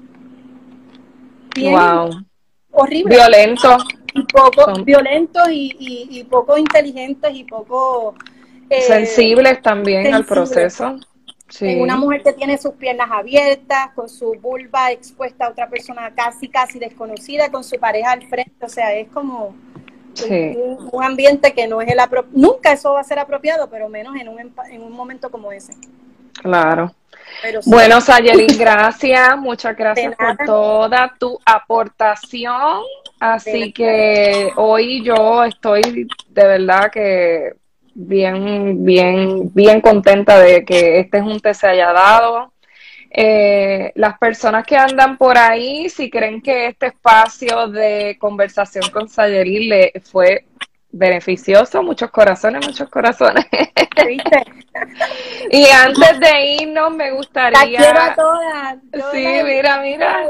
bien 1.56 1.76
horribles. 2.72 3.18
Violentos. 3.18 3.84
Y 4.14 4.24
poco 4.24 4.74
violentos 4.84 5.48
y, 5.52 6.26
poco 6.30 6.58
inteligentes 6.58 7.32
y 7.34 7.44
poco... 7.44 8.16
Eh, 8.70 8.82
sensibles 8.82 9.62
también 9.62 10.14
al 10.14 10.26
proceso. 10.26 11.00
una 11.62 11.96
mujer 11.96 12.24
que 12.24 12.34
tiene 12.34 12.58
sus 12.58 12.74
piernas 12.74 13.10
abiertas, 13.12 13.92
con 13.96 14.08
su 14.10 14.34
vulva 14.40 14.92
expuesta 14.92 15.46
a 15.46 15.50
otra 15.50 15.70
persona 15.70 16.12
casi, 16.16 16.50
casi 16.50 16.80
desconocida, 16.80 17.52
con 17.52 17.64
su 17.64 17.80
pareja 17.80 18.12
al 18.12 18.28
frente, 18.28 18.66
o 18.66 18.70
sea, 18.70 18.94
es 18.94 19.10
como 19.10 19.56
un, 20.92 21.04
ambiente 21.04 21.54
que 21.54 21.68
no 21.68 21.82
es 21.82 21.90
el 21.90 22.00
apropiado, 22.00 22.38
nunca 22.38 22.74
eso 22.74 22.94
va 22.94 23.02
a 23.02 23.04
ser 23.04 23.18
apropiado, 23.20 23.70
pero 23.70 23.90
menos 23.90 24.16
en 24.16 24.28
un, 24.28 24.40
en 24.40 24.84
un 24.84 24.92
momento 24.92 25.32
como 25.32 25.52
ese. 25.52 25.74
Claro. 26.42 26.94
Bueno, 27.66 28.02
Sayeli, 28.02 28.48
gracias, 28.58 29.38
muchas 29.38 29.76
gracias 29.76 30.16
por 30.16 30.38
toda 30.46 31.16
tu 31.20 31.40
aportación. 31.46 32.82
Así 33.20 33.72
que 33.74 34.52
hoy 34.56 35.04
yo 35.04 35.44
estoy 35.44 36.08
de 36.30 36.48
verdad 36.48 36.92
que 36.92 37.54
bien, 37.94 38.84
bien, 38.84 39.54
bien 39.54 39.82
contenta 39.82 40.40
de 40.40 40.64
que 40.64 41.00
este 41.00 41.22
junte 41.22 41.54
se 41.54 41.68
haya 41.68 41.92
dado. 41.92 42.54
Eh, 43.12 43.92
las 43.96 44.20
personas 44.20 44.66
que 44.66 44.78
andan 44.78 45.18
por 45.18 45.38
ahí, 45.38 45.90
si 45.90 46.10
creen 46.10 46.42
que 46.42 46.68
este 46.68 46.88
espacio 46.88 47.68
de 47.68 48.18
conversación 48.20 48.90
con 48.92 49.10
Sayeli 49.10 49.68
le 49.68 49.94
fue 50.04 50.46
beneficioso, 50.92 51.84
muchos 51.84 52.12
corazones, 52.12 52.66
muchos 52.66 52.90
corazones. 52.90 53.46
y 55.52 55.66
antes 55.68 56.20
de 56.20 56.56
irnos, 56.62 56.96
me 56.96 57.12
gustaría. 57.12 57.80
La 57.80 58.16
todas. 58.16 58.78
sí, 59.12 59.28
mira, 59.44 59.82
mira. 59.82 60.30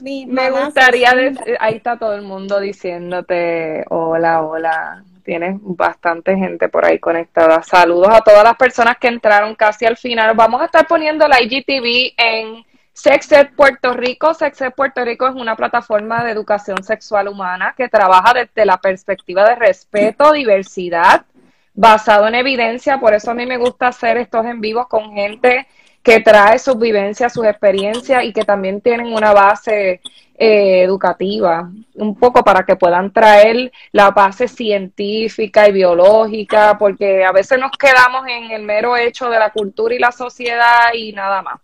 me 0.00 0.50
gustaría. 0.50 1.12
Ahí 1.58 1.76
está 1.76 1.98
todo 1.98 2.14
el 2.14 2.22
mundo 2.22 2.60
diciéndote: 2.60 3.84
Hola, 3.88 4.42
hola. 4.42 5.04
Tienes 5.22 5.58
bastante 5.60 6.34
gente 6.36 6.68
por 6.68 6.84
ahí 6.84 6.98
conectada. 6.98 7.62
Saludos 7.62 8.08
a 8.10 8.22
todas 8.22 8.42
las 8.42 8.56
personas 8.56 8.96
que 8.98 9.08
entraron 9.08 9.54
casi 9.54 9.84
al 9.84 9.96
final. 9.96 10.34
Vamos 10.34 10.62
a 10.62 10.64
estar 10.64 10.86
poniendo 10.86 11.28
la 11.28 11.42
IGTV 11.42 12.14
en 12.16 12.64
Sexed 13.02 13.54
Puerto 13.56 13.94
Rico. 13.94 14.34
Sexed 14.34 14.72
Puerto 14.74 15.02
Rico 15.02 15.26
es 15.26 15.34
una 15.34 15.56
plataforma 15.56 16.22
de 16.22 16.32
educación 16.32 16.84
sexual 16.84 17.28
humana 17.28 17.74
que 17.74 17.88
trabaja 17.88 18.34
desde 18.34 18.66
la 18.66 18.76
perspectiva 18.76 19.48
de 19.48 19.54
respeto, 19.54 20.32
diversidad, 20.32 21.24
basado 21.72 22.28
en 22.28 22.34
evidencia. 22.34 23.00
Por 23.00 23.14
eso 23.14 23.30
a 23.30 23.34
mí 23.34 23.46
me 23.46 23.56
gusta 23.56 23.88
hacer 23.88 24.18
estos 24.18 24.44
en 24.44 24.60
vivos 24.60 24.86
con 24.86 25.14
gente 25.14 25.66
que 26.02 26.20
trae 26.20 26.58
sus 26.58 26.78
vivencias, 26.78 27.32
sus 27.32 27.46
experiencias 27.46 28.22
y 28.22 28.34
que 28.34 28.44
también 28.44 28.82
tienen 28.82 29.14
una 29.14 29.32
base 29.32 30.02
eh, 30.36 30.82
educativa, 30.82 31.70
un 31.94 32.14
poco 32.16 32.44
para 32.44 32.64
que 32.66 32.76
puedan 32.76 33.10
traer 33.14 33.72
la 33.92 34.10
base 34.10 34.46
científica 34.46 35.66
y 35.66 35.72
biológica, 35.72 36.76
porque 36.78 37.24
a 37.24 37.32
veces 37.32 37.58
nos 37.58 37.70
quedamos 37.78 38.26
en 38.28 38.50
el 38.50 38.62
mero 38.62 38.94
hecho 38.94 39.30
de 39.30 39.38
la 39.38 39.48
cultura 39.48 39.94
y 39.94 39.98
la 39.98 40.12
sociedad 40.12 40.92
y 40.92 41.14
nada 41.14 41.40
más 41.40 41.60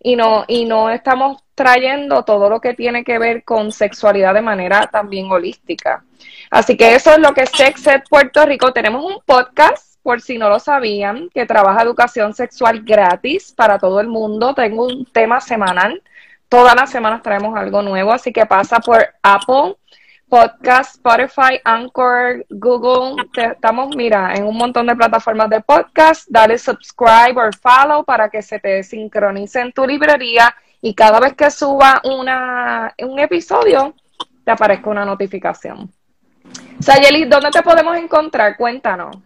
y 0.00 0.16
no, 0.16 0.44
y 0.46 0.64
no 0.64 0.90
estamos 0.90 1.42
trayendo 1.54 2.22
todo 2.24 2.50
lo 2.50 2.60
que 2.60 2.74
tiene 2.74 3.02
que 3.02 3.18
ver 3.18 3.42
con 3.44 3.72
sexualidad 3.72 4.34
de 4.34 4.42
manera 4.42 4.88
también 4.92 5.30
holística. 5.30 6.04
Así 6.50 6.76
que 6.76 6.94
eso 6.94 7.12
es 7.12 7.18
lo 7.18 7.32
que 7.32 7.42
es 7.42 7.50
Sexed 7.50 8.04
Puerto 8.08 8.44
Rico. 8.44 8.72
Tenemos 8.72 9.04
un 9.04 9.18
podcast, 9.24 9.98
por 10.02 10.20
si 10.20 10.38
no 10.38 10.48
lo 10.48 10.60
sabían, 10.60 11.28
que 11.34 11.46
trabaja 11.46 11.82
educación 11.82 12.34
sexual 12.34 12.82
gratis 12.82 13.52
para 13.52 13.78
todo 13.78 14.00
el 14.00 14.08
mundo. 14.08 14.54
Tengo 14.54 14.86
un 14.86 15.06
tema 15.06 15.40
semanal. 15.40 16.02
Todas 16.48 16.76
las 16.76 16.90
semanas 16.90 17.22
traemos 17.22 17.56
algo 17.56 17.82
nuevo, 17.82 18.12
así 18.12 18.32
que 18.32 18.46
pasa 18.46 18.78
por 18.78 19.04
Apple 19.22 19.76
Podcast, 20.28 20.96
Spotify, 20.96 21.60
Anchor, 21.64 22.44
Google. 22.50 23.22
Estamos, 23.36 23.94
mira, 23.94 24.34
en 24.34 24.44
un 24.44 24.56
montón 24.56 24.86
de 24.86 24.96
plataformas 24.96 25.48
de 25.50 25.60
podcast. 25.60 26.28
Dale 26.28 26.58
subscribe 26.58 27.36
o 27.36 27.50
follow 27.52 28.04
para 28.04 28.28
que 28.28 28.42
se 28.42 28.58
te 28.58 28.82
sincronice 28.82 29.60
en 29.60 29.72
tu 29.72 29.86
librería 29.86 30.54
y 30.80 30.94
cada 30.94 31.20
vez 31.20 31.34
que 31.34 31.50
suba 31.50 32.00
una, 32.04 32.94
un 32.98 33.18
episodio 33.18 33.94
te 34.44 34.50
aparezca 34.50 34.90
una 34.90 35.04
notificación. 35.04 35.92
Sayelit, 36.80 37.28
¿dónde 37.28 37.50
te 37.50 37.62
podemos 37.62 37.96
encontrar? 37.96 38.56
Cuéntanos. 38.56 39.16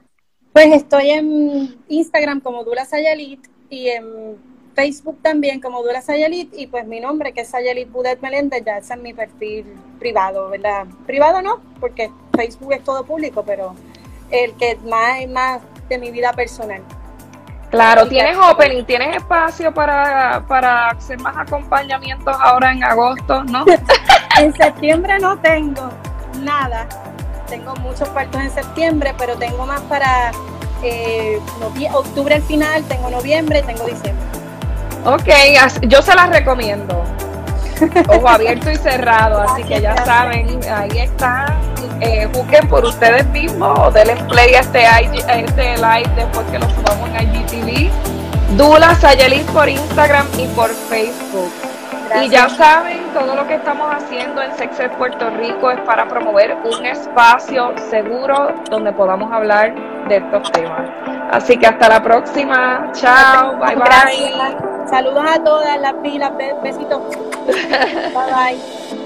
Pues 0.52 0.72
estoy 0.72 1.10
en 1.10 1.76
Instagram 1.88 2.40
como 2.40 2.64
Dula 2.64 2.84
Sayelit 2.84 3.46
y 3.68 3.88
en 3.88 4.49
Facebook 4.74 5.18
también 5.22 5.60
como 5.60 5.82
Dura 5.82 6.00
Sayalit 6.02 6.52
y 6.54 6.66
pues 6.66 6.86
mi 6.86 7.00
nombre 7.00 7.32
que 7.32 7.42
es 7.42 7.48
Sayalit 7.48 7.90
Budet 7.90 8.20
Meléndez, 8.20 8.64
ya 8.64 8.78
ese 8.78 8.94
es 8.94 9.00
mi 9.00 9.12
perfil 9.12 9.66
privado, 9.98 10.48
¿verdad? 10.50 10.86
Privado 11.06 11.42
no, 11.42 11.60
porque 11.80 12.10
Facebook 12.36 12.72
es 12.72 12.84
todo 12.84 13.04
público, 13.04 13.42
pero 13.44 13.74
el 14.30 14.52
que 14.54 14.76
más 14.88 15.20
es 15.20 15.28
más 15.28 15.60
de 15.88 15.98
mi 15.98 16.10
vida 16.10 16.32
personal. 16.32 16.82
Claro, 17.70 18.08
tienes 18.08 18.36
opening, 18.36 18.84
tienes 18.84 19.16
espacio 19.16 19.72
para, 19.72 20.44
para 20.48 20.90
hacer 20.90 21.20
más 21.20 21.36
acompañamientos 21.36 22.36
ahora 22.40 22.72
en 22.72 22.82
agosto, 22.82 23.44
¿no? 23.44 23.64
en 24.40 24.52
septiembre 24.54 25.18
no 25.20 25.38
tengo 25.38 25.88
nada. 26.40 26.88
Tengo 27.48 27.74
muchos 27.76 28.08
partos 28.10 28.40
en 28.40 28.50
septiembre, 28.50 29.14
pero 29.18 29.36
tengo 29.36 29.66
más 29.66 29.80
para 29.82 30.32
eh, 30.82 31.38
octubre 31.92 32.34
al 32.34 32.42
final, 32.42 32.82
tengo 32.84 33.10
noviembre 33.10 33.60
y 33.60 33.62
tengo 33.62 33.84
diciembre. 33.84 34.24
Ok, 35.04 35.28
yo 35.82 36.02
se 36.02 36.14
las 36.14 36.28
recomiendo. 36.30 37.04
Ojo 38.08 38.28
abierto 38.28 38.70
y 38.70 38.76
cerrado, 38.76 39.40
así 39.40 39.62
que 39.64 39.80
ya 39.80 39.96
saben, 40.04 40.60
ahí 40.70 40.98
está. 40.98 41.56
Eh, 42.00 42.26
busquen 42.32 42.68
por 42.68 42.84
ustedes 42.84 43.26
mismos 43.28 43.78
o 43.78 43.90
denle 43.90 44.16
play 44.28 44.54
a 44.54 44.60
este, 44.60 44.84
este 44.84 45.76
live 45.76 46.10
después 46.16 46.46
que 46.50 46.58
lo 46.58 46.68
subamos 46.70 47.08
en 47.18 47.34
IGTV. 47.34 47.90
Dula 48.56 48.94
Sayelis 48.94 49.44
por 49.44 49.68
Instagram 49.68 50.26
y 50.38 50.46
por 50.48 50.70
Facebook. 50.70 51.69
Y 52.16 52.28
ya 52.28 52.48
saben, 52.48 53.12
todo 53.14 53.34
lo 53.34 53.46
que 53.46 53.54
estamos 53.54 53.88
haciendo 53.94 54.42
en 54.42 54.54
Sexed 54.56 54.90
Puerto 54.92 55.30
Rico 55.30 55.70
es 55.70 55.80
para 55.82 56.08
promover 56.08 56.56
un 56.64 56.84
espacio 56.84 57.72
seguro 57.88 58.52
donde 58.68 58.92
podamos 58.92 59.32
hablar 59.32 59.74
de 60.08 60.16
estos 60.16 60.50
temas. 60.52 60.90
Así 61.30 61.56
que 61.56 61.66
hasta 61.66 61.88
la 61.88 62.02
próxima. 62.02 62.90
Chao. 62.92 63.56
Bye 63.58 63.76
bye. 63.76 64.88
Saludos 64.88 65.24
a 65.24 65.44
todas 65.44 65.80
las 65.80 65.94
pilas. 65.94 66.32
Besitos. 66.62 67.00
bye 67.46 68.56
bye. 68.58 68.99